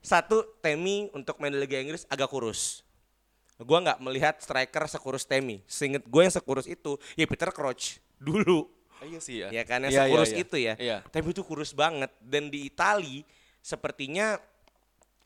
satu 0.00 0.44
Temi 0.64 1.12
untuk 1.12 1.36
main 1.40 1.52
di 1.52 1.60
Liga 1.60 1.76
Inggris 1.76 2.08
agak 2.08 2.32
kurus. 2.32 2.84
Gue 3.60 3.76
nggak 3.76 4.00
melihat 4.00 4.34
striker 4.40 4.88
sekurus 4.88 5.28
Temi. 5.28 5.60
Seinget 5.68 6.04
gue 6.08 6.22
yang 6.24 6.32
sekurus 6.32 6.64
itu 6.64 6.96
ya 7.16 7.28
Peter 7.28 7.52
Crouch 7.52 8.00
dulu. 8.20 8.68
Oh, 9.00 9.06
iya 9.08 9.20
sih 9.20 9.40
ya. 9.44 9.48
Ya 9.52 9.62
kan 9.64 9.80
yang 9.84 9.92
Iya, 9.92 10.00
iya, 10.00 10.08
sekurus 10.08 10.30
iya. 10.32 10.40
itu 10.40 10.56
ya. 10.56 10.74
Iya. 10.76 10.98
Temi 11.12 11.32
itu 11.32 11.42
kurus 11.44 11.72
banget 11.76 12.12
dan 12.20 12.48
di 12.48 12.68
Itali 12.68 13.24
sepertinya 13.60 14.40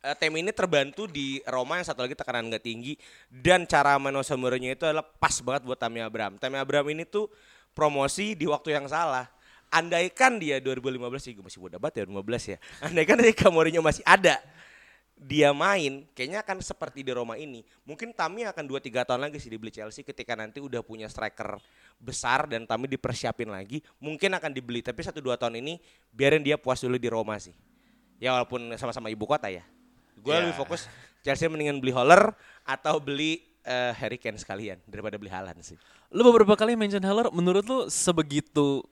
eh, 0.02 0.16
Temi 0.18 0.42
ini 0.42 0.50
terbantu 0.50 1.06
di 1.06 1.38
Roma 1.46 1.78
yang 1.78 1.86
satu 1.86 2.02
lagi 2.02 2.18
tekanan 2.18 2.50
nggak 2.50 2.66
tinggi 2.66 2.98
dan 3.30 3.66
cara 3.66 3.94
Mourinho 3.98 4.74
itu 4.74 4.86
adalah 4.86 5.06
pas 5.06 5.38
banget 5.42 5.62
buat 5.66 5.78
Tammy 5.78 6.02
Abraham. 6.02 6.38
Tammy 6.38 6.58
Abraham 6.58 6.90
ini 6.90 7.06
tuh 7.06 7.30
promosi 7.74 8.38
di 8.38 8.46
waktu 8.46 8.74
yang 8.74 8.86
salah. 8.86 9.26
Andaikan 9.74 10.38
dia 10.38 10.62
2015 10.62 11.02
sih 11.18 11.32
gue 11.34 11.42
masih 11.42 11.58
muda 11.58 11.82
banget 11.82 12.06
ya 12.06 12.14
2015 12.14 12.52
ya. 12.54 12.58
Andaikan 12.86 13.18
ketika 13.18 13.50
Mourinho 13.50 13.82
masih 13.82 14.06
ada 14.06 14.38
dia 15.14 15.54
main, 15.54 16.04
kayaknya 16.12 16.42
akan 16.42 16.58
seperti 16.58 17.06
di 17.06 17.14
Roma 17.14 17.38
ini. 17.38 17.62
Mungkin 17.86 18.10
Tami 18.12 18.44
akan 18.44 18.66
2-3 18.66 19.06
tahun 19.08 19.20
lagi 19.22 19.38
sih 19.38 19.46
dibeli 19.50 19.70
Chelsea 19.70 20.02
ketika 20.02 20.34
nanti 20.34 20.58
udah 20.58 20.82
punya 20.82 21.06
striker 21.06 21.58
besar 21.98 22.50
dan 22.50 22.66
Tami 22.66 22.90
dipersiapin 22.90 23.46
lagi. 23.48 23.78
Mungkin 24.02 24.34
akan 24.36 24.50
dibeli, 24.50 24.82
tapi 24.82 25.06
1-2 25.06 25.22
tahun 25.38 25.54
ini 25.62 25.78
biarin 26.10 26.42
dia 26.42 26.58
puas 26.58 26.82
dulu 26.82 26.98
di 26.98 27.06
Roma 27.06 27.38
sih. 27.38 27.54
Ya 28.18 28.34
walaupun 28.34 28.74
sama-sama 28.78 29.06
ibu 29.10 29.22
kota 29.24 29.48
ya. 29.50 29.62
Gue 30.18 30.34
Ya. 30.34 30.42
lebih 30.44 30.58
fokus 30.58 30.90
Chelsea 31.22 31.46
mendingan 31.48 31.78
beli 31.78 31.94
Holler 31.94 32.34
atau 32.66 32.98
beli 32.98 33.42
eh, 33.64 33.92
Harry 33.96 34.20
Kane 34.20 34.36
sekalian 34.36 34.76
daripada 34.84 35.16
beli 35.16 35.32
Haaland 35.32 35.62
sih. 35.64 35.78
Lu 36.12 36.20
beberapa 36.26 36.52
kali 36.52 36.76
mention 36.76 37.00
Haller, 37.00 37.32
menurut 37.32 37.64
lu 37.64 37.78
sebegitu 37.88 38.84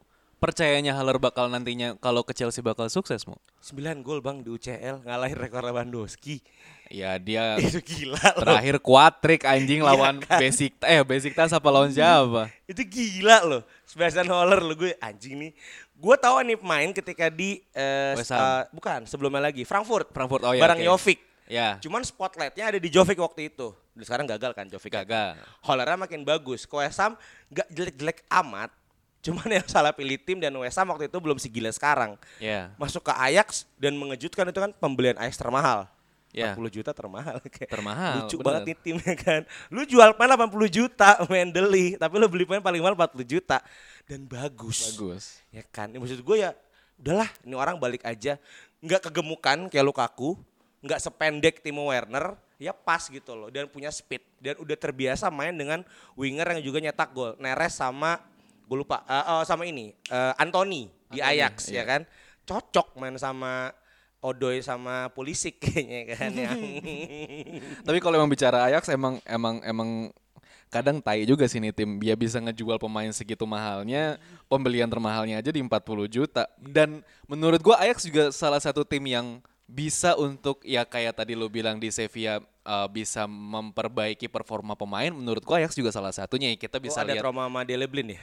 percayanya 0.43 0.99
Haller 0.99 1.23
bakal 1.23 1.47
nantinya 1.47 1.95
kalau 2.03 2.27
ke 2.27 2.35
Chelsea 2.35 2.59
bakal 2.59 2.91
sukses 2.91 3.23
mau? 3.23 3.39
9 3.63 4.03
gol 4.03 4.19
bang 4.19 4.43
di 4.43 4.51
UCL 4.51 5.07
ngalahin 5.07 5.39
rekor 5.39 5.63
Lewandowski. 5.63 6.43
Ya 6.91 7.15
dia 7.17 7.55
Itu 7.63 7.79
gila 7.79 8.19
loh. 8.35 8.43
terakhir 8.43 8.77
kuatrik 8.83 9.47
anjing 9.47 9.81
Iya 9.81 9.89
lawan 9.95 10.19
kan? 10.19 10.43
basic 10.43 10.75
eh 10.83 11.01
basic 11.07 11.33
tas 11.33 11.55
apa 11.55 11.65
lawan 11.71 11.95
siapa? 11.95 12.51
Itu 12.67 12.83
gila 12.83 13.47
loh. 13.47 13.63
Sebastian 13.87 14.27
Haller 14.27 14.59
lo 14.59 14.75
gue 14.75 14.99
anjing 14.99 15.39
nih. 15.39 15.53
Gue 15.95 16.19
tahu 16.19 16.43
nih 16.43 16.59
main 16.59 16.91
ketika 16.91 17.31
di 17.31 17.63
eh, 17.71 18.19
Ham. 18.19 18.43
eh, 18.43 18.63
bukan 18.75 19.07
sebelumnya 19.07 19.47
lagi 19.47 19.63
Frankfurt. 19.63 20.11
Frankfurt, 20.11 20.43
oh 20.43 20.53
ya, 20.53 20.61
Barang 20.61 20.83
oke. 20.83 20.87
Jovic. 20.91 21.19
Ya. 21.47 21.79
Cuman 21.79 22.03
spotlightnya 22.03 22.75
ada 22.75 22.79
di 22.83 22.91
Jovic 22.91 23.17
waktu 23.17 23.47
itu. 23.49 23.71
Dan 23.95 24.03
sekarang 24.03 24.27
gagal 24.27 24.51
kan 24.51 24.67
Jovic. 24.67 24.91
Gagal. 24.91 25.39
Hollernya 25.63 25.97
makin 25.97 26.27
bagus. 26.27 26.67
Ham 26.67 27.15
gak 27.49 27.69
jelek-jelek 27.71 28.27
amat. 28.29 28.69
Cuman 29.23 29.47
yang 29.47 29.67
salah 29.71 29.95
pilih 29.95 30.19
tim 30.19 30.43
dan 30.43 30.51
West 30.59 30.75
Ham 30.83 30.91
waktu 30.91 31.07
itu 31.07 31.19
belum 31.23 31.39
segila 31.39 31.71
sekarang. 31.71 32.19
Ya. 32.43 32.75
Masuk 32.75 33.07
ke 33.07 33.13
Ajax 33.15 33.71
dan 33.79 33.95
mengejutkan 33.95 34.51
itu 34.51 34.59
kan 34.59 34.75
pembelian 34.75 35.15
Ajax 35.15 35.39
termahal. 35.39 35.87
Ya. 36.35 36.57
40 36.57 36.81
juta 36.83 36.91
termahal. 36.91 37.39
Kayak 37.55 37.71
Termahal, 37.71 38.25
Lucu 38.25 38.37
bener. 38.41 38.47
banget 38.51 38.63
nih 38.67 38.77
timnya 38.83 39.15
kan. 39.15 39.41
Lu 39.69 39.85
jual 39.87 40.17
pemain 40.17 40.35
80 40.35 40.67
juta 40.73 41.09
Mendeley, 41.31 41.95
tapi 42.01 42.15
lu 42.19 42.27
beli 42.27 42.45
pemain 42.49 42.65
paling 42.65 42.83
mahal 42.83 42.97
40 42.99 43.23
juta 43.23 43.63
dan 44.11 44.27
bagus. 44.27 44.97
Bagus. 44.97 45.25
Ya 45.55 45.63
kan. 45.71 45.93
Ya, 45.93 46.01
maksud 46.01 46.19
gue 46.25 46.37
ya 46.43 46.57
udahlah 46.99 47.31
ini 47.47 47.55
orang 47.55 47.77
balik 47.79 48.03
aja. 48.03 48.41
Nggak 48.83 49.13
kegemukan 49.13 49.71
kayak 49.71 49.87
Lukaku, 49.87 50.35
nggak 50.83 50.99
sependek 50.99 51.63
Timo 51.63 51.93
Werner, 51.93 52.35
ya 52.59 52.73
pas 52.75 53.07
gitu 53.07 53.37
loh 53.37 53.53
dan 53.53 53.69
punya 53.71 53.93
speed 53.93 54.25
dan 54.41 54.55
udah 54.59 54.75
terbiasa 54.75 55.31
main 55.31 55.55
dengan 55.55 55.85
winger 56.17 56.59
yang 56.59 56.63
juga 56.65 56.79
nyetak 56.81 57.13
gol. 57.13 57.37
Neres 57.39 57.77
sama 57.79 58.19
gue 58.73 58.79
lupa. 58.81 59.05
Eh, 59.05 59.25
oh, 59.29 59.45
sama 59.45 59.69
ini. 59.69 59.93
Eh, 60.09 60.33
Anthony 60.41 60.89
di 61.13 61.21
Ajax 61.21 61.69
ya 61.69 61.85
kan. 61.85 62.09
Cocok 62.49 62.97
main 62.97 63.21
sama 63.21 63.69
Odoi 64.25 64.65
sama 64.65 65.13
Pulisic 65.13 65.61
kayaknya 65.63 66.17
kan 66.17 66.33
yang 66.33 66.61
Tapi 67.87 67.99
kalau 68.01 68.17
emang 68.17 68.33
bicara 68.33 68.65
Ajax 68.65 68.89
emang 68.89 69.21
emang 69.29 69.61
emang 69.61 69.91
kadang 70.73 71.05
tai 71.05 71.29
juga 71.29 71.45
sih 71.45 71.61
nih 71.61 71.77
tim. 71.77 72.01
Dia 72.01 72.17
bisa 72.17 72.41
ngejual 72.41 72.81
pemain 72.81 73.13
segitu 73.13 73.45
mahalnya 73.45 74.17
pembelian 74.49 74.89
termahalnya 74.89 75.37
aja 75.45 75.53
di 75.53 75.61
40 75.61 75.69
juta. 76.09 76.49
Dan 76.57 77.05
menurut 77.29 77.61
gua 77.61 77.77
Ajax 77.85 78.09
juga 78.09 78.33
salah 78.33 78.63
satu 78.63 78.89
tim 78.89 79.05
yang 79.05 79.45
bisa 79.69 80.17
untuk 80.17 80.65
ya 80.65 80.89
kayak 80.89 81.21
tadi 81.21 81.37
lo 81.37 81.53
bilang 81.53 81.77
di 81.77 81.93
Sevilla 81.93 82.41
uh, 82.63 82.87
bisa 82.87 83.25
memperbaiki 83.25 84.27
performa 84.27 84.73
pemain 84.73 85.09
menurut 85.09 85.41
gua 85.41 85.59
Ajax 85.59 85.75
juga 85.75 85.91
salah 85.91 86.11
satunya 86.11 86.51
kita 86.53 86.77
Oh, 86.77 86.83
bisa 86.83 87.01
ada 87.01 87.13
lihat 87.13 87.23
trauma 87.23 87.47
sama 87.47 87.63
Deleblin 87.63 88.15
ya. 88.15 88.21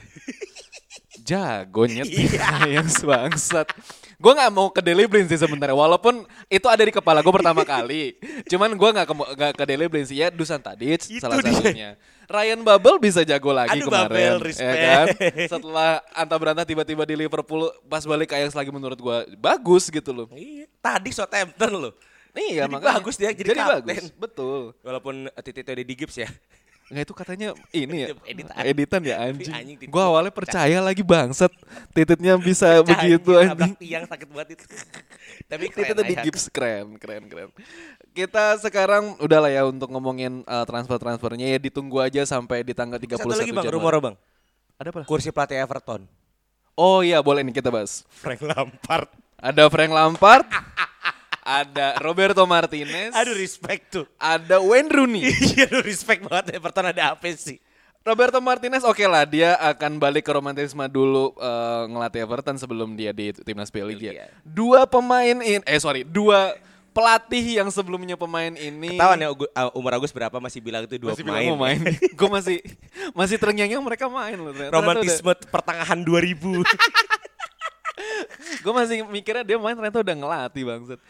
jago 1.20 1.84
nyet 1.84 2.08
Iya. 2.12 2.40
Ajax 2.64 3.02
bangsat 3.02 3.68
gue 4.16 4.32
nggak 4.34 4.52
mau 4.52 4.68
ke 4.68 4.80
Deleblin 4.80 5.24
sih 5.24 5.36
sebenarnya 5.36 5.72
walaupun 5.72 6.22
itu 6.46 6.66
ada 6.66 6.80
di 6.80 6.90
kepala 6.90 7.20
gue 7.20 7.32
pertama 7.32 7.64
kali 7.64 8.16
cuman 8.46 8.70
gue 8.70 8.88
nggak 8.90 9.06
ke 9.06 9.14
nggak 9.14 9.52
ke 9.54 9.64
Deleblin 9.64 10.04
sih 10.04 10.18
ya 10.18 10.28
Dusan 10.28 10.60
Tadic 10.60 11.08
Itu 11.08 11.20
salah 11.20 11.40
dia. 11.40 11.52
satunya 11.52 11.90
Ryan 12.26 12.60
Babel 12.60 12.96
bisa 12.98 13.20
jago 13.22 13.50
lagi 13.50 13.74
Aduh, 13.74 13.88
kemarin 13.88 14.38
Babel, 14.38 14.54
ya 14.54 14.74
kan 14.76 15.06
setelah 15.48 15.90
anta 16.12 16.36
berantah 16.36 16.62
tiba-tiba 16.62 17.02
di 17.02 17.16
Liverpool 17.16 17.72
pas 17.84 18.04
balik 18.04 18.28
ke 18.28 18.36
Ajax 18.36 18.52
lagi 18.52 18.68
menurut 18.68 18.96
gue 18.96 19.16
bagus 19.36 19.88
gitu 19.88 20.10
loh 20.10 20.28
Iya. 20.30 20.68
Tadi 20.78 21.10
Southampton 21.10 21.72
loh. 21.80 21.92
Iya 22.36 22.64
Jadi 22.66 22.72
makanya 22.72 22.94
bagus 22.98 23.14
dia 23.18 23.30
jadi 23.34 23.50
kapten. 23.54 23.82
bagus 23.82 24.04
betul 24.14 24.60
Walaupun 24.82 25.14
Tito 25.40 25.60
udah 25.64 25.86
di 25.86 25.94
gips 25.96 26.16
ya. 26.20 26.28
Nggak 26.90 27.06
itu 27.06 27.14
katanya 27.14 27.48
ini 27.70 27.96
ya 28.02 28.08
Editan. 28.34 28.54
editan 28.66 29.00
ya 29.06 29.16
anjing. 29.22 29.54
Anjing, 29.54 29.76
titit. 29.78 29.94
Gua 29.94 30.10
awalnya 30.10 30.34
percaya 30.34 30.78
lagi 30.82 31.06
bangsat 31.06 31.54
tititnya 31.94 32.34
bisa 32.34 32.82
begitu 32.82 33.30
Anjing, 33.38 33.78
tiang 33.78 34.04
sakit 34.10 34.26
banget 34.26 34.48
itu. 34.58 34.64
Tapi 35.50 35.70
Itu 35.70 35.78
keren 35.78 35.94
tuh 35.94 36.06
di 36.06 36.14
gips 36.18 36.44
keren, 36.50 36.86
keren, 36.98 37.22
keren. 37.30 37.50
Kita 38.10 38.58
sekarang 38.58 39.14
udah 39.22 39.38
lah 39.38 39.50
ya 39.54 39.62
untuk 39.66 39.86
ngomongin 39.86 40.42
uh, 40.46 40.66
transfer-transfernya 40.66 41.46
ya 41.54 41.58
ditunggu 41.62 42.02
aja 42.02 42.26
sampai 42.26 42.66
di 42.66 42.74
tanggal 42.74 42.98
31 42.98 43.22
Satu 43.22 43.38
lagi 43.38 43.54
bang, 43.54 43.66
rumor 43.70 43.94
bang. 44.02 44.14
Ada 44.82 44.90
apa? 44.90 45.00
Kursi 45.06 45.30
pelatih 45.30 45.62
Everton. 45.62 46.10
Oh 46.74 47.06
iya, 47.06 47.22
boleh 47.22 47.46
nih 47.46 47.54
kita 47.54 47.70
bahas. 47.70 48.02
Frank 48.10 48.42
Lampard. 48.42 49.06
Ada 49.38 49.70
Frank 49.70 49.92
Lampard, 49.94 50.42
ada 51.50 51.98
Roberto 51.98 52.46
Martinez, 52.46 53.10
Aduh 53.10 53.34
respect 53.34 53.82
tuh. 53.90 54.06
ada 54.16 54.62
Wayne 54.62 54.86
Rooney. 54.86 55.26
Iya 55.50 55.66
aduh 55.66 55.82
respect 55.82 56.22
banget 56.22 56.54
Everton 56.54 56.86
ada 56.86 57.18
apa 57.18 57.26
sih? 57.34 57.58
Roberto 58.00 58.40
Martinez 58.40 58.80
oke 58.80 59.04
lah 59.04 59.28
dia 59.28 59.60
akan 59.60 59.98
balik 59.98 60.24
ke 60.24 60.32
romantisme 60.32 60.80
dulu 60.88 61.36
eh, 61.36 61.82
ngelatih 61.90 62.24
Everton 62.24 62.56
sebelum 62.56 62.94
dia 62.94 63.12
di 63.12 63.34
timnas 63.34 63.68
Belgia. 63.68 64.14
Belgia. 64.14 64.26
Dua 64.40 64.88
pemain 64.88 65.36
ini 65.36 65.60
eh 65.60 65.80
sorry 65.82 66.06
dua 66.06 66.54
pelatih 66.90 67.62
yang 67.62 67.68
sebelumnya 67.70 68.18
pemain 68.18 68.50
ini 68.50 68.98
Ketahuan 68.98 69.22
ya 69.22 69.30
uh, 69.30 69.70
umur 69.78 69.94
Agus 69.94 70.10
berapa 70.10 70.42
masih 70.42 70.58
bilang 70.58 70.88
itu 70.88 70.98
dua 70.98 71.14
masih 71.14 71.22
pemain. 71.22 71.44
bilang 71.44 71.54
mau 71.54 71.66
main. 71.66 71.80
Gue 72.18 72.30
masih 72.30 72.56
masih 73.14 73.36
terngiang 73.38 73.78
mereka 73.78 74.10
main 74.10 74.34
loh. 74.34 74.50
ternyata. 74.50 74.74
Romantisme 74.74 75.32
pertengahan 75.52 75.98
2000. 76.02 76.40
Gue 78.64 78.72
masih 78.74 79.06
mikirnya 79.06 79.44
dia 79.44 79.56
main 79.60 79.76
ternyata 79.76 80.02
udah 80.02 80.16
ngelatih 80.16 80.62
bangsat. 80.66 81.00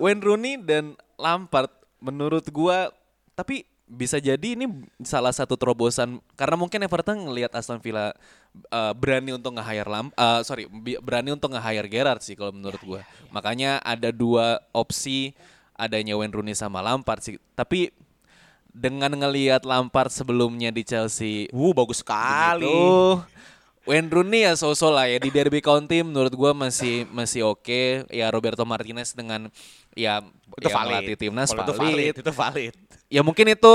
Wayne 0.00 0.24
Rooney 0.24 0.56
dan 0.56 0.96
Lampard 1.20 1.68
menurut 2.00 2.48
gua 2.48 2.88
tapi 3.36 3.68
bisa 3.90 4.16
jadi 4.16 4.54
ini 4.56 4.70
salah 5.02 5.34
satu 5.34 5.58
terobosan 5.58 6.22
karena 6.38 6.56
mungkin 6.56 6.80
Everton 6.80 7.26
ngelihat 7.26 7.52
Aston 7.52 7.82
Villa 7.82 8.14
uh, 8.70 8.94
berani 8.96 9.34
untuk 9.34 9.58
nge-hire 9.58 9.90
Lam 9.90 10.14
uh, 10.14 10.40
sorry 10.46 10.64
berani 11.02 11.34
untuk 11.34 11.52
nge-hire 11.52 11.90
Gerrard 11.90 12.24
sih 12.24 12.32
kalau 12.32 12.56
menurut 12.56 12.80
gua. 12.80 13.00
Makanya 13.28 13.82
ada 13.84 14.08
dua 14.08 14.64
opsi 14.72 15.36
adanya 15.76 16.16
Wayne 16.16 16.32
Rooney 16.32 16.56
sama 16.56 16.80
Lampard 16.80 17.20
sih. 17.20 17.36
Tapi 17.52 17.92
dengan 18.70 19.10
ngelihat 19.12 19.66
Lampard 19.66 20.14
sebelumnya 20.14 20.70
di 20.70 20.86
Chelsea 20.86 21.50
Wuh 21.50 21.74
bagus 21.74 22.00
sekali. 22.00 22.64
Begitu. 22.64 23.26
Wayne 23.88 24.12
Rooney 24.12 24.44
ya 24.44 24.52
so-so 24.54 24.92
lah 24.92 25.08
ya 25.08 25.16
di 25.16 25.32
Derby 25.32 25.64
County 25.64 26.04
menurut 26.04 26.32
gua 26.36 26.52
masih 26.52 27.08
masih 27.10 27.48
oke. 27.48 28.04
Ya 28.12 28.28
Roberto 28.28 28.62
Martinez 28.68 29.16
dengan 29.16 29.48
ya 29.96 30.20
Itu 30.60 30.68
ya, 30.68 30.74
valid. 30.76 31.16
timnas 31.16 31.48
Kalau 31.50 31.64
itu 31.64 31.72
valid. 31.72 31.88
valid. 31.88 32.14
Itu 32.20 32.32
valid. 32.32 32.74
Ya 33.08 33.20
mungkin 33.24 33.46
itu 33.50 33.74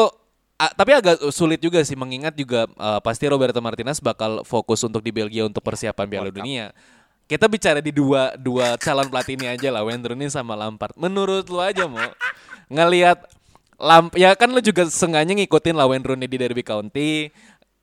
tapi 0.56 0.96
agak 0.96 1.20
sulit 1.36 1.60
juga 1.60 1.84
sih 1.84 2.00
mengingat 2.00 2.32
juga 2.38 2.70
eh, 2.70 3.00
pasti 3.04 3.28
Roberto 3.28 3.60
Martinez 3.60 4.00
bakal 4.00 4.46
fokus 4.48 4.80
untuk 4.88 5.04
di 5.04 5.12
Belgia 5.12 5.44
untuk 5.44 5.60
persiapan 5.66 6.06
Piala. 6.08 6.32
Dunia. 6.32 6.72
Kita 7.26 7.50
bicara 7.50 7.82
di 7.82 7.90
dua 7.90 8.38
dua 8.38 8.78
calon 8.78 9.10
pelatih 9.10 9.34
ini 9.34 9.50
aja 9.50 9.74
lah, 9.74 9.82
Wayne 9.82 10.06
Rooney 10.06 10.30
sama 10.30 10.54
Lampard. 10.54 10.94
Menurut 10.94 11.50
lu 11.50 11.58
aja 11.58 11.90
mau 11.90 12.06
ngelihat 12.70 13.18
Lamp 13.76 14.16
ya 14.16 14.32
kan 14.40 14.48
lu 14.48 14.64
juga 14.64 14.88
sengaja 14.88 15.28
ngikutin 15.36 15.76
lah 15.76 15.84
Wayne 15.92 16.06
Rooney 16.08 16.32
di 16.32 16.38
Derby 16.40 16.64
County. 16.64 17.28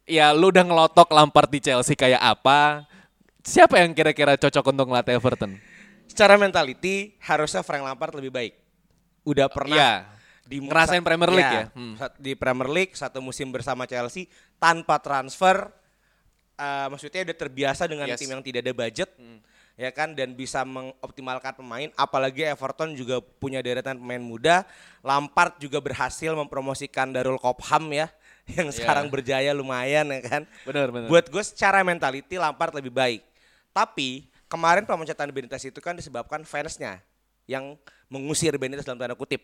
Ya 0.02 0.34
lu 0.34 0.50
udah 0.50 0.66
ngelotok 0.66 1.08
Lampard 1.10 1.46
di 1.48 1.62
Chelsea 1.62 1.94
kayak 1.94 2.18
apa? 2.18 2.84
Siapa 3.42 3.78
yang 3.78 3.94
kira-kira 3.94 4.34
cocok 4.34 4.64
untuk 4.68 4.86
ngelatih 4.90 5.14
Everton? 5.14 5.58
Secara 6.06 6.34
mentality 6.34 7.14
harusnya 7.18 7.62
Frank 7.62 7.82
Lampard 7.82 8.14
lebih 8.14 8.30
baik. 8.30 8.54
Udah 9.22 9.46
pernah 9.46 9.78
Iya. 9.78 9.92
di 10.42 10.58
Ngerasain 10.58 11.00
Premier 11.00 11.30
League 11.30 11.54
ya? 11.54 11.66
Hmm. 11.72 11.94
sat- 11.94 12.18
Di 12.18 12.34
Premier 12.34 12.66
League 12.68 12.92
satu 12.92 13.22
musim 13.22 13.48
bersama 13.48 13.86
Chelsea 13.86 14.26
tanpa 14.58 14.98
transfer 14.98 15.70
eh, 16.52 16.86
maksudnya 16.86 17.24
udah 17.24 17.36
terbiasa 17.36 17.88
dengan 17.88 18.06
Yes. 18.06 18.18
Hmm. 18.18 18.22
tim 18.22 18.30
yang 18.32 18.42
tidak 18.42 18.60
ada 18.62 18.74
budget. 18.76 19.10
Ya 19.72 19.88
kan 19.88 20.12
dan 20.12 20.36
bisa 20.36 20.62
mengoptimalkan 20.62 21.56
pemain 21.56 21.88
apalagi 21.96 22.44
Everton 22.44 22.92
juga 22.92 23.18
punya 23.18 23.58
deretan 23.58 23.96
pemain 23.96 24.20
muda. 24.20 24.68
Lampard 25.00 25.56
juga 25.58 25.80
berhasil 25.80 26.30
mempromosikan 26.30 27.10
Darul 27.10 27.40
Kopham 27.40 27.88
ya 27.90 28.12
yang 28.58 28.68
Iya. 28.68 28.76
sekarang 28.76 29.06
berjaya 29.08 29.50
lumayan 29.52 30.08
ya 30.10 30.20
kan. 30.20 30.42
Benar, 30.66 30.90
benar. 30.90 31.08
Buat 31.08 31.26
gue 31.30 31.42
secara 31.44 31.80
mentality 31.82 32.36
Lampard 32.36 32.74
lebih 32.74 32.90
baik. 32.90 33.22
Tapi 33.70 34.26
kemarin 34.46 34.84
pemecatan 34.84 35.30
Benitez 35.32 35.64
itu 35.64 35.80
kan 35.80 35.96
disebabkan 35.96 36.44
fansnya 36.44 37.00
yang 37.48 37.74
mengusir 38.12 38.52
Benitez 38.60 38.84
dalam 38.84 39.00
tanda 39.00 39.16
kutip. 39.16 39.40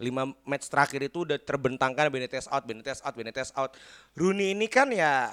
Lima 0.00 0.32
match 0.42 0.66
terakhir 0.66 1.04
itu 1.06 1.22
udah 1.22 1.38
terbentangkan 1.38 2.10
Benitez 2.10 2.50
out, 2.50 2.64
Benitez 2.66 2.98
out, 3.04 3.14
Benitez 3.14 3.54
out. 3.54 3.76
Rooney 4.18 4.56
ini 4.56 4.66
kan 4.66 4.90
ya 4.90 5.30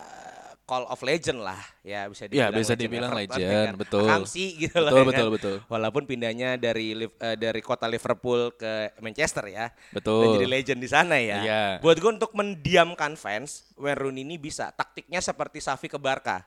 call 0.68 0.84
of 0.92 1.00
legend 1.00 1.40
lah 1.40 1.56
ya 1.80 2.12
bisa 2.12 2.28
Ya, 2.28 2.52
dibilang 2.52 2.60
bisa 2.60 2.74
dibilang 2.76 3.12
Everton, 3.16 3.24
legend, 3.24 3.74
betul. 3.80 4.04
Akamsi 4.04 4.46
gitu 4.68 4.78
loh 4.84 4.92
Betul, 4.92 5.00
ya 5.00 5.00
kan. 5.00 5.10
betul, 5.10 5.28
betul. 5.32 5.56
Walaupun 5.72 6.04
pindahnya 6.04 6.50
dari 6.60 7.08
eh, 7.08 7.36
dari 7.40 7.62
kota 7.64 7.88
Liverpool 7.88 8.52
ke 8.60 8.92
Manchester 9.00 9.48
ya. 9.48 9.72
Betul. 9.96 10.28
Dan 10.28 10.44
jadi 10.44 10.48
legend 10.52 10.80
di 10.84 10.90
sana 10.92 11.16
ya. 11.16 11.40
Iya. 11.40 11.64
Buat 11.80 12.04
gue 12.04 12.12
untuk 12.20 12.36
mendiamkan 12.36 13.16
fans, 13.16 13.72
Wayne 13.80 13.96
Rooney 13.96 14.28
ini 14.28 14.36
bisa. 14.36 14.76
Taktiknya 14.76 15.24
seperti 15.24 15.64
Safi 15.64 15.88
ke 15.88 15.96
Barca. 15.96 16.44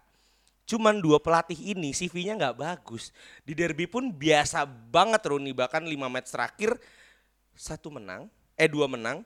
Cuman 0.69 1.01
dua 1.01 1.19
pelatih 1.19 1.57
ini 1.57 1.97
CV-nya 1.97 2.37
nggak 2.37 2.57
bagus. 2.61 3.11
Di 3.43 3.57
derby 3.57 3.89
pun 3.89 4.13
biasa 4.13 4.69
banget 4.69 5.25
Rooney 5.27 5.57
bahkan 5.57 5.83
5 5.83 5.97
match 6.07 6.31
terakhir 6.31 6.77
satu 7.57 7.89
menang, 7.91 8.29
eh 8.55 8.69
dua 8.69 8.85
menang, 8.87 9.25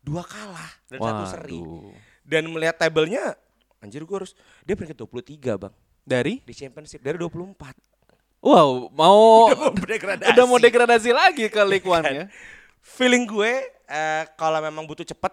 dua 0.00 0.22
kalah 0.22 0.70
dan 0.86 1.02
satu 1.02 1.24
seri. 1.28 1.58
Waduh. 1.58 1.92
Dan 2.26 2.50
melihat 2.50 2.78
tabelnya, 2.80 3.34
anjir 3.78 4.02
gue 4.02 4.16
harus 4.16 4.32
dia 4.62 4.74
peringkat 4.74 4.96
23 4.98 5.36
bang. 5.58 5.74
Dari? 6.02 6.38
di 6.40 6.54
championship 6.54 7.02
dari 7.02 7.18
24. 7.18 7.56
Wow, 8.38 8.94
mau 8.94 9.18
Udah 9.50 9.58
mau 9.58 9.74
degradasi. 9.74 10.30
udah 10.30 10.44
mau 10.46 10.58
degradasi 10.58 11.10
lagi 11.10 11.46
ke 11.46 11.60
League 11.62 11.84
One 11.84 12.06
ya. 12.06 12.24
Feeling 12.78 13.26
gue 13.26 13.52
eh, 13.84 14.22
kalau 14.34 14.62
memang 14.62 14.86
butuh 14.86 15.02
cepet, 15.02 15.32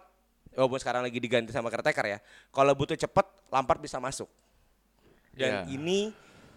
walaupun 0.51 0.77
sekarang 0.77 1.05
lagi 1.05 1.21
diganti 1.21 1.53
sama 1.53 1.69
caretaker 1.69 2.05
ya. 2.07 2.19
Kalau 2.49 2.73
butuh 2.73 2.97
cepet, 2.97 3.25
Lampard 3.47 3.77
bisa 3.77 4.01
masuk. 4.01 4.25
Dan 5.31 5.65
Ya. 5.65 5.69
ini 5.69 6.09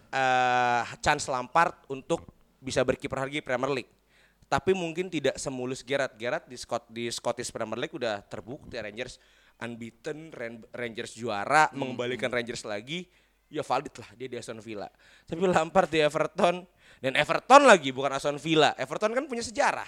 eh, 0.09 0.81
chance 0.99 1.29
Lampard 1.29 1.77
untuk 1.87 2.25
bisa 2.57 2.81
berkiprah 2.81 3.21
lagi 3.21 3.45
Premier 3.45 3.69
League. 3.71 3.91
Tapi 4.47 4.73
mungkin 4.73 5.11
tidak 5.11 5.37
semulus 5.37 5.85
Gerrard. 5.85 6.15
Gerrard 6.15 6.47
di 6.47 6.57
Scott 6.57 6.87
di 6.87 7.05
Scottish 7.11 7.51
Premier 7.51 7.77
League 7.77 7.93
udah 7.93 8.23
terbukti 8.23 8.79
Rangers 8.79 9.19
unbeaten, 9.59 10.29
Ran- 10.29 10.65
Rangers 10.69 11.13
juara, 11.13 11.69
Hmm, 11.69 11.81
mengembalikan 11.81 12.29
Rangers 12.29 12.61
lagi, 12.61 13.05
ya 13.47 13.61
valid 13.61 13.93
lah 13.97 14.09
dia 14.13 14.27
di 14.27 14.35
Aston 14.35 14.59
Villa. 14.59 14.87
Tapi 15.23 15.39
Lampard 15.41 15.87
di 15.87 15.99
Everton 15.99 16.61
dan 16.97 17.13
Everton 17.13 17.63
lagi 17.63 17.89
bukan 17.89 18.13
Aston 18.13 18.37
Villa. 18.37 18.73
Everton 18.75 19.13
kan 19.13 19.25
punya 19.25 19.41
sejarah 19.41 19.87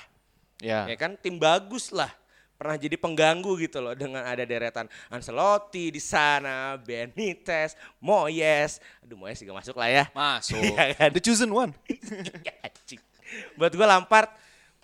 Ya. 0.60 0.84
ya 0.86 0.96
kan 0.96 1.16
tim 1.16 1.40
bagus 1.40 1.88
lah 1.90 2.12
pernah 2.54 2.76
jadi 2.76 3.00
pengganggu 3.00 3.56
gitu 3.58 3.80
loh 3.80 3.96
dengan 3.96 4.20
ada 4.22 4.44
deretan 4.44 4.92
Ancelotti 5.08 5.88
di 5.88 6.02
sana, 6.04 6.76
Benitez, 6.76 7.80
Moyes. 8.04 8.84
Aduh 9.00 9.16
Moyes 9.16 9.40
juga 9.40 9.56
masuk 9.56 9.80
lah 9.80 9.88
ya. 9.88 10.04
Masuk. 10.12 10.60
Iya 10.60 10.92
kan? 11.00 11.10
The 11.16 11.22
chosen 11.22 11.48
one. 11.50 11.72
Ya. 12.44 12.52
Buat 13.56 13.72
gue 13.72 13.86
Lampard 13.86 14.28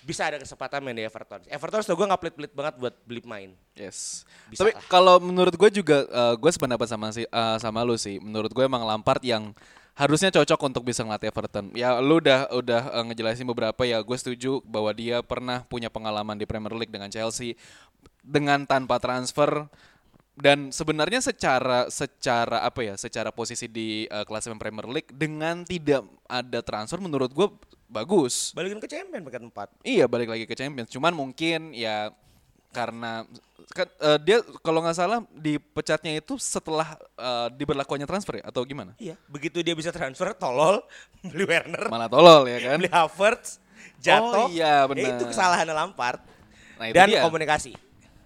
bisa 0.05 0.29
ada 0.29 0.37
kesempatan 0.37 0.85
main 0.85 0.93
di 0.93 1.01
Everton. 1.01 1.41
Everton 1.49 1.81
setahu 1.81 2.05
gue 2.05 2.07
nggak 2.13 2.21
pelit-pelit 2.21 2.53
banget 2.53 2.73
buat 2.77 2.93
beli 3.09 3.25
main. 3.25 3.49
Yes. 3.73 4.21
Bisa 4.45 4.61
Tapi 4.61 4.77
kalau 4.85 5.17
menurut 5.17 5.57
gue 5.57 5.69
juga 5.81 6.05
gue 6.37 6.51
sependapat 6.53 6.85
sama 6.85 7.09
si 7.09 7.25
eh, 7.25 7.57
sama 7.57 7.81
lu 7.81 7.97
sih. 7.97 8.21
Menurut 8.21 8.53
gue 8.53 8.61
emang 8.61 8.85
Lampard 8.85 9.25
yang 9.25 9.57
harusnya 9.97 10.29
cocok 10.29 10.59
untuk 10.61 10.85
bisa 10.85 11.01
ngelatih 11.01 11.33
Everton. 11.33 11.73
Ya 11.73 11.97
lu 11.97 12.21
udah 12.21 12.53
udah 12.53 12.81
eh, 13.01 13.03
ngejelasin 13.09 13.49
beberapa 13.49 13.81
ya 13.81 13.97
gue 14.05 14.17
setuju 14.21 14.61
bahwa 14.61 14.93
dia 14.93 15.25
pernah 15.25 15.65
punya 15.65 15.89
pengalaman 15.89 16.37
di 16.37 16.45
Premier 16.45 16.77
League 16.77 16.93
dengan 16.93 17.09
Chelsea 17.09 17.57
dengan 18.21 18.69
tanpa 18.69 19.01
transfer 19.01 19.65
dan 20.35 20.69
sebenarnya 20.69 21.23
secara 21.23 21.87
secara 21.87 22.59
apa 22.67 22.83
ya 22.83 22.99
secara 22.99 23.31
posisi 23.31 23.71
di 23.71 24.03
uh, 24.11 24.27
klasemen 24.27 24.59
Premier 24.59 24.83
League 24.91 25.07
dengan 25.15 25.63
tidak 25.63 26.03
ada 26.27 26.59
transfer 26.59 26.99
menurut 26.99 27.31
gue 27.31 27.47
bagus 27.87 28.51
Balikin 28.51 28.77
ke 28.77 28.87
champion 28.87 29.21
pekan 29.21 29.43
4. 29.47 29.81
Iya 29.81 30.05
balik 30.05 30.29
lagi 30.29 30.43
ke 30.43 30.53
Champions. 30.53 30.89
Cuman 30.89 31.11
mungkin 31.11 31.71
ya 31.71 32.09
karena 32.69 33.23
kan, 33.71 33.87
eh, 33.87 34.19
dia 34.19 34.37
kalau 34.59 34.83
nggak 34.83 34.93
salah 34.93 35.23
dipecatnya 35.31 36.19
itu 36.19 36.35
setelah 36.35 36.97
eh, 37.15 37.47
diberlakukannya 37.55 38.03
transfer 38.03 38.43
ya 38.43 38.43
atau 38.45 38.67
gimana? 38.67 38.91
Iya, 38.99 39.15
begitu 39.25 39.63
dia 39.63 39.71
bisa 39.71 39.95
transfer 39.95 40.35
tolol 40.35 40.83
beli 41.31 41.47
Werner, 41.47 41.87
Malah 41.87 42.11
tolol 42.11 42.43
ya 42.45 42.59
kan? 42.59 42.75
beli 42.77 42.91
Havertz, 42.91 43.63
jatuh. 43.97 44.47
Oh, 44.47 44.51
iya, 44.51 44.83
Ya, 44.83 44.87
benar. 44.91 45.15
itu 45.15 45.23
kesalahan 45.31 45.67
Lampard. 45.71 46.19
Nah, 46.75 46.91
itu 46.91 46.95
Dan 46.99 47.07
dia. 47.07 47.23
komunikasi. 47.23 47.71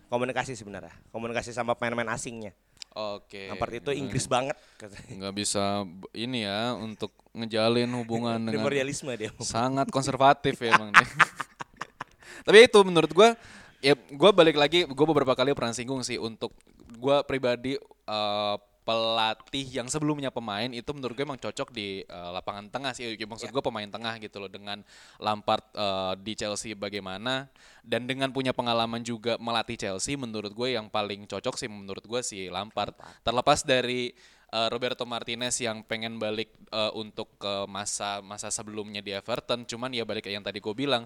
Komunikasi 0.09 0.57
sebenarnya. 0.57 0.89
Komunikasi 1.13 1.53
sama 1.53 1.77
pemain-pemain 1.77 2.09
asingnya. 2.17 2.49
Oke. 2.95 3.47
Lampard 3.53 3.73
itu 3.77 3.91
Inggris 3.93 4.25
banget 4.25 4.57
katanya. 4.81 5.13
Nggak 5.21 5.33
bisa 5.37 5.85
ini 6.11 6.43
ya 6.43 6.73
untuk 6.73 7.13
ngejalin 7.37 7.89
hubungan 8.01 8.41
dengan 8.41 8.65
Primordialisme 8.65 9.13
dia. 9.13 9.29
sangat 9.45 9.87
konservatif 9.93 10.57
ya 10.57 10.73
emang 10.73 10.89
dia. 10.91 11.05
Tapi 12.45 12.65
itu 12.65 12.79
menurut 12.81 13.11
gua 13.13 13.37
ya 13.79 13.93
gua 14.17 14.33
balik 14.33 14.57
lagi 14.57 14.89
gua 14.89 15.05
beberapa 15.05 15.37
kali 15.37 15.53
pernah 15.53 15.71
singgung 15.71 16.01
sih 16.01 16.17
untuk 16.17 16.49
gua 16.97 17.21
pribadi 17.21 17.77
eh, 18.09 18.55
pelatih 18.89 19.69
yang 19.69 19.85
sebelumnya 19.85 20.33
pemain 20.33 20.65
itu 20.65 20.89
menurut 20.97 21.13
gue 21.13 21.21
emang 21.21 21.37
cocok 21.37 21.69
di 21.69 22.01
eh, 22.01 22.29
lapangan 22.33 22.73
tengah 22.73 22.97
sih. 22.97 23.13
Maksud 23.13 23.53
gue 23.53 23.61
pemain 23.61 23.85
tengah 23.85 24.17
gitu 24.17 24.41
loh 24.41 24.49
dengan 24.49 24.81
Lampard 25.21 25.61
eh, 25.77 26.13
di 26.25 26.33
Chelsea 26.33 26.73
bagaimana 26.73 27.45
dan 27.85 28.09
dengan 28.09 28.33
punya 28.33 28.49
pengalaman 28.49 29.05
juga 29.05 29.37
melatih 29.37 29.77
Chelsea 29.77 30.17
menurut 30.17 30.49
gue 30.49 30.73
yang 30.73 30.89
paling 30.89 31.29
cocok 31.29 31.53
sih 31.53 31.69
menurut 31.69 32.01
gue 32.01 32.21
si 32.25 32.49
Lampard. 32.49 32.97
Terlepas 33.21 33.61
dari 33.61 34.09
eh, 34.49 34.67
Roberto 34.73 35.05
Martinez 35.05 35.53
yang 35.61 35.85
pengen 35.85 36.17
balik 36.17 36.49
eh, 36.73 36.91
untuk 36.97 37.37
ke 37.37 37.69
masa 37.69 38.25
masa 38.25 38.49
sebelumnya 38.49 39.05
di 39.05 39.13
Everton 39.13 39.69
cuman 39.69 39.93
ya 39.93 40.01
balik 40.01 40.25
yang 40.25 40.41
tadi 40.41 40.57
gue 40.57 40.73
bilang 40.73 41.05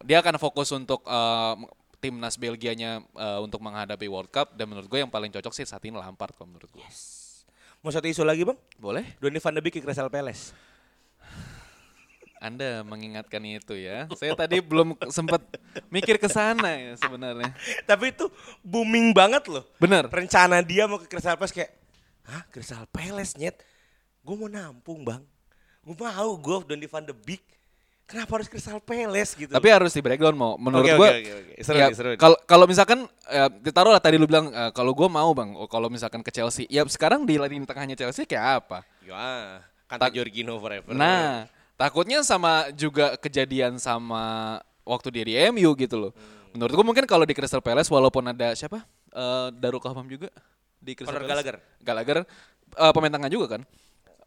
dia 0.00 0.24
akan 0.24 0.40
fokus 0.40 0.72
untuk 0.72 1.04
eh, 1.04 1.54
timnas 2.02 2.34
Belgianya 2.34 2.98
eh, 2.98 3.38
untuk 3.38 3.62
menghadapi 3.62 4.10
World 4.10 4.34
Cup 4.34 4.58
dan 4.58 4.66
menurut 4.66 4.90
gue 4.90 4.98
yang 4.98 5.12
paling 5.12 5.30
cocok 5.30 5.54
sih 5.54 5.62
saat 5.62 5.86
ini 5.86 5.94
Lampard 5.94 6.34
kalau 6.34 6.50
menurut 6.50 6.66
gue. 6.74 6.82
Mau 7.78 7.94
satu 7.94 8.10
isu 8.10 8.26
lagi 8.26 8.42
bang? 8.42 8.58
Boleh? 8.78 9.14
Donny 9.22 9.38
van 9.38 9.54
de 9.54 9.62
Beek 9.62 9.78
ke 9.78 9.82
Crystal 9.82 10.10
Palace. 10.10 10.50
Anda 12.42 12.82
mengingatkan 12.82 13.38
itu 13.46 13.78
ya. 13.78 14.10
Saya 14.18 14.34
tadi 14.34 14.58
belum 14.58 14.98
sempat 15.14 15.46
mikir 15.86 16.18
ke 16.18 16.26
sana 16.26 16.74
ya 16.74 16.98
sebenarnya. 16.98 17.54
Tapi 17.90 18.10
itu 18.10 18.26
booming 18.66 19.14
banget 19.14 19.46
loh. 19.46 19.62
Bener. 19.78 20.10
Rencana 20.10 20.58
dia 20.58 20.90
mau 20.90 20.98
ke 20.98 21.06
Crystal 21.06 21.38
Palace 21.38 21.54
kayak, 21.54 21.70
hah 22.26 22.42
Crystal 22.50 22.82
Palace 22.90 23.38
nyet? 23.38 23.62
Gue 24.26 24.34
mau 24.34 24.50
nampung 24.50 25.06
bang. 25.06 25.22
Gue 25.86 25.94
mau 25.94 26.34
gue 26.34 26.56
Donny 26.66 26.90
van 26.90 27.06
de 27.06 27.14
Beek. 27.14 27.61
Kenapa 28.12 28.32
harus 28.36 28.48
Crystal 28.52 28.76
Palace 28.76 29.32
gitu? 29.32 29.48
Tapi 29.48 29.68
harus 29.72 29.88
di 29.96 30.04
breakdown 30.04 30.36
mau. 30.36 30.60
Menurut 30.60 30.84
Oke, 30.84 31.00
gue, 31.00 31.08
oke, 31.08 31.16
oke, 31.16 31.32
oke. 31.32 31.54
Seru 31.64 31.78
ya, 31.80 31.88
nih, 31.88 31.96
seru 31.96 32.08
kalau 32.20 32.36
kalau 32.44 32.68
misalkan 32.68 33.08
eh, 33.32 33.48
ditaruh 33.64 33.88
lah 33.88 34.04
tadi 34.04 34.20
lu 34.20 34.28
bilang 34.28 34.52
eh, 34.52 34.68
kalau 34.76 34.92
gue 34.92 35.08
mau 35.08 35.32
bang, 35.32 35.56
oh, 35.56 35.64
kalau 35.64 35.88
misalkan 35.88 36.20
ke 36.20 36.28
Chelsea, 36.28 36.68
ya 36.68 36.84
sekarang 36.84 37.24
di 37.24 37.40
lini 37.40 37.64
tengahnya 37.64 37.96
Chelsea 37.96 38.28
kayak 38.28 38.68
apa? 38.68 38.84
Ya, 39.00 39.64
kata 39.88 40.12
Jorginho 40.12 40.60
forever. 40.60 40.92
Nah, 40.92 41.48
takutnya 41.80 42.20
sama 42.20 42.68
juga 42.76 43.16
kejadian 43.16 43.80
sama 43.80 44.60
waktu 44.84 45.08
dia 45.08 45.24
di 45.24 45.34
MU 45.48 45.72
gitu 45.72 45.96
loh. 45.96 46.12
Hmm. 46.12 46.60
Menurut 46.60 46.72
gue 46.76 46.84
mungkin 46.84 47.04
kalau 47.08 47.24
di 47.24 47.32
Crystal 47.32 47.64
Palace 47.64 47.88
walaupun 47.88 48.28
ada 48.28 48.52
siapa? 48.52 48.84
Eh 49.08 49.48
Darul 49.56 49.80
Kahmam 49.80 50.04
juga 50.04 50.28
di 50.76 50.92
Crystal 50.92 51.16
Conor 51.16 51.24
Palace. 51.24 51.48
Gallagher. 51.48 51.56
Gallagher 51.80 52.18
eh, 52.76 52.92
pemain 52.92 53.12
tengah 53.16 53.32
juga 53.32 53.56
kan. 53.56 53.64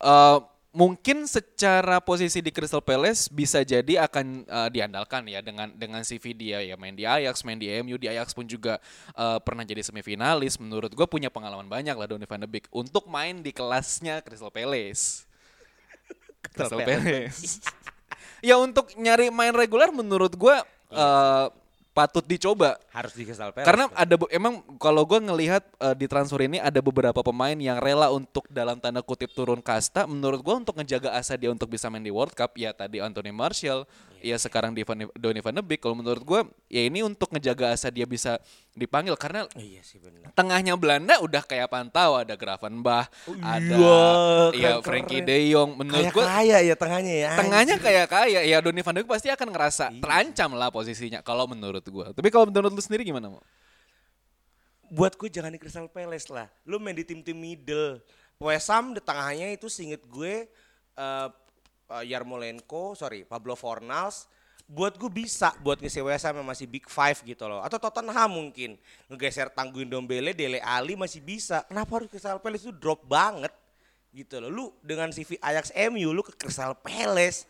Eh 0.02 0.38
mungkin 0.76 1.24
secara 1.24 2.04
posisi 2.04 2.44
di 2.44 2.52
Crystal 2.52 2.84
Palace 2.84 3.32
bisa 3.32 3.64
jadi 3.64 4.04
akan 4.04 4.44
eh, 4.44 4.70
diandalkan 4.76 5.24
ya 5.26 5.40
dengan 5.40 5.72
dengan 5.72 6.04
CV 6.04 6.36
dia 6.36 6.60
ya 6.60 6.76
main 6.76 6.92
di 6.92 7.08
Ajax, 7.08 7.48
main 7.48 7.56
di 7.56 7.72
MU, 7.80 7.96
di 7.96 8.12
Ajax 8.12 8.36
pun 8.36 8.44
juga 8.44 8.84
eh, 9.16 9.40
pernah 9.40 9.64
jadi 9.64 9.80
semifinalis. 9.82 10.60
Menurut 10.60 10.92
gue 10.92 11.08
punya 11.08 11.32
pengalaman 11.32 11.66
banyak 11.72 11.96
lah 11.96 12.06
Donny 12.12 12.28
van 12.28 12.44
de 12.44 12.50
Beek 12.52 12.68
untuk 12.76 13.08
main 13.08 13.40
di 13.40 13.56
kelasnya 13.56 14.20
Crystal 14.20 14.52
Palace. 14.52 15.24
Crystal 16.52 16.84
Palace. 16.84 17.64
ya 18.48 18.60
untuk 18.60 18.92
nyari 19.00 19.32
main 19.32 19.56
reguler 19.56 19.90
menurut 19.96 20.36
gua 20.36 20.62
eh, 20.92 21.48
patut 21.96 22.28
dicoba. 22.28 22.76
Harus 22.92 23.16
di 23.16 23.24
Crystal 23.24 23.56
Palace. 23.56 23.64
Karena 23.64 23.88
ada 23.96 24.20
emang 24.28 24.60
kalau 24.76 25.08
gua 25.08 25.24
ngelihat 25.24 25.64
eh, 25.80 25.96
di 25.96 26.12
transfer 26.12 26.44
ini 26.44 26.60
ada 26.60 26.84
beberapa 26.84 27.24
pemain 27.24 27.56
yang 27.56 27.80
rela 27.80 28.12
untuk 28.12 28.44
dalam 28.52 28.76
tanda 28.84 29.00
kutip 29.00 29.32
turun 29.32 29.64
kasta. 29.64 30.04
Menurut 30.04 30.44
gua 30.44 30.60
untuk 30.60 30.76
ngejaga 30.76 31.16
asa 31.16 31.40
dia 31.40 31.48
untuk 31.48 31.72
bisa 31.72 31.88
main 31.88 32.04
di 32.04 32.12
World 32.12 32.36
Cup 32.36 32.60
ya 32.60 32.76
tadi 32.76 33.00
Anthony 33.00 33.32
Martial, 33.32 33.88
ya 34.20 34.36
sekarang 34.36 34.76
Van, 34.76 35.08
Donny 35.16 35.40
van 35.40 35.56
de 35.56 35.64
Beek. 35.64 35.80
Kalau 35.80 35.96
menurut 35.96 36.24
gua 36.28 36.42
ya 36.68 36.84
ini 36.84 37.00
untuk 37.00 37.32
ngejaga 37.32 37.72
asa 37.72 37.88
dia 37.88 38.04
bisa 38.04 38.44
dipanggil 38.76 39.16
karena 39.16 39.48
Iya 39.56 39.80
sih 39.88 40.04
benar. 40.04 40.36
tengahnya 40.36 40.76
Belanda 40.76 41.16
udah 41.24 41.40
kayak 41.48 41.72
pantau 41.72 42.20
ada 42.20 42.36
Gravenbach, 42.36 43.08
ada 43.40 43.72
iya, 43.72 44.04
ya. 44.52 44.72
Frankie 44.84 45.24
De 45.24 45.48
Jong. 45.48 45.80
Menurut 45.80 46.12
gua 46.12 46.28
kaya 46.28 46.60
ya 46.60 46.76
tengahnya 46.76 47.14
ya. 47.16 47.32
tengahnya 47.40 47.76
kayak 47.80 48.08
kaya 48.12 48.40
ya 48.44 48.60
Donny 48.60 48.84
van 48.84 49.00
de 49.00 49.08
Beek 49.08 49.12
pasti 49.16 49.32
akan 49.32 49.48
ngerasa 49.50 49.86
Iya. 49.96 50.04
terancam 50.04 50.52
lah 50.60 50.70
posisinya 50.76 51.24
kalau 51.24 51.48
menurut 51.48 51.88
gua. 51.88 52.12
Tapi 52.12 52.28
kalau 52.28 52.52
menurut 52.52 52.76
lu 52.76 52.84
sendiri 52.84 53.08
gimana 53.08 53.32
mau? 53.32 53.42
buat 54.86 55.18
gue 55.18 55.28
jangan 55.34 55.50
di 55.50 55.58
Crystal 55.58 55.90
Palace 55.90 56.30
lah. 56.30 56.46
Lu 56.70 56.78
main 56.78 56.94
di 56.94 57.02
tim-tim 57.02 57.34
middle. 57.34 58.00
West 58.38 58.70
Ham 58.70 58.94
di 58.94 59.02
tengahnya 59.02 59.50
itu 59.56 59.66
singet 59.66 60.04
gue 60.06 60.46
eh 60.96 61.28
eh, 61.90 62.04
Yarmolenko, 62.06 62.94
sorry, 62.94 63.26
Pablo 63.26 63.58
Fornals. 63.58 64.30
Buat 64.66 64.98
gue 64.98 65.12
bisa 65.14 65.54
buat 65.62 65.78
ngisi 65.78 66.02
Ham 66.02 66.42
yang 66.42 66.48
masih 66.48 66.66
big 66.66 66.90
five 66.90 67.22
gitu 67.22 67.46
loh. 67.46 67.62
Atau 67.62 67.78
Tottenham 67.78 68.30
mungkin. 68.34 68.78
Ngegeser 69.06 69.54
tangguin 69.54 69.86
Dombele, 69.86 70.34
Dele 70.34 70.58
Ali 70.66 70.98
masih 70.98 71.22
bisa. 71.22 71.62
Kenapa 71.70 72.02
harus 72.02 72.10
Crystal 72.10 72.42
Palace 72.42 72.66
itu 72.66 72.74
drop 72.74 73.06
banget? 73.06 73.54
Gitu 74.10 74.42
loh. 74.42 74.50
Lu 74.50 74.66
dengan 74.82 75.14
CV 75.14 75.38
Ajax 75.38 75.70
MU 75.94 76.10
lu 76.10 76.26
ke 76.26 76.34
Crystal 76.34 76.74
Palace. 76.74 77.46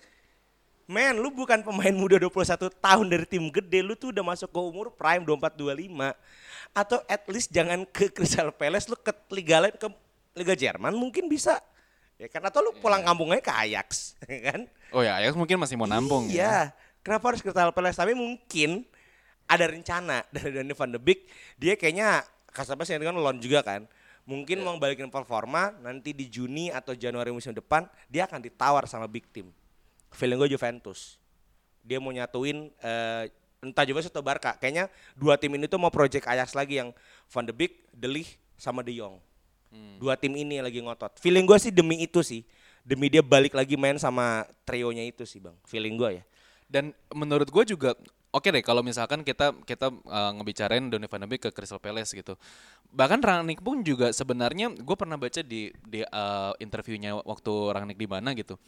Men, 0.86 1.18
lu 1.18 1.34
bukan 1.34 1.66
pemain 1.66 1.96
muda 1.98 2.22
21 2.22 2.70
tahun 2.78 3.06
dari 3.10 3.26
tim 3.26 3.50
gede, 3.50 3.82
lu 3.82 3.98
tuh 3.98 4.14
udah 4.14 4.22
masuk 4.22 4.54
ke 4.54 4.60
umur 4.62 4.94
prime 4.94 5.26
24 5.26 5.58
25. 5.58 6.14
Atau 6.78 7.02
at 7.10 7.26
least 7.26 7.50
jangan 7.50 7.90
ke 7.90 8.14
Crystal 8.14 8.54
Palace, 8.54 8.86
lu 8.86 8.94
ke 8.94 9.10
liga 9.34 9.66
lain 9.66 9.74
ke 9.74 9.90
Liga 10.36 10.54
Jerman 10.54 10.92
mungkin 10.94 11.32
bisa. 11.32 11.58
Ya 12.16 12.32
kan 12.32 12.44
atau 12.48 12.64
lu 12.64 12.72
pulang 12.80 13.04
kampungnya 13.04 13.44
ke 13.44 13.52
Ajax, 13.52 14.14
ya 14.30 14.52
kan? 14.52 14.62
Oh 14.92 15.04
ya, 15.04 15.20
Ajax 15.20 15.36
mungkin 15.36 15.60
masih 15.60 15.76
mau 15.76 15.88
nampung 15.88 16.32
ya. 16.32 16.72
Kenapa 17.06 17.30
harus 17.30 17.46
Crystal 17.46 17.70
Palace? 17.70 18.02
Tapi 18.02 18.18
mungkin 18.18 18.82
ada 19.46 19.70
rencana 19.70 20.26
dari 20.34 20.50
Donny 20.50 20.74
van 20.74 20.90
de 20.90 20.98
Beek, 20.98 21.30
dia 21.62 21.78
kayaknya 21.78 22.26
Palace 22.50 22.98
yang 22.98 23.06
dengan 23.06 23.22
loan 23.22 23.38
juga 23.38 23.62
kan. 23.62 23.86
Mungkin 24.26 24.66
mau 24.66 24.74
balikin 24.82 25.14
performa 25.14 25.70
nanti 25.86 26.10
di 26.10 26.26
Juni 26.26 26.74
atau 26.74 26.98
Januari 26.98 27.30
musim 27.30 27.54
depan 27.54 27.86
dia 28.10 28.26
akan 28.26 28.42
ditawar 28.42 28.90
sama 28.90 29.06
big 29.06 29.30
team. 29.30 29.54
Feeling 30.10 30.42
gue 30.42 30.58
Juventus. 30.58 31.22
Dia 31.86 32.02
mau 32.02 32.10
nyatuin 32.10 32.74
eh, 32.82 33.30
entah 33.62 33.86
Juventus 33.86 34.10
atau 34.10 34.26
Barca. 34.26 34.58
Kayaknya 34.58 34.90
dua 35.14 35.38
tim 35.38 35.54
ini 35.54 35.70
tuh 35.70 35.78
mau 35.78 35.94
project 35.94 36.26
Ajax 36.26 36.58
lagi 36.58 36.82
yang 36.82 36.90
Van 37.30 37.46
de 37.46 37.54
Beek, 37.54 37.86
De 37.94 38.10
Ligt 38.10 38.42
sama 38.58 38.82
De 38.82 38.98
Jong. 38.98 39.22
Dua 40.00 40.14
tim 40.20 40.34
ini 40.34 40.60
lagi 40.64 40.80
ngotot. 40.82 41.20
Feeling 41.20 41.46
gue 41.46 41.58
sih 41.60 41.72
demi 41.72 42.02
itu 42.02 42.24
sih. 42.26 42.42
Demi 42.86 43.10
dia 43.10 43.22
balik 43.26 43.54
lagi 43.54 43.74
main 43.76 43.98
sama 43.98 44.46
trionya 44.62 45.02
itu 45.06 45.26
sih, 45.26 45.42
Bang. 45.42 45.58
Feeling 45.66 45.98
gue 45.98 46.10
ya. 46.22 46.24
Dan 46.76 46.92
menurut 47.16 47.48
gue 47.48 47.64
juga 47.72 47.96
oke 48.36 48.52
deh 48.52 48.60
kalau 48.60 48.84
misalkan 48.84 49.24
kita 49.24 49.56
kita 49.64 49.96
uh, 49.96 50.32
ngebicarain 50.36 50.84
Donny 50.92 51.08
van 51.08 51.24
de 51.24 51.28
Beek 51.32 51.48
ke 51.48 51.50
Crystal 51.56 51.80
Palace 51.80 52.12
gitu. 52.12 52.36
Bahkan 52.92 53.24
Rangnick 53.24 53.64
pun 53.64 53.80
juga 53.80 54.12
sebenarnya 54.12 54.76
gue 54.76 54.96
pernah 55.00 55.16
baca 55.16 55.40
di 55.40 55.72
di 55.88 56.04
uh, 56.04 56.52
interviewnya 56.60 57.16
waktu 57.24 57.72
Rangnick 57.72 57.96
di 57.96 58.12
mana 58.12 58.36
gitu. 58.36 58.60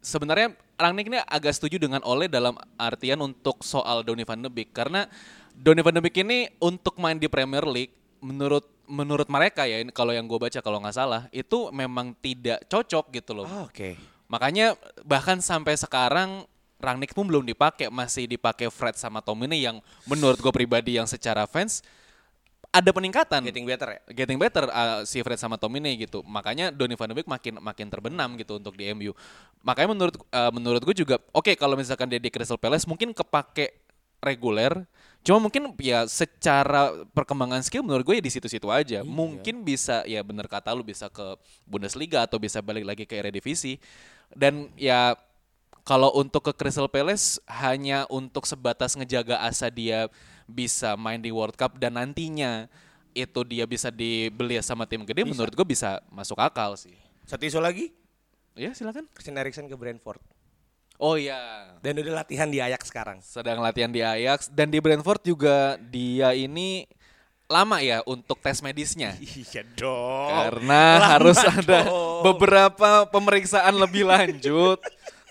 Sebenarnya 0.00 0.56
Rangnick 0.80 1.12
ini 1.12 1.20
agak 1.20 1.52
setuju 1.52 1.76
dengan 1.76 2.00
Ole 2.08 2.32
dalam 2.32 2.56
artian 2.80 3.20
untuk 3.20 3.60
soal 3.60 4.00
Donny 4.00 4.24
van 4.24 4.40
de 4.40 4.48
Beek 4.48 4.72
karena 4.72 5.04
Donny 5.52 5.84
van 5.84 6.00
de 6.00 6.00
Beek 6.00 6.24
ini 6.24 6.48
untuk 6.64 6.96
main 6.96 7.20
di 7.20 7.28
Premier 7.28 7.68
League 7.68 7.92
menurut 8.24 8.64
menurut 8.88 9.28
mereka 9.28 9.68
ya 9.68 9.84
ini 9.84 9.92
kalau 9.92 10.16
yang 10.16 10.24
gue 10.24 10.40
baca 10.40 10.60
kalau 10.64 10.80
nggak 10.80 10.96
salah 10.96 11.28
itu 11.28 11.68
memang 11.76 12.16
tidak 12.24 12.64
cocok 12.72 13.12
gitu 13.12 13.36
loh. 13.36 13.68
Oke. 13.68 14.00
Makanya 14.32 14.76
bahkan 15.04 15.44
sampai 15.44 15.76
sekarang 15.76 16.48
Rangnick 16.84 17.16
pun 17.16 17.24
belum 17.24 17.48
dipakai, 17.48 17.88
masih 17.88 18.28
dipakai 18.28 18.68
Fred 18.68 19.00
sama 19.00 19.24
Tomine 19.24 19.56
yang 19.56 19.80
menurut 20.04 20.36
gue 20.36 20.52
pribadi 20.52 21.00
yang 21.00 21.08
secara 21.08 21.48
fans 21.48 21.80
ada 22.74 22.90
peningkatan. 22.90 23.40
Getting 23.46 23.66
better 23.70 23.88
ya. 23.94 24.00
Getting 24.10 24.38
better 24.42 24.66
uh, 24.66 25.06
si 25.06 25.22
Fred 25.22 25.38
sama 25.38 25.54
Tomine 25.54 25.94
gitu. 25.94 26.26
Makanya 26.26 26.74
Donny 26.74 26.98
van 26.98 27.06
de 27.06 27.14
Beek 27.14 27.30
makin 27.30 27.62
makin 27.62 27.86
terbenam 27.86 28.34
gitu 28.34 28.58
untuk 28.58 28.74
di 28.74 28.90
MU. 28.90 29.14
Makanya 29.62 29.88
menurut 29.94 30.14
uh, 30.34 30.50
menurut 30.50 30.82
gue 30.82 31.06
juga 31.06 31.22
oke 31.30 31.54
kalau 31.54 31.78
misalkan 31.78 32.10
dia 32.10 32.18
di 32.18 32.34
Crystal 32.34 32.58
Palace 32.58 32.82
mungkin 32.90 33.14
kepake 33.14 33.78
reguler. 34.18 34.82
Cuma 35.24 35.40
mungkin 35.40 35.72
ya 35.80 36.04
secara 36.04 36.92
perkembangan 37.16 37.64
skill 37.64 37.80
menurut 37.86 38.04
gue 38.04 38.20
ya 38.20 38.24
di 38.26 38.32
situ-situ 38.34 38.68
aja. 38.68 39.06
Mungkin 39.06 39.62
bisa 39.62 40.02
ya 40.04 40.20
bener 40.26 40.50
kata 40.50 40.74
lu 40.74 40.82
bisa 40.82 41.06
ke 41.08 41.38
Bundesliga 41.64 42.26
atau 42.26 42.42
bisa 42.42 42.58
balik 42.58 42.84
lagi 42.84 43.04
ke 43.06 43.22
Eredivisie. 43.22 43.78
Dan 44.34 44.68
ya 44.74 45.14
kalau 45.84 46.10
untuk 46.12 46.40
ke 46.42 46.52
Crystal 46.56 46.88
Palace 46.88 47.36
hanya 47.46 48.08
untuk 48.08 48.44
sebatas 48.44 48.96
ngejaga 48.96 49.38
asa 49.38 49.68
dia 49.68 50.08
bisa 50.44 50.96
main 50.96 51.20
di 51.20 51.28
World 51.28 51.54
Cup 51.54 51.76
dan 51.76 51.94
nantinya 51.94 52.68
itu 53.12 53.40
dia 53.44 53.62
bisa 53.64 53.88
dibeli 53.88 54.58
sama 54.58 54.84
tim 54.84 55.04
gede 55.04 55.22
menurut 55.22 55.52
gue 55.52 55.62
bisa 55.62 56.02
masuk 56.10 56.40
akal 56.40 56.74
sih. 56.74 56.96
Satu 57.24 57.44
isu 57.44 57.60
lagi, 57.60 57.92
Ya 58.54 58.70
silakan. 58.70 59.10
Christian 59.10 59.34
Eriksen 59.34 59.66
ke 59.66 59.74
Brentford. 59.74 60.22
Oh 60.94 61.18
ya, 61.18 61.74
Dan 61.82 61.98
udah 61.98 62.22
latihan 62.22 62.46
di 62.46 62.62
Ajax 62.62 62.86
sekarang. 62.86 63.18
sedang 63.18 63.58
latihan 63.58 63.90
di 63.90 63.98
Ajax 63.98 64.46
dan 64.46 64.70
di 64.70 64.78
Brentford 64.78 65.26
juga 65.26 65.74
dia 65.80 66.30
ini 66.32 66.86
lama 67.44 67.82
ya 67.82 68.00
untuk 68.04 68.38
tes 68.38 68.62
medisnya. 68.62 69.12
Iya 69.20 69.66
dong. 69.74 70.30
Karena 70.30 70.82
Lama 70.96 71.06
harus 71.18 71.38
ada 71.42 71.80
dong. 71.82 72.22
beberapa 72.24 73.04
pemeriksaan 73.10 73.74
lebih 73.74 74.06
lanjut. 74.06 74.78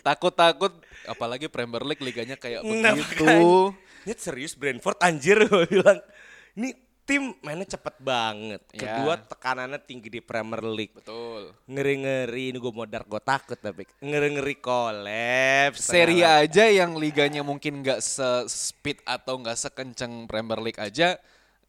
Takut-takut 0.03 0.73
apalagi 1.07 1.47
Premier 1.47 1.83
League 1.87 2.03
liganya 2.03 2.35
kayak 2.35 2.61
Nah, 2.61 2.91
begitu. 2.91 3.71
Ini 4.03 4.13
serius 4.19 4.53
Brentford 4.53 4.99
anjir 4.99 5.39
gue 5.47 5.63
bilang. 5.71 6.03
Ini 6.59 6.75
tim 7.03 7.35
mainnya 7.43 7.67
cepet 7.67 7.99
banget. 7.99 8.61
Ya. 8.75 8.79
Kedua 8.83 9.15
tekanannya 9.19 9.79
tinggi 9.79 10.11
di 10.11 10.19
Premier 10.19 10.63
League. 10.63 10.95
Betul. 10.95 11.55
Ngeri-ngeri 11.67 12.51
ini 12.51 12.57
gue 12.59 12.73
mau 12.75 12.87
dark 12.87 13.07
gue 13.07 13.23
takut 13.23 13.59
tapi 13.59 13.87
ngeri-ngeri 14.03 14.55
kolaps. 14.59 15.79
Serie 15.79 16.23
A 16.23 16.43
aja 16.43 16.67
yang 16.67 16.95
liganya 16.95 17.43
mungkin 17.43 17.83
nggak 17.83 17.99
se-speed 18.03 19.03
atau 19.07 19.39
nggak 19.39 19.55
sekenceng 19.55 20.27
Premier 20.27 20.59
League 20.59 20.79
aja 20.79 21.15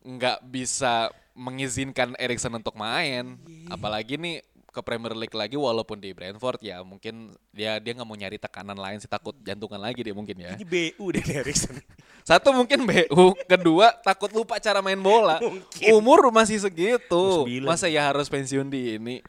nggak 0.05 0.45
bisa 0.51 1.11
mengizinkan 1.35 2.15
Erikson 2.19 2.55
untuk 2.55 2.79
main. 2.79 3.39
Apalagi 3.67 4.15
nih 4.15 4.39
ke 4.75 4.83
Premier 4.83 5.15
League 5.15 5.33
lagi 5.39 5.55
walaupun 5.55 6.03
di 6.03 6.11
Brentford 6.11 6.59
ya 6.59 6.83
mungkin 6.83 7.31
dia 7.55 7.79
dia 7.79 7.93
nggak 7.95 8.09
mau 8.09 8.19
nyari 8.19 8.43
tekanan 8.43 8.75
lain 8.75 8.99
sih 8.99 9.07
takut 9.07 9.39
jantungan 9.47 9.79
lagi 9.79 10.03
dia 10.03 10.11
mungkin 10.11 10.35
ya. 10.35 10.59
Ini 10.59 10.67
BU 10.67 11.05
deh 11.15 11.23
Erikson. 11.23 11.79
Satu 12.29 12.51
mungkin 12.51 12.83
BU, 12.83 13.39
kedua 13.47 13.95
takut 14.03 14.35
lupa 14.35 14.59
cara 14.59 14.83
main 14.83 14.99
bola. 14.99 15.39
Mungkin. 15.39 15.95
Umur 15.95 16.27
masih 16.35 16.59
segitu. 16.59 17.47
29. 17.47 17.63
Masa 17.63 17.87
ya 17.87 18.11
harus 18.11 18.27
pensiun 18.27 18.67
di 18.67 18.99
ini? 18.99 19.23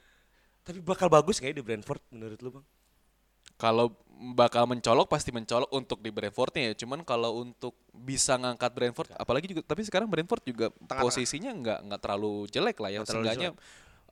tapi 0.66 0.82
bakal 0.82 1.06
bagus 1.14 1.38
kayak 1.38 1.62
di 1.62 1.64
Brentford 1.64 2.02
menurut 2.10 2.42
lu 2.42 2.50
bang? 2.58 2.66
Kalau 3.56 3.94
bakal 4.36 4.66
mencolok 4.66 5.08
pasti 5.08 5.30
mencolok 5.30 5.70
untuk 5.70 6.02
di 6.02 6.10
Brentfordnya 6.10 6.72
ya. 6.72 6.74
Cuman 6.74 7.06
kalau 7.06 7.40
untuk 7.40 7.78
bisa 7.94 8.36
ngangkat 8.36 8.72
Brentford, 8.74 9.10
apalagi 9.16 9.46
juga 9.54 9.62
tapi 9.64 9.86
sekarang 9.86 10.10
Brentford 10.10 10.44
juga 10.44 10.74
Tengah-tengah. 10.74 11.04
posisinya 11.06 11.52
nggak 11.54 11.80
nggak 11.88 12.02
terlalu 12.02 12.50
jelek 12.50 12.78
lah 12.82 12.90
ya. 12.90 13.00
Nggak 13.06 13.14
terlalu 13.14 13.54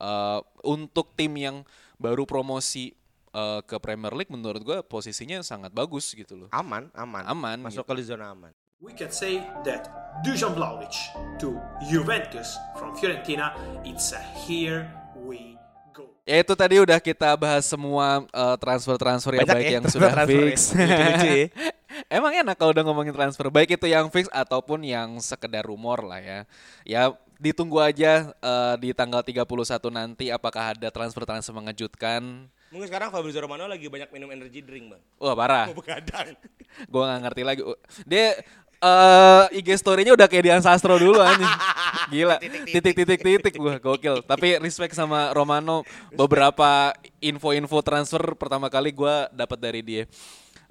Eh, 0.03 0.39
untuk 0.67 1.15
tim 1.15 1.31
yang 1.39 1.63
baru 1.95 2.27
promosi 2.27 2.91
eh, 3.31 3.61
ke 3.63 3.79
Premier 3.79 4.11
League 4.11 4.31
menurut 4.31 4.59
gue 4.59 4.77
posisinya 4.83 5.39
sangat 5.39 5.71
bagus 5.71 6.11
gitu 6.11 6.35
loh. 6.35 6.49
Aman, 6.51 6.91
aman. 6.91 7.23
Aman, 7.23 7.57
Masuk 7.63 7.87
ke 7.87 8.03
zona 8.03 8.35
aman. 8.35 8.51
We 8.83 8.91
can 8.91 9.15
say 9.15 9.39
that 9.63 9.87
Dusan 10.27 10.59
Vlahovic 10.59 10.91
to 11.39 11.55
Juventus 11.87 12.59
from 12.75 12.91
Fiorentina, 12.99 13.55
it's 13.87 14.11
a 14.11 14.19
here 14.43 14.91
we 15.15 15.55
go. 15.95 16.11
Ya 16.27 16.43
itu 16.43 16.51
tadi 16.51 16.83
udah 16.83 16.99
kita 16.99 17.31
bahas 17.39 17.63
semua 17.63 18.27
eh, 18.27 18.55
transfer-transfer 18.59 19.39
yang 19.39 19.47
Banyak 19.47 19.55
baik 19.55 19.65
ya, 19.71 19.75
yang 19.79 19.85
sudah 19.87 20.11
ya. 20.11 20.25
fix. 20.27 20.75
Ya. 20.75 21.47
Emang 22.19 22.35
enak 22.35 22.59
kalau 22.59 22.75
udah 22.75 22.83
ngomongin 22.83 23.15
transfer 23.15 23.47
baik 23.47 23.79
itu 23.79 23.87
yang 23.87 24.11
fix 24.11 24.27
ataupun 24.35 24.83
yang 24.83 25.15
sekedar 25.23 25.63
rumor 25.63 26.03
lah 26.03 26.19
ya. 26.19 26.39
Ya 26.83 27.15
ditunggu 27.43 27.83
aja 27.83 28.31
eh, 28.31 28.75
di 28.79 28.95
tanggal 28.95 29.19
31 29.19 29.43
nanti 29.91 30.31
apakah 30.31 30.71
ada 30.71 30.87
transfer-transfer 30.87 31.51
mengejutkan. 31.51 32.47
Mungkin 32.71 32.87
sekarang 32.87 33.11
Fabrizio 33.11 33.43
Romano 33.43 33.67
lagi 33.67 33.91
banyak 33.91 34.09
minum 34.15 34.31
energy 34.31 34.63
drink 34.63 34.95
bang. 34.95 35.01
Wah 35.19 35.35
parah. 35.35 35.67
Mau 35.67 35.77
begadang. 35.77 36.39
Gue 36.91 37.03
gak 37.03 37.21
ngerti 37.27 37.41
lagi. 37.43 37.61
Dia 38.07 38.39
eh 38.83 39.63
IG 39.63 39.79
story-nya 39.79 40.11
udah 40.15 40.27
kayak 40.27 40.43
Dian 40.43 40.63
Sastro 40.63 40.95
dulu 40.95 41.19
anjing. 41.19 41.47
Gila. 42.15 42.35
Titik-titik-titik 42.67 43.55
gua 43.59 43.79
gokil. 43.79 44.23
Tapi 44.23 44.59
respect 44.59 44.95
sama 44.95 45.31
Romano 45.31 45.87
beberapa 46.15 46.91
info-info 47.23 47.79
transfer 47.83 48.23
pertama 48.35 48.67
kali 48.67 48.91
gua 48.91 49.31
dapat 49.31 49.59
dari 49.59 49.81
dia. 49.83 50.03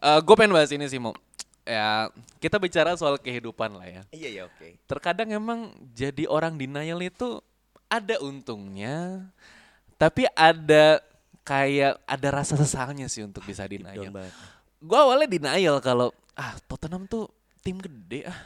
Eh 0.02 0.18
gue 0.20 0.34
pengen 0.34 0.52
bahas 0.52 0.74
ini 0.74 0.84
sih 0.90 0.98
mau. 0.98 1.14
Ya, 1.62 2.10
kita 2.42 2.58
bicara 2.58 2.98
soal 2.98 3.14
kehidupan 3.22 3.70
lah 3.78 3.86
ya. 3.86 4.02
Iya 4.10 4.28
ya 4.28 4.42
oke. 4.50 4.82
Terkadang 4.90 5.30
emang 5.30 5.70
jadi 5.94 6.26
orang 6.26 6.58
denial 6.58 6.98
itu 6.98 7.38
ada 7.86 8.18
untungnya, 8.18 9.30
tapi 9.94 10.26
ada 10.34 10.98
kayak 11.46 12.02
ada 12.02 12.28
rasa 12.34 12.58
sesalnya 12.58 13.06
sih 13.06 13.22
untuk 13.22 13.46
bisa 13.46 13.62
denial. 13.66 14.10
banget. 14.10 14.34
Gue 14.82 14.98
awalnya 14.98 15.28
denial 15.30 15.78
kalau 15.78 16.10
ah 16.34 16.58
Tottenham 16.66 17.06
tuh 17.06 17.30
tim 17.62 17.78
gede 17.78 18.26
ah. 18.26 18.40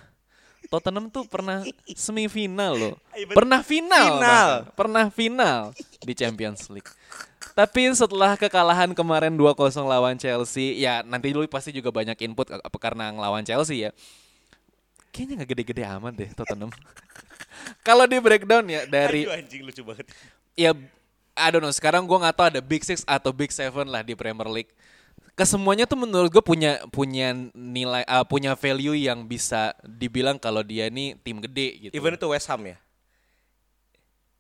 Tottenham 0.67 1.07
tuh 1.09 1.25
pernah 1.31 1.63
semifinal 1.95 2.75
loh. 2.75 2.95
Iya. 3.15 3.33
Pernah 3.33 3.61
final. 3.63 4.05
Final. 4.19 4.21
bahkan. 4.21 4.75
Pernah 4.75 5.05
final 5.15 5.61
di 6.03 6.13
Champions 6.13 6.67
League. 6.69 6.91
Tapi 7.57 7.89
setelah 7.97 8.37
kekalahan 8.37 8.93
kemarin 8.93 9.33
2-0 9.33 9.57
lawan 9.81 10.21
Chelsea, 10.21 10.77
ya 10.77 11.01
nanti 11.01 11.33
dulu 11.33 11.49
pasti 11.49 11.73
juga 11.73 11.89
banyak 11.89 12.13
input 12.29 12.53
apa 12.53 12.77
karena 12.77 13.09
ngelawan 13.09 13.41
Chelsea 13.49 13.89
ya. 13.89 13.97
Kayaknya 15.09 15.41
nggak 15.41 15.51
gede-gede 15.57 15.83
amat 15.97 16.13
deh 16.21 16.31
Tottenham. 16.37 16.69
Kalau 17.89 18.05
di 18.05 18.21
breakdown 18.21 18.69
ya 18.69 18.85
dari 18.85 19.25
Aduh 19.25 19.41
anjing 19.41 19.65
lucu 19.65 19.81
banget. 19.81 20.05
ya 20.53 20.77
I 21.33 21.49
don't 21.49 21.65
know 21.65 21.73
sekarang 21.73 22.05
gue 22.05 22.19
nggak 22.21 22.37
tahu 22.37 22.47
ada 22.53 22.61
big 22.61 22.85
six 22.85 23.01
atau 23.09 23.33
big 23.33 23.49
seven 23.49 23.89
lah 23.89 24.05
di 24.05 24.13
Premier 24.13 24.53
League 24.53 24.73
kesemuanya 25.37 25.85
tuh 25.85 26.01
menurut 26.01 26.33
gue 26.33 26.45
punya 26.45 26.81
punya 26.89 27.33
nilai 27.53 28.05
ah, 28.09 28.25
punya 28.25 28.57
value 28.57 28.97
yang 28.97 29.25
bisa 29.25 29.73
dibilang 29.85 30.37
kalau 30.41 30.65
dia 30.65 30.89
ini 30.93 31.17
tim 31.21 31.41
gede 31.41 31.89
gitu 31.89 31.93
Even 31.97 32.17
itu 32.17 32.29
West 32.29 32.49
Ham 32.53 32.65
ya. 32.65 32.77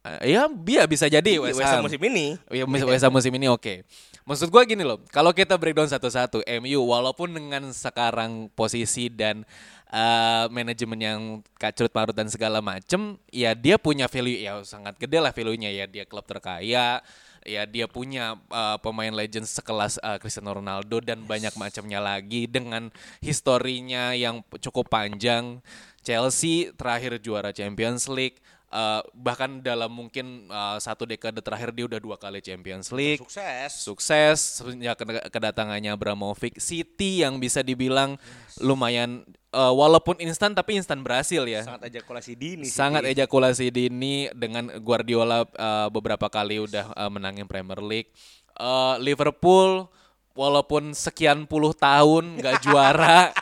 Ah, 0.06 0.22
ya 0.22 0.46
dia 0.46 0.86
bisa 0.86 1.10
jadi 1.10 1.42
West, 1.42 1.58
West 1.58 1.66
Ham 1.66 1.82
musim 1.82 1.98
ini. 2.06 2.38
Ya, 2.46 2.62
West 2.62 3.02
Ham 3.02 3.10
musim 3.10 3.34
ini 3.34 3.50
oke. 3.50 3.82
Maksud 4.22 4.54
gua 4.54 4.62
gini 4.62 4.86
loh, 4.86 5.02
kalau 5.10 5.34
kita 5.34 5.58
breakdown 5.58 5.90
satu-satu, 5.90 6.46
MU 6.62 6.80
walaupun 6.86 7.34
dengan 7.34 7.74
sekarang 7.74 8.46
posisi 8.54 9.10
dan 9.10 9.42
eh, 9.90 10.46
manajemen 10.46 10.98
yang 11.02 11.20
kacrut 11.58 11.90
marut 11.90 12.14
dan 12.14 12.30
segala 12.30 12.62
macem, 12.62 13.18
ya 13.34 13.50
dia 13.58 13.82
punya 13.82 14.06
value 14.06 14.46
ya 14.46 14.62
sangat 14.62 14.94
gede 14.94 15.18
lah 15.18 15.34
value-nya 15.34 15.74
ya 15.74 15.90
dia 15.90 16.06
klub 16.06 16.22
terkaya, 16.22 17.02
ya 17.42 17.62
dia 17.66 17.86
punya 17.90 18.38
eh, 18.50 18.78
pemain 18.78 19.10
legend 19.10 19.46
sekelas 19.46 19.98
eh, 19.98 20.18
Cristiano 20.22 20.54
Ronaldo 20.54 21.02
dan 21.02 21.26
banyak 21.26 21.58
macamnya 21.58 21.98
lagi 21.98 22.46
dengan 22.46 22.94
historinya 23.18 24.14
yang 24.14 24.46
cukup 24.62 24.86
panjang. 24.86 25.58
Chelsea 26.06 26.70
terakhir 26.78 27.18
juara 27.18 27.50
Champions 27.50 28.06
League. 28.06 28.38
Eh, 28.76 29.00
bahkan 29.16 29.64
dalam 29.64 29.88
mungkin 29.88 30.52
eh, 30.52 30.76
satu 30.76 31.08
dekade 31.08 31.40
terakhir 31.40 31.72
dia 31.72 31.88
udah 31.88 31.96
dua 31.96 32.20
kali 32.20 32.44
Champions 32.44 32.92
League. 32.92 33.24
Sukses. 33.24 33.72
Sukses 33.72 34.38
sejak 34.60 35.00
ked- 35.00 35.32
kedatangannya 35.32 35.96
Abramovich. 35.96 36.60
City 36.60 37.24
yang 37.24 37.40
bisa 37.40 37.64
dibilang 37.64 38.20
lumayan 38.60 39.24
eh, 39.48 39.72
walaupun 39.72 40.20
instan 40.20 40.52
tapi 40.52 40.76
instan 40.76 41.00
berhasil 41.00 41.40
ya. 41.48 41.64
Sangat 41.64 41.88
ejakulasi 41.88 42.32
dini. 42.36 42.68
sih. 42.68 42.76
Sangat 42.76 43.08
ejakulasi 43.08 43.72
dini 43.72 44.28
dengan 44.36 44.68
Guardiola 44.76 45.48
eh, 45.48 45.88
beberapa 45.88 46.28
kali 46.28 46.60
udah 46.60 46.92
eh, 46.92 47.08
menangin 47.08 47.48
Premier 47.48 47.80
League. 47.80 48.12
Eh, 48.52 48.94
Liverpool 49.00 49.88
walaupun 50.36 50.92
sekian 50.92 51.48
puluh 51.48 51.72
tahun 51.72 52.44
nggak 52.44 52.60
juara, 52.68 53.32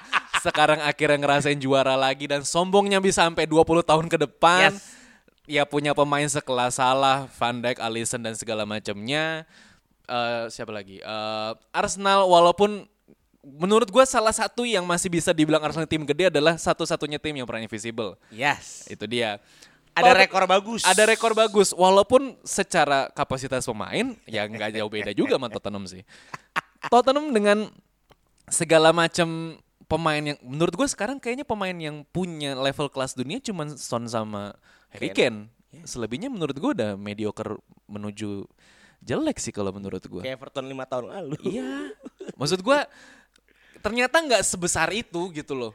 sekarang 0.47 0.78
akhirnya 0.78 1.18
ngerasain 1.18 1.59
juara 1.59 1.99
lagi 1.99 2.30
dan 2.30 2.47
sombongnya 2.47 3.03
bisa 3.03 3.26
sampai 3.26 3.51
20 3.51 3.66
tahun 3.82 4.07
ke 4.07 4.30
depan. 4.30 4.70
Yes. 4.70 5.03
Ya 5.45 5.68
punya 5.68 5.92
pemain 5.92 6.24
sekelas 6.24 6.80
Salah, 6.80 7.28
Van 7.36 7.57
Dijk, 7.61 7.76
Alisson 7.76 8.24
dan 8.24 8.32
segala 8.32 8.64
macamnya. 8.64 9.45
Eh, 10.09 10.45
siapa 10.49 10.72
lagi? 10.72 11.05
Eh, 11.05 11.53
Arsenal 11.72 12.24
walaupun 12.28 12.88
menurut 13.45 13.92
gue 13.92 14.05
salah 14.09 14.32
satu 14.32 14.64
yang 14.64 14.88
masih 14.88 15.12
bisa 15.12 15.36
dibilang 15.36 15.61
Arsenal 15.61 15.84
tim 15.84 16.01
gede 16.09 16.32
adalah 16.32 16.57
satu-satunya 16.57 17.20
tim 17.20 17.36
yang 17.36 17.45
pernah 17.45 17.61
invisible. 17.61 18.16
Yes. 18.32 18.88
Itu 18.88 19.05
dia. 19.05 19.36
Ada 19.95 20.26
rekor 20.26 20.42
bagus. 20.49 20.82
Ada 20.82 21.07
rekor 21.07 21.32
bagus. 21.36 21.70
Walaupun 21.70 22.34
secara 22.42 23.12
kapasitas 23.14 23.62
pemain 23.68 24.16
ya 24.26 24.42
nggak 24.49 24.74
jauh 24.74 24.90
beda 24.90 25.14
juga 25.14 25.38
sama 25.38 25.53
Tottenham 25.53 25.84
sih. 25.86 26.03
Tottenham 26.90 27.30
dengan 27.30 27.59
segala 28.51 28.90
macam 28.90 29.61
pemain 29.86 30.20
yang 30.20 30.38
menurut 30.42 30.74
gue 30.74 30.88
sekarang 30.90 31.20
kayaknya 31.20 31.47
pemain 31.47 31.76
yang 31.76 32.03
punya 32.11 32.57
level 32.57 32.88
kelas 32.90 33.14
dunia 33.14 33.38
cuman 33.38 33.76
Son 33.76 34.09
sama 34.09 34.57
Harry 34.95 35.11
Kane. 35.11 35.51
Selebihnya 35.82 36.30
menurut 36.30 36.55
gue 36.55 36.70
udah 36.70 36.95
mediocre 36.95 37.59
menuju 37.90 38.47
jelek 39.05 39.36
sih 39.36 39.53
kalau 39.53 39.74
menurut 39.74 40.01
gue. 40.01 40.22
Kayak 40.24 40.40
Everton 40.40 40.64
lima 40.64 40.88
tahun 40.88 41.12
lalu. 41.12 41.36
Iya. 41.45 41.92
Maksud 42.40 42.64
gua 42.64 42.88
ternyata 43.84 44.16
nggak 44.16 44.40
sebesar 44.40 44.88
itu 44.97 45.28
gitu 45.36 45.53
loh. 45.53 45.72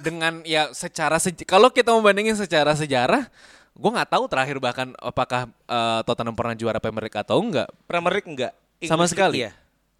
Dengan 0.00 0.40
ya 0.48 0.72
secara 0.72 1.20
sej- 1.20 1.44
kalau 1.44 1.68
kita 1.68 1.92
membandingin 1.92 2.38
secara 2.38 2.72
sejarah, 2.72 3.28
gua 3.76 3.90
nggak 4.00 4.10
tahu 4.16 4.24
terakhir 4.32 4.56
bahkan 4.62 4.96
apakah 4.96 5.50
eh, 5.68 6.00
Tottenham 6.08 6.32
pernah 6.32 6.56
juara 6.56 6.80
Premier 6.80 7.04
League 7.10 7.20
atau 7.20 7.36
enggak. 7.36 7.68
Premier 7.84 8.12
League 8.16 8.30
enggak. 8.32 8.52
Sama 8.80 9.04
sekali. 9.04 9.44
Iya. 9.44 9.52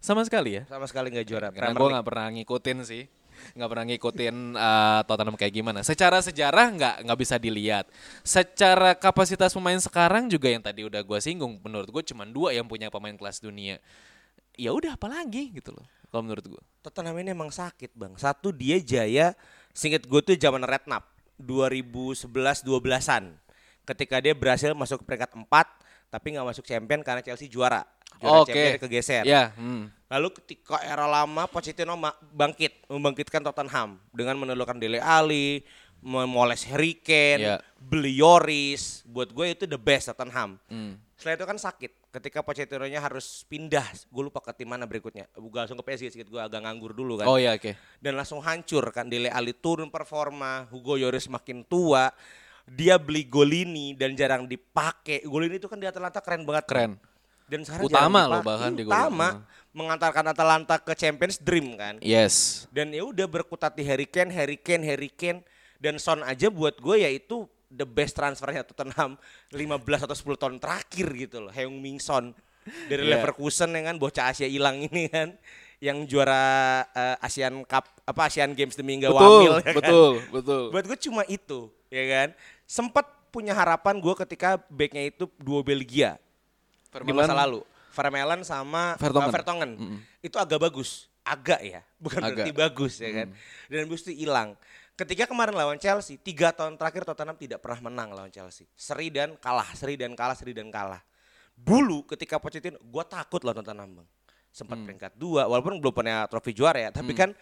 Sama 0.03 0.25
sekali 0.25 0.57
ya. 0.57 0.63
Sama 0.65 0.89
sekali 0.89 1.13
enggak 1.13 1.27
juara. 1.29 1.47
Karena 1.53 1.77
gue 1.77 1.89
nggak 1.93 2.07
pernah 2.07 2.27
ngikutin 2.33 2.77
sih, 2.83 3.03
nggak 3.53 3.69
pernah 3.69 3.85
ngikutin 3.91 4.35
eh, 4.55 5.01
Tottenham 5.03 5.35
kayak 5.35 5.53
gimana. 5.53 5.79
Secara 5.83 6.23
sejarah 6.23 6.65
nggak 6.71 6.95
nggak 7.03 7.19
bisa 7.19 7.35
dilihat. 7.35 7.85
Secara 8.23 8.95
kapasitas 8.95 9.51
pemain 9.51 9.77
sekarang 9.77 10.31
juga 10.31 10.47
yang 10.47 10.63
tadi 10.63 10.87
udah 10.87 11.03
gue 11.03 11.19
singgung, 11.19 11.59
menurut 11.59 11.91
gue 11.91 12.03
cuma 12.13 12.23
dua 12.23 12.55
yang 12.55 12.65
punya 12.65 12.87
pemain 12.87 13.13
kelas 13.13 13.43
dunia. 13.43 13.77
Ya 14.53 14.71
udah 14.71 14.95
apalagi 14.95 15.49
gitu 15.57 15.73
loh, 15.73 15.85
kalau 16.13 16.23
menurut 16.23 16.45
gue. 16.45 16.63
Tottenham 16.79 17.17
ini 17.19 17.33
emang 17.33 17.49
sakit 17.49 17.91
bang. 17.97 18.13
Satu 18.15 18.53
dia 18.53 18.77
jaya, 18.79 19.33
singkat 19.73 20.05
gue 20.05 20.21
tuh 20.21 20.35
zaman 20.37 20.61
Redknapp 20.63 21.09
2011 21.41 22.63
12-an. 22.63 23.35
Ketika 23.83 24.23
dia 24.23 24.31
berhasil 24.31 24.71
masuk 24.71 25.03
ke 25.03 25.05
peringkat 25.09 25.35
4 25.35 25.49
tapi 26.13 26.37
nggak 26.37 26.45
masuk 26.45 26.63
champion 26.69 27.01
karena 27.01 27.25
Chelsea 27.25 27.49
juara. 27.49 27.81
Juara 28.21 28.41
Oke. 28.43 28.53
champion 28.53 28.81
kegeser. 28.85 29.23
Ya, 29.23 29.53
hmm. 29.55 29.89
Lalu 30.13 30.29
ketika 30.37 30.77
era 30.85 31.09
lama 31.09 31.49
Pochettino 31.49 31.97
bangkit, 32.29 32.85
membangkitkan 32.85 33.41
Tottenham 33.41 33.97
dengan 34.13 34.37
menelurkan 34.37 34.77
Dele 34.77 35.01
Alli, 35.01 35.65
memoles 36.03 36.67
Harry 36.69 36.93
Kane, 36.99 37.41
Ya. 37.41 37.57
beli 37.79 38.19
Yoris. 38.19 39.01
Buat 39.07 39.33
gue 39.33 39.45
itu 39.57 39.65
the 39.65 39.79
best 39.79 40.11
Tottenham. 40.11 40.59
Hmm. 40.69 40.99
Setelah 41.17 41.39
itu 41.39 41.45
kan 41.47 41.57
sakit. 41.57 41.91
Ketika 42.13 42.45
Pochettino-nya 42.45 43.01
harus 43.01 43.41
pindah, 43.49 43.89
gue 43.89 44.23
lupa 44.27 44.37
ke 44.37 44.53
tim 44.53 44.69
mana 44.69 44.85
berikutnya. 44.85 45.25
Gue 45.33 45.57
langsung 45.57 45.79
ke 45.81 45.83
PSG 45.87 46.13
sedikit 46.13 46.29
gue 46.29 46.41
agak 46.43 46.61
nganggur 46.61 46.93
dulu 46.93 47.17
kan. 47.17 47.25
Oh 47.25 47.41
ya 47.41 47.57
oke. 47.57 47.73
Dan 47.97 48.13
langsung 48.13 48.37
hancur 48.45 48.85
kan. 48.93 49.09
Dele 49.09 49.33
Alli 49.33 49.55
turun 49.57 49.89
performa, 49.89 50.69
Hugo 50.69 50.99
Yoris 50.99 51.25
makin 51.25 51.65
tua. 51.65 52.13
Dia 52.69 53.01
beli 53.01 53.25
Golini 53.25 53.97
dan 53.97 54.13
jarang 54.13 54.45
dipakai. 54.45 55.25
Golini 55.25 55.57
itu 55.57 55.65
kan 55.65 55.81
di 55.81 55.89
Atalanta 55.89 56.21
keren 56.21 56.45
banget. 56.45 56.69
Keren. 56.69 56.91
Dan 57.45 57.61
sekarang 57.61 57.85
Utama 57.85 58.19
loh 58.25 58.41
bahkan 58.41 58.71
di 58.71 58.83
Golini. 58.83 58.93
Utama 58.93 59.27
mengantarkan 59.71 60.25
Atalanta 60.29 60.75
ke 60.77 60.93
Champions 60.93 61.37
Dream 61.37 61.73
kan. 61.75 61.97
Yes. 61.99 62.65
Dan 62.69 62.89
ya 62.89 63.03
udah 63.03 63.25
berkutat 63.25 63.73
di 63.73 63.83
Harry 63.83 64.05
Kane, 64.05 64.29
Harry 64.29 64.55
Kane, 64.55 64.81
Harry 64.81 65.09
Kane 65.09 65.41
dan 65.77 65.97
Son 65.97 66.21
aja 66.21 66.47
buat 66.47 66.77
gue 66.77 66.95
ya 66.97 67.09
itu 67.09 67.43
the 67.67 67.83
best 67.83 68.13
transfernya 68.13 68.61
Tottenham 68.61 69.17
15 69.51 70.05
atau 70.05 70.15
10 70.15 70.37
tahun 70.37 70.55
terakhir 70.57 71.07
gitu 71.11 71.37
loh. 71.43 71.51
Heung 71.51 71.77
Min 71.77 71.97
Son 71.97 72.31
dari 72.87 73.03
Iya. 73.03 73.19
Leverkusen 73.19 73.73
ya 73.73 73.81
kan 73.83 73.95
bocah 73.97 74.31
Asia 74.31 74.47
hilang 74.47 74.79
ini 74.79 75.09
kan 75.09 75.35
yang 75.83 76.07
juara 76.07 76.43
eh, 76.95 77.17
Asian 77.19 77.67
Cup 77.67 77.83
apa 78.03 78.31
Asian 78.31 78.55
Games 78.55 78.71
demi 78.73 79.03
nggak 79.03 79.11
Betul, 79.11 79.27
wamil 79.27 79.53
ya 79.53 79.63
kan. 79.63 79.75
betul, 79.75 80.11
betul. 80.31 80.63
Buat 80.71 80.85
gue 80.87 80.97
cuma 81.01 81.21
itu 81.27 81.59
ya 81.91 82.03
kan. 82.07 82.27
Sempat 82.63 83.03
punya 83.29 83.51
harapan 83.51 83.99
gue 83.99 84.13
ketika 84.15 84.61
backnya 84.69 85.09
itu 85.09 85.25
duo 85.35 85.59
Belgia 85.59 86.15
di 87.01 87.11
masa 87.11 87.33
lalu. 87.33 87.61
Vermeulen 87.89 88.41
sama 88.41 88.97
Vertonghen. 88.97 89.29
uh, 89.29 89.33
Vertonghen. 89.33 89.71
Itu 90.19 90.37
agak 90.37 90.59
bagus. 90.59 91.09
Agak 91.23 91.61
ya, 91.63 91.81
bukan 91.97 92.19
Agak. 92.19 92.35
berarti 92.35 92.51
bagus 92.51 92.93
ya 92.99 93.09
kan. 93.09 93.27
Dan 93.71 93.87
habis 93.87 94.03
itu 94.03 94.11
hilang. 94.13 94.53
Ketika 94.93 95.25
kemarin 95.25 95.55
lawan 95.55 95.79
Chelsea, 95.79 96.19
tiga 96.19 96.51
tahun 96.51 96.75
terakhir 96.75 97.01
Tottenham 97.01 97.33
tidak 97.33 97.63
pernah 97.63 97.89
menang 97.89 98.11
lawan 98.11 98.29
Chelsea. 98.29 98.67
Seri 98.75 99.07
dan 99.07 99.33
kalah, 99.39 99.65
seri 99.73 99.95
dan 99.95 100.13
kalah, 100.13 100.35
seri 100.35 100.53
dan 100.53 100.67
kalah. 100.67 101.01
Dulu 101.53 102.03
ketika 102.05 102.37
Pochettino, 102.37 102.77
gue 102.77 103.03
takut 103.07 103.41
lawan 103.41 103.61
Tottenham 103.61 103.89
bang. 104.01 104.07
Sempat 104.51 104.77
peringkat 104.83 105.13
dua, 105.15 105.47
walaupun 105.47 105.81
belum 105.81 105.93
punya 105.95 106.27
trofi 106.29 106.53
juara 106.53 106.77
ya. 106.77 106.89
Tapi 106.91 107.13
kan 107.13 107.33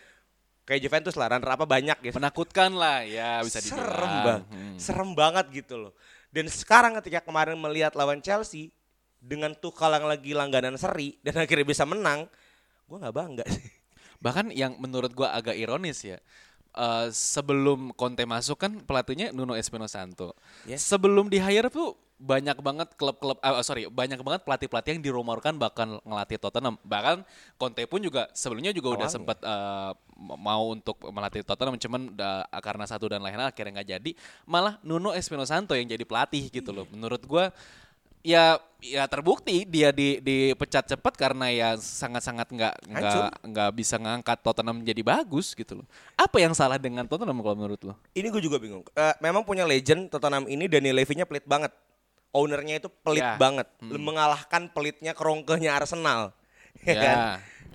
kayak 0.63 0.79
Juventus 0.79 1.15
lah, 1.15 1.27
runner 1.27 1.49
apa 1.49 1.65
banyak 1.65 1.97
gitu 1.99 2.15
Menakutkan 2.15 2.71
lah 2.71 3.03
ya 3.03 3.41
bisa 3.41 3.59
dibilang. 3.59 3.81
serem 3.83 4.13
bang, 4.21 4.41
Hmm. 4.47 4.75
serem 4.77 5.09
banget 5.11 5.45
gitu 5.51 5.75
loh. 5.75 5.93
Dan 6.29 6.47
sekarang 6.47 6.95
ketika 7.01 7.19
kemarin 7.19 7.57
melihat 7.57 7.91
lawan 7.95 8.21
Chelsea 8.21 8.71
dengan 9.21 9.53
Tuchel 9.53 9.93
yang 9.93 10.09
lagi 10.09 10.33
langganan 10.33 10.75
seri 10.75 11.15
dan 11.21 11.37
akhirnya 11.45 11.63
bisa 11.63 11.85
menang, 11.85 12.25
gue 12.89 12.97
nggak 12.97 13.13
bangga 13.15 13.45
sih. 13.47 13.69
Bahkan 14.17 14.49
yang 14.51 14.77
menurut 14.77 15.13
gua 15.13 15.31
agak 15.31 15.53
ironis 15.55 16.01
ya. 16.01 16.17
eh, 16.71 17.07
sebelum 17.11 17.91
Conte 17.93 18.23
masuk 18.23 18.55
kan 18.57 18.71
pelatihnya 18.81 19.29
Nuno 19.29 19.53
Espirito 19.53 19.85
Santo. 19.85 20.33
Yes. 20.63 20.85
Sebelum 20.85 21.27
di 21.27 21.35
hire 21.35 21.67
tuh 21.67 21.93
banyak 22.15 22.61
banget 22.61 22.93
klub-klub 22.95 23.41
ah, 23.41 23.65
sorry 23.65 23.89
banyak 23.89 24.21
banget 24.21 24.45
pelatih-pelatih 24.45 24.93
yang 24.93 25.01
dirumorkan 25.01 25.57
bakal 25.57 25.97
ngelatih 26.05 26.37
Tottenham 26.37 26.77
bahkan 26.85 27.25
Conte 27.57 27.81
pun 27.89 27.97
juga 27.97 28.29
sebelumnya 28.37 28.69
juga 28.69 28.93
udah 28.93 29.09
Awalnya. 29.09 29.17
sempat 29.17 29.37
eh, 29.41 29.91
mau 30.37 30.69
untuk 30.69 31.01
melatih 31.09 31.41
Tottenham 31.41 31.81
cuman 31.81 32.13
da- 32.13 32.45
karena 32.61 32.85
satu 32.85 33.09
dan 33.09 33.25
lain 33.25 33.41
hal 33.41 33.49
akhirnya 33.49 33.81
nggak 33.81 33.89
jadi 33.97 34.11
malah 34.45 34.77
Nuno 34.85 35.17
Espirito 35.17 35.49
Santo 35.49 35.73
yang 35.73 35.89
jadi 35.89 36.05
pelatih 36.05 36.45
gitu 36.53 36.69
loh 36.69 36.85
menurut 36.93 37.25
gua 37.25 37.49
ya 38.21 38.57
ya 38.81 39.05
terbukti 39.05 39.61
dia 39.61 39.93
di 39.93 40.17
dipecat 40.17 40.89
cepat 40.89 41.13
karena 41.13 41.53
ya 41.53 41.69
sangat-sangat 41.77 42.49
nggak 42.49 42.75
nggak 42.89 43.29
nggak 43.45 43.69
bisa 43.77 44.01
ngangkat 44.01 44.41
Tottenham 44.41 44.81
jadi 44.81 45.01
bagus 45.01 45.53
gitu 45.53 45.81
loh 45.81 45.87
apa 46.17 46.41
yang 46.41 46.53
salah 46.53 46.81
dengan 46.81 47.05
Tottenham 47.05 47.37
kalau 47.39 47.53
menurut 47.55 47.81
lo 47.85 47.93
Ini 48.13 48.27
gue 48.29 48.41
juga 48.41 48.57
bingung. 48.57 48.81
Eh, 48.93 49.15
memang 49.21 49.45
punya 49.45 49.69
legend 49.69 50.09
Tottenham 50.09 50.49
ini 50.49 50.65
Daniel 50.65 50.97
Levy-nya 50.97 51.25
pelit 51.25 51.45
banget. 51.45 51.69
Ownernya 52.31 52.79
itu 52.79 52.87
pelit 52.87 53.21
Ya. 53.21 53.35
banget, 53.35 53.67
mengalahkan 53.83 54.71
pelitnya 54.71 55.11
kerongkehnya 55.11 55.75
Arsenal. 55.75 56.31
Ya 56.87 56.93
Ya. 56.95 57.01
kan? 57.03 57.17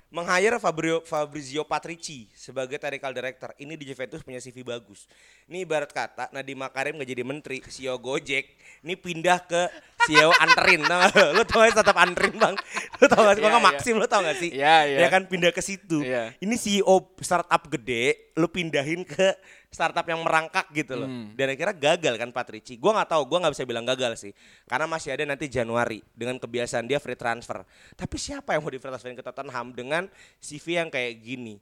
Meng-hire 0.07 0.55
Fabrizio, 0.55 1.03
Fabrizio 1.03 1.67
Patrici 1.67 2.31
sebagai 2.31 2.79
technical 2.79 3.11
director. 3.11 3.51
Ini 3.59 3.75
di 3.75 3.83
Juventus 3.91 4.23
punya 4.23 4.39
CV 4.39 4.63
bagus. 4.63 5.03
Ini 5.51 5.67
ibarat 5.67 5.91
kata 5.91 6.31
Nadiem 6.31 6.55
Makarim 6.55 6.95
nggak 6.95 7.09
jadi 7.11 7.23
menteri, 7.27 7.59
CEO 7.67 7.99
Gojek. 7.99 8.55
Ini 8.87 8.95
pindah 8.95 9.43
ke 9.43 9.67
CEO 10.07 10.31
Anterin. 10.43 10.87
Nah, 10.87 11.11
lu 11.35 11.43
tau 11.43 11.59
gak 11.59 11.83
tetap 11.83 11.99
Anterin 11.99 12.39
bang? 12.39 12.55
Lu 13.03 13.05
tau 13.11 13.27
gak 13.27 13.35
sih? 13.35 13.43
Iya, 13.43 13.51
Kalau 13.51 13.59
iya. 13.59 13.67
Maxim 13.67 13.95
lu 13.99 14.07
tau 14.07 14.21
gak 14.23 14.37
sih? 14.39 14.49
Iya, 14.55 14.77
iya. 14.87 14.97
Ya 15.03 15.07
kan 15.11 15.27
pindah 15.27 15.51
ke 15.51 15.59
situ. 15.59 15.99
Iya. 15.99 16.31
Ini 16.39 16.55
CEO 16.55 16.95
startup 17.19 17.67
gede, 17.67 18.26
lu 18.37 18.47
pindahin 18.47 19.01
ke 19.01 19.33
startup 19.73 20.05
yang 20.05 20.21
merangkak 20.21 20.69
gitu 20.71 20.93
loh. 20.93 21.09
Hmm. 21.09 21.33
Dan 21.33 21.57
akhirnya 21.57 21.73
gagal 21.73 22.15
kan 22.21 22.29
Patrici. 22.29 22.77
Gua 22.77 22.93
nggak 22.93 23.09
tahu, 23.17 23.21
gua 23.25 23.37
nggak 23.43 23.53
bisa 23.57 23.65
bilang 23.65 23.83
gagal 23.83 24.13
sih. 24.21 24.31
Karena 24.69 24.85
masih 24.85 25.17
ada 25.17 25.25
nanti 25.25 25.49
Januari 25.49 26.05
dengan 26.13 26.37
kebiasaan 26.37 26.85
dia 26.85 27.01
free 27.01 27.17
transfer. 27.17 27.65
Tapi 27.97 28.15
siapa 28.15 28.53
yang 28.53 28.61
mau 28.61 28.69
di 28.69 28.77
free 28.77 28.93
transferin 28.93 29.17
ke 29.17 29.25
Tottenham 29.25 29.73
dengan 29.73 30.05
CV 30.37 30.85
yang 30.85 30.89
kayak 30.93 31.17
gini? 31.19 31.57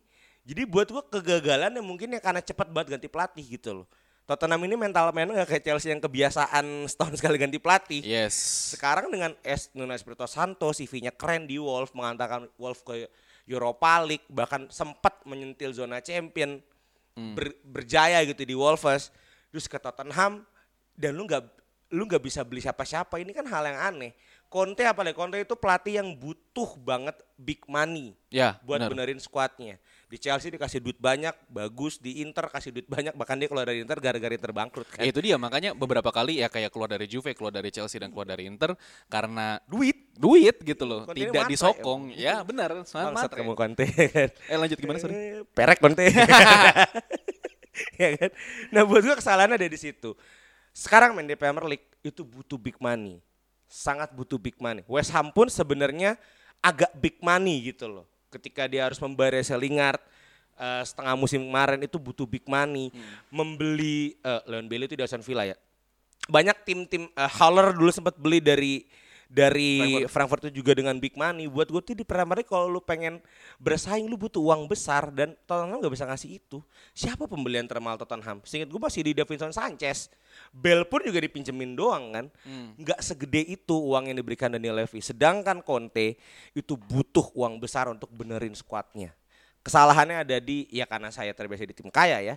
Jadi 0.45 0.61
buat 0.67 0.91
gua 0.91 1.03
kegagalan 1.07 1.71
yang 1.73 1.87
mungkin 1.87 2.13
ya 2.13 2.19
karena 2.21 2.43
cepat 2.43 2.69
banget 2.69 2.99
ganti 2.99 3.07
pelatih 3.07 3.45
gitu 3.57 3.81
loh. 3.81 3.87
Tottenham 4.25 4.57
ini 4.65 4.73
mental 4.73 5.13
mainnya 5.13 5.45
nggak 5.45 5.49
kayak 5.53 5.63
Chelsea 5.69 5.93
yang 5.93 6.01
kebiasaan 6.01 6.65
setahun 6.91 7.21
sekali 7.21 7.37
ganti 7.37 7.61
pelatih. 7.61 8.01
yes 8.01 8.33
Sekarang 8.73 9.07
dengan 9.13 9.37
Es 9.45 9.69
Nuno 9.77 9.93
Espirito 9.93 10.25
Santo, 10.25 10.73
CV-nya 10.73 11.13
keren 11.13 11.45
di 11.45 11.61
Wolf, 11.61 11.93
mengantarkan 11.93 12.49
Wolf 12.57 12.81
ke 12.81 13.05
Europa 13.45 14.01
League, 14.01 14.25
bahkan 14.27 14.65
sempat 14.67 15.21
menyentil 15.23 15.71
zona 15.71 16.01
champion, 16.01 16.57
ber- 17.13 17.55
berjaya 17.63 18.19
gitu 18.25 18.41
di 18.41 18.53
Wolves, 18.53 19.13
terus 19.49 19.65
ke 19.65 19.77
Tottenham, 19.77 20.43
dan 20.93 21.13
lu 21.13 21.23
nggak 21.23 21.43
lu 21.93 22.03
nggak 22.03 22.19
bisa 22.19 22.41
beli 22.41 22.59
siapa-siapa. 22.59 23.21
Ini 23.21 23.31
kan 23.31 23.45
hal 23.45 23.63
yang 23.65 23.79
aneh. 23.79 24.11
Conte 24.49 24.81
apa 24.83 25.05
deh? 25.05 25.13
Conte 25.13 25.37
itu 25.37 25.53
pelatih 25.53 26.01
yang 26.01 26.09
butuh 26.15 26.77
banget 26.79 27.13
big 27.35 27.61
money 27.67 28.13
Ya, 28.29 28.57
buat 28.63 28.81
benar. 28.81 28.89
benerin 28.91 29.21
skuadnya. 29.21 29.77
Di 30.05 30.17
Chelsea 30.21 30.53
dikasih 30.53 30.79
duit 30.79 31.01
banyak, 31.01 31.33
bagus. 31.49 31.97
Di 31.97 32.21
Inter 32.21 32.47
kasih 32.47 32.69
duit 32.69 32.85
banyak, 32.85 33.17
bahkan 33.17 33.35
dia 33.35 33.49
keluar 33.49 33.65
dari 33.65 33.81
Inter 33.81 33.97
gara-gara 33.97 34.33
Inter 34.33 34.53
bangkrut 34.53 34.87
kan. 34.89 35.01
Ya, 35.01 35.09
itu 35.09 35.19
dia 35.19 35.35
makanya 35.41 35.73
beberapa 35.73 36.13
kali 36.13 36.39
ya 36.39 36.47
kayak 36.47 36.69
keluar 36.69 36.89
dari 36.89 37.09
Juve, 37.09 37.33
keluar 37.33 37.51
dari 37.51 37.73
Chelsea 37.73 37.97
dan 37.97 38.13
keluar 38.13 38.29
dari 38.29 38.45
Inter 38.45 38.77
karena 39.09 39.57
duit, 39.65 40.13
duit 40.13 40.61
gitu 40.61 40.85
loh, 40.85 41.09
Conte 41.09 41.17
ini 41.17 41.33
tidak 41.33 41.49
matre, 41.49 41.53
disokong. 41.57 42.01
Ya 42.13 42.45
benar, 42.45 42.85
sangat 42.85 43.33
kamu 43.33 43.53
Conte 43.57 43.85
kan. 43.89 44.29
Eh 44.29 44.57
lanjut 44.61 44.77
gimana 44.77 44.97
sorry? 45.01 45.13
Eh, 45.13 45.41
Perek 45.51 45.81
Conte. 45.81 46.05
ya 48.01 48.09
kan? 48.15 48.31
Nah 48.71 48.81
buat 48.87 49.03
gue 49.03 49.15
kesalahannya 49.17 49.57
ada 49.59 49.67
di 49.67 49.79
situ. 49.79 50.15
Sekarang 50.75 51.15
main 51.15 51.27
di 51.27 51.39
Premier 51.39 51.65
League 51.67 51.87
itu 52.03 52.23
butuh 52.23 52.59
big 52.59 52.75
money. 52.83 53.23
Sangat 53.67 54.11
butuh 54.11 54.39
big 54.39 54.59
money. 54.59 54.83
West 54.87 55.11
Ham 55.15 55.31
pun 55.31 55.47
sebenarnya 55.47 56.19
agak 56.59 56.91
big 56.99 57.19
money 57.23 57.71
gitu 57.71 57.87
loh. 57.87 58.05
Ketika 58.35 58.67
dia 58.67 58.83
harus 58.83 58.99
membayar 58.99 59.39
Lingard 59.55 60.03
eh, 60.59 60.83
setengah 60.83 61.15
musim 61.15 61.39
kemarin 61.47 61.79
itu 61.87 61.95
butuh 61.95 62.27
big 62.27 62.43
money. 62.45 62.91
Membeli 63.31 64.19
eh, 64.19 64.41
Leon 64.45 64.67
Bailey 64.67 64.91
itu 64.91 64.99
di 64.99 65.03
Aston 65.07 65.23
Villa 65.23 65.47
ya. 65.47 65.55
Banyak 66.27 66.67
tim-tim 66.67 67.07
eh, 67.07 67.31
Haller 67.39 67.71
dulu 67.71 67.91
sempat 67.95 68.19
beli 68.19 68.43
dari 68.43 68.83
dari 69.29 70.05
Frankfurt. 70.05 70.47
itu 70.47 70.61
juga 70.61 70.77
dengan 70.77 70.95
big 70.99 71.17
money. 71.17 71.49
Buat 71.49 71.71
gue 71.71 71.81
tuh 71.81 71.95
di 71.97 72.05
Premier 72.05 72.43
League 72.43 72.49
kalau 72.49 72.69
lu 72.69 72.81
pengen 72.83 73.23
bersaing 73.57 74.05
lu 74.05 74.19
butuh 74.19 74.41
uang 74.41 74.69
besar 74.69 75.09
dan 75.09 75.33
Tottenham 75.47 75.81
gak 75.81 75.93
bisa 75.93 76.05
ngasih 76.05 76.37
itu. 76.37 76.59
Siapa 76.93 77.25
pembelian 77.25 77.65
termahal 77.65 77.97
Tottenham? 77.97 78.43
Seingat 78.45 78.69
gue 78.69 78.81
masih 78.81 79.01
di 79.05 79.11
Davinson 79.17 79.51
Sanchez. 79.55 80.11
Bell 80.51 80.83
pun 80.85 81.01
juga 81.01 81.19
dipinjemin 81.23 81.73
doang 81.73 82.03
kan. 82.11 82.25
Nggak 82.75 82.99
segede 83.01 83.41
itu 83.47 83.75
uang 83.75 84.11
yang 84.11 84.17
diberikan 84.19 84.51
Daniel 84.51 84.83
Levy. 84.83 84.99
Sedangkan 84.99 85.63
Conte 85.63 86.19
itu 86.51 86.75
butuh 86.75 87.31
uang 87.33 87.57
besar 87.57 87.87
untuk 87.89 88.11
benerin 88.11 88.53
skuadnya. 88.53 89.15
Kesalahannya 89.65 90.21
ada 90.21 90.37
di 90.37 90.69
ya 90.69 90.85
karena 90.85 91.09
saya 91.09 91.33
terbiasa 91.33 91.65
di 91.65 91.73
tim 91.73 91.89
kaya 91.89 92.21
ya. 92.21 92.35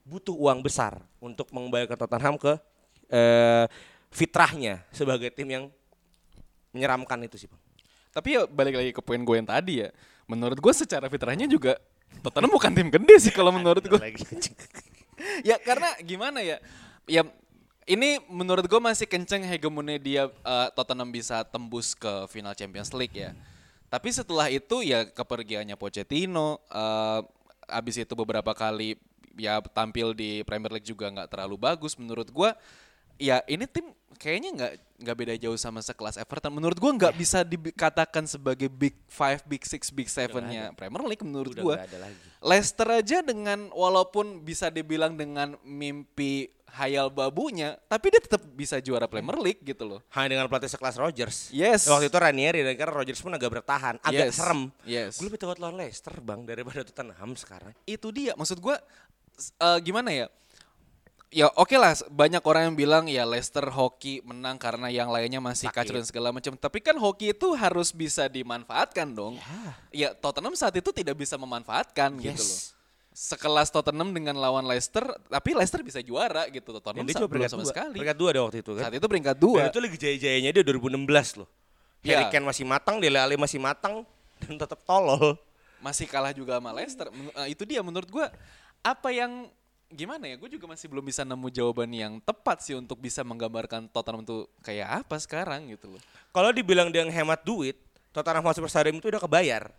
Butuh 0.00 0.32
uang 0.32 0.64
besar 0.64 0.96
untuk 1.20 1.52
mengembalikan 1.52 1.98
Tottenham 1.98 2.40
ke 2.40 2.56
eh, 3.12 3.68
fitrahnya 4.10 4.82
sebagai 4.90 5.28
tim 5.30 5.46
yang 5.46 5.64
menyeramkan 6.74 7.18
itu 7.26 7.36
sih 7.36 7.48
bang. 7.50 7.60
Tapi 8.10 8.28
ya 8.34 8.42
balik 8.50 8.74
lagi 8.74 8.90
ke 8.90 9.02
poin 9.02 9.22
gue 9.22 9.36
yang 9.38 9.46
tadi 9.46 9.86
ya. 9.86 9.88
Menurut 10.26 10.58
gue 10.58 10.72
secara 10.74 11.06
fitrahnya 11.06 11.46
juga 11.46 11.78
Tottenham 12.22 12.50
bukan 12.50 12.74
tim 12.74 12.88
gede 12.90 13.16
sih 13.30 13.32
kalau 13.34 13.54
menurut 13.54 13.82
gue. 13.82 13.98
Ya 15.44 15.60
karena 15.60 15.92
gimana 16.00 16.40
ya? 16.40 16.56
Ya 17.04 17.28
ini 17.84 18.24
menurut 18.32 18.64
gue 18.64 18.80
masih 18.80 19.04
kenceng 19.04 19.44
hegemoni 19.44 20.00
dia 20.00 20.32
eh, 20.32 20.68
Tottenham 20.72 21.12
bisa 21.12 21.44
tembus 21.44 21.92
ke 21.92 22.24
final 22.32 22.56
Champions 22.56 22.88
League 22.96 23.12
ya. 23.12 23.36
Tapi 23.92 24.08
setelah 24.16 24.48
itu 24.48 24.80
ya 24.80 25.04
kepergiannya 25.04 25.76
Pochettino, 25.76 26.56
eh, 26.72 27.20
abis 27.68 28.00
itu 28.00 28.14
beberapa 28.16 28.56
kali 28.56 28.96
ya 29.36 29.60
tampil 29.60 30.16
di 30.16 30.40
Premier 30.48 30.80
League 30.80 30.88
juga 30.88 31.12
nggak 31.12 31.36
terlalu 31.36 31.56
bagus 31.60 32.00
menurut 32.00 32.32
gue. 32.32 32.50
Ya 33.20 33.44
ini 33.44 33.68
tim 33.68 33.84
kayaknya 34.16 34.50
nggak 34.52 34.72
nggak 35.00 35.16
beda 35.16 35.34
jauh 35.36 35.56
sama 35.56 35.80
sekelas 35.80 36.16
Everton. 36.16 36.48
Menurut 36.50 36.76
gue 36.76 36.88
nggak 36.90 37.14
bisa 37.14 37.40
dikatakan 37.40 38.24
sebagai 38.24 38.66
big 38.66 38.96
five, 39.06 39.44
big 39.44 39.60
six, 39.62 39.88
big 39.88 40.08
seven-nya 40.08 40.72
Premier 40.72 41.04
League 41.04 41.20
menurut 41.20 41.52
gue. 41.52 41.76
Leicester 42.40 42.88
aja 42.90 43.20
dengan 43.20 43.68
walaupun 43.70 44.40
bisa 44.40 44.68
dibilang 44.68 45.12
dengan 45.14 45.56
mimpi 45.62 46.48
hayal 46.70 47.10
babunya, 47.10 47.74
tapi 47.84 48.08
dia 48.08 48.22
tetap 48.22 48.46
bisa 48.46 48.78
juara 48.78 49.04
Premier 49.04 49.34
League 49.36 49.58
gitu 49.60 49.82
loh. 49.82 50.00
Hanya 50.08 50.32
dengan 50.32 50.46
pelatih 50.46 50.70
sekelas 50.70 50.96
Rodgers. 50.96 51.50
Yes. 51.50 51.84
Waktu 51.84 52.06
itu 52.06 52.16
Ranieri 52.16 52.62
dan 52.62 52.78
karena 52.78 52.94
Rodgers 52.94 53.18
pun 53.18 53.34
agak 53.34 53.50
bertahan, 53.50 53.98
agak 54.00 54.30
Yes. 54.30 54.36
serem. 54.38 54.60
Yes. 54.86 55.12
Gue 55.18 55.28
lebih 55.28 55.40
takut 55.40 55.58
lawan 55.58 55.76
Leicester 55.76 56.14
bang 56.16 56.46
daripada 56.46 56.80
Tottenham 56.80 57.34
sekarang. 57.34 57.74
Itu 57.84 58.14
dia, 58.14 58.32
maksud 58.32 58.62
gua 58.62 58.78
s- 59.34 59.50
eh, 59.52 59.78
gimana 59.82 60.14
ya? 60.14 60.26
Ya 61.30 61.46
oke 61.54 61.78
lah, 61.78 61.94
banyak 62.10 62.42
orang 62.42 62.62
yang 62.66 62.76
bilang 62.76 63.04
ya 63.06 63.22
Leicester 63.22 63.62
hoki 63.70 64.18
menang 64.26 64.58
karena 64.58 64.90
yang 64.90 65.06
lainnya 65.06 65.38
masih 65.38 65.70
Sakit. 65.70 65.86
kacau 65.86 65.94
dan 65.94 66.02
segala 66.02 66.28
macam. 66.34 66.58
Tapi 66.58 66.82
kan 66.82 66.98
hoki 66.98 67.30
itu 67.30 67.54
harus 67.54 67.94
bisa 67.94 68.26
dimanfaatkan 68.26 69.06
dong. 69.06 69.38
Ya 69.94 70.10
Tottenham 70.10 70.58
saat 70.58 70.74
itu 70.74 70.90
tidak 70.90 71.14
bisa 71.14 71.38
memanfaatkan 71.38 72.18
gitu 72.18 72.34
Yes. 72.34 72.42
loh. 72.42 72.60
Sekelas 73.10 73.70
Tottenham 73.70 74.10
dengan 74.10 74.34
lawan 74.34 74.66
Leicester, 74.66 75.06
tapi 75.26 75.54
Leicester 75.54 75.86
bisa 75.86 76.02
juara 76.02 76.50
gitu. 76.50 76.74
Tottenham 76.74 77.06
dia 77.06 77.14
belum 77.14 77.30
peringkat 77.30 77.50
sama 77.54 77.62
dua. 77.62 77.70
sekali. 77.70 77.96
Peringkat 78.02 78.18
dua 78.18 78.28
ada 78.34 78.40
waktu 78.42 78.58
itu 78.58 78.70
kan. 78.74 78.82
Saat 78.82 78.94
itu 78.98 79.06
peringkat 79.06 79.36
dua. 79.38 79.58
Dan 79.62 79.66
itu 79.70 79.80
lagi 79.82 79.96
jaya-jayanya 79.98 80.50
dia 80.50 80.62
2016 80.66 81.38
loh. 81.38 81.48
Ya. 82.02 82.18
Harry 82.18 82.26
Kane 82.26 82.42
masih 82.42 82.66
matang, 82.66 82.98
Dele 82.98 83.18
Alli 83.22 83.38
masih 83.38 83.62
matang 83.62 84.02
dan 84.42 84.54
tetap 84.58 84.82
tolol. 84.82 85.38
masih 85.78 86.04
kalah 86.04 86.34
juga 86.34 86.58
sama 86.58 86.74
Leicester. 86.74 87.06
Men- 87.08 87.32
eh, 87.38 87.54
itu 87.54 87.62
dia 87.64 87.80
menurut 87.80 88.10
gua 88.10 88.34
apa 88.80 89.08
yang 89.10 89.46
gimana 89.90 90.24
ya? 90.30 90.36
Gue 90.38 90.50
juga 90.50 90.70
masih 90.70 90.86
belum 90.86 91.04
bisa 91.04 91.26
nemu 91.26 91.48
jawaban 91.50 91.90
yang 91.90 92.22
tepat 92.22 92.62
sih 92.62 92.74
untuk 92.78 92.98
bisa 93.02 93.26
menggambarkan 93.26 93.90
Tottenham 93.90 94.22
tuh 94.22 94.46
kayak 94.62 95.04
apa 95.04 95.16
sekarang 95.18 95.70
gitu 95.70 95.94
loh. 95.94 96.02
Kalau 96.30 96.50
dibilang 96.54 96.88
dia 96.94 97.02
hemat 97.06 97.42
duit, 97.42 97.76
Tottenham 98.14 98.46
Hotspur 98.46 98.70
Stadium 98.70 98.98
itu 98.98 99.10
udah 99.10 99.22
kebayar. 99.22 99.70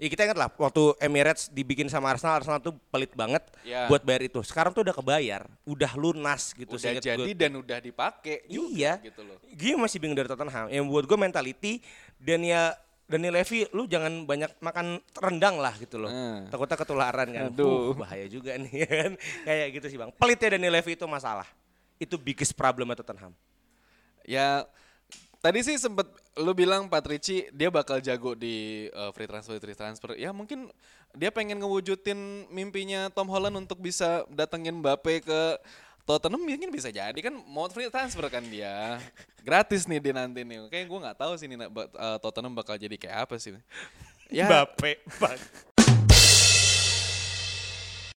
Ya 0.00 0.08
kita 0.08 0.24
ingat 0.24 0.38
lah 0.40 0.48
waktu 0.48 0.96
Emirates 0.96 1.52
dibikin 1.52 1.84
sama 1.92 2.08
Arsenal, 2.08 2.40
Arsenal 2.40 2.56
tuh 2.64 2.72
pelit 2.88 3.12
banget 3.12 3.44
Ya. 3.68 3.84
buat 3.84 4.00
bayar 4.00 4.24
itu. 4.24 4.40
Sekarang 4.40 4.72
tuh 4.72 4.80
udah 4.80 4.96
kebayar, 4.96 5.44
udah 5.68 5.92
lunas 6.00 6.56
gitu. 6.56 6.80
Udah 6.80 6.96
jadi 6.96 7.20
gue. 7.20 7.36
dan 7.36 7.52
udah 7.60 7.78
dipakai 7.84 8.48
juga 8.48 8.72
iya. 8.72 8.92
gitu 9.04 9.20
loh. 9.20 9.36
Gue 9.44 9.76
masih 9.76 10.00
bingung 10.00 10.16
dari 10.16 10.24
Tottenham. 10.24 10.72
Yang 10.72 10.84
buat 10.88 11.04
gue 11.04 11.18
mentality 11.20 11.72
dan 12.16 12.40
ya 12.40 12.72
Daniel 13.10 13.42
Levy 13.42 13.66
lu 13.74 13.90
jangan 13.90 14.22
banyak 14.22 14.62
makan 14.62 15.02
rendang 15.18 15.58
lah 15.58 15.74
gitu 15.82 15.98
loh. 15.98 16.06
Hmm. 16.06 16.46
Takutnya 16.46 16.78
ketularan 16.78 17.28
kan. 17.34 17.44
Aduh. 17.50 17.90
Uh, 17.90 17.98
bahaya 17.98 18.30
juga 18.30 18.54
nih 18.54 18.86
kan. 18.86 19.12
Kayak 19.42 19.66
gitu 19.74 19.86
sih 19.90 19.98
Bang. 19.98 20.14
Pelitnya 20.14 20.54
Daniel 20.54 20.78
Levy 20.78 20.94
itu 20.94 21.06
masalah. 21.10 21.46
Itu 21.98 22.14
biggest 22.14 22.54
problem 22.54 22.94
Tottenham. 22.94 23.34
Ya 24.22 24.62
tadi 25.42 25.66
sih 25.66 25.74
sempet 25.74 26.06
lu 26.38 26.54
bilang 26.54 26.86
Patrici 26.86 27.50
dia 27.50 27.66
bakal 27.72 27.98
jago 27.98 28.38
di 28.38 28.86
uh, 28.94 29.10
free 29.10 29.26
transfer 29.26 29.58
free 29.58 29.74
transfer. 29.74 30.14
Ya 30.14 30.30
mungkin 30.30 30.70
dia 31.18 31.34
pengen 31.34 31.58
ngewujudin 31.58 32.46
mimpinya 32.54 33.10
Tom 33.10 33.26
Holland 33.26 33.58
untuk 33.58 33.82
bisa 33.82 34.22
datengin 34.30 34.78
Mbappe 34.78 35.26
ke 35.26 35.40
Tottenham 36.08 36.42
mungkin 36.42 36.70
bisa 36.74 36.90
jadi 36.90 37.16
kan 37.16 37.34
mau 37.46 37.70
free 37.70 37.90
transfer 37.92 38.26
kan 38.26 38.42
dia. 38.46 38.98
Gratis 39.40 39.86
nih 39.86 40.00
dia 40.02 40.14
nanti 40.16 40.42
nih. 40.42 40.66
Kayak 40.68 40.86
gue 40.90 40.98
nggak 41.06 41.18
tahu 41.18 41.32
sih 41.38 41.46
nih 41.46 41.68
uh, 41.70 42.18
Tottenham 42.18 42.52
bakal 42.52 42.76
jadi 42.76 42.96
kayak 42.98 43.28
apa 43.28 43.34
sih. 43.38 43.54
Ya 44.30 44.46
Bape, 44.46 45.02
Bang. 45.18 45.38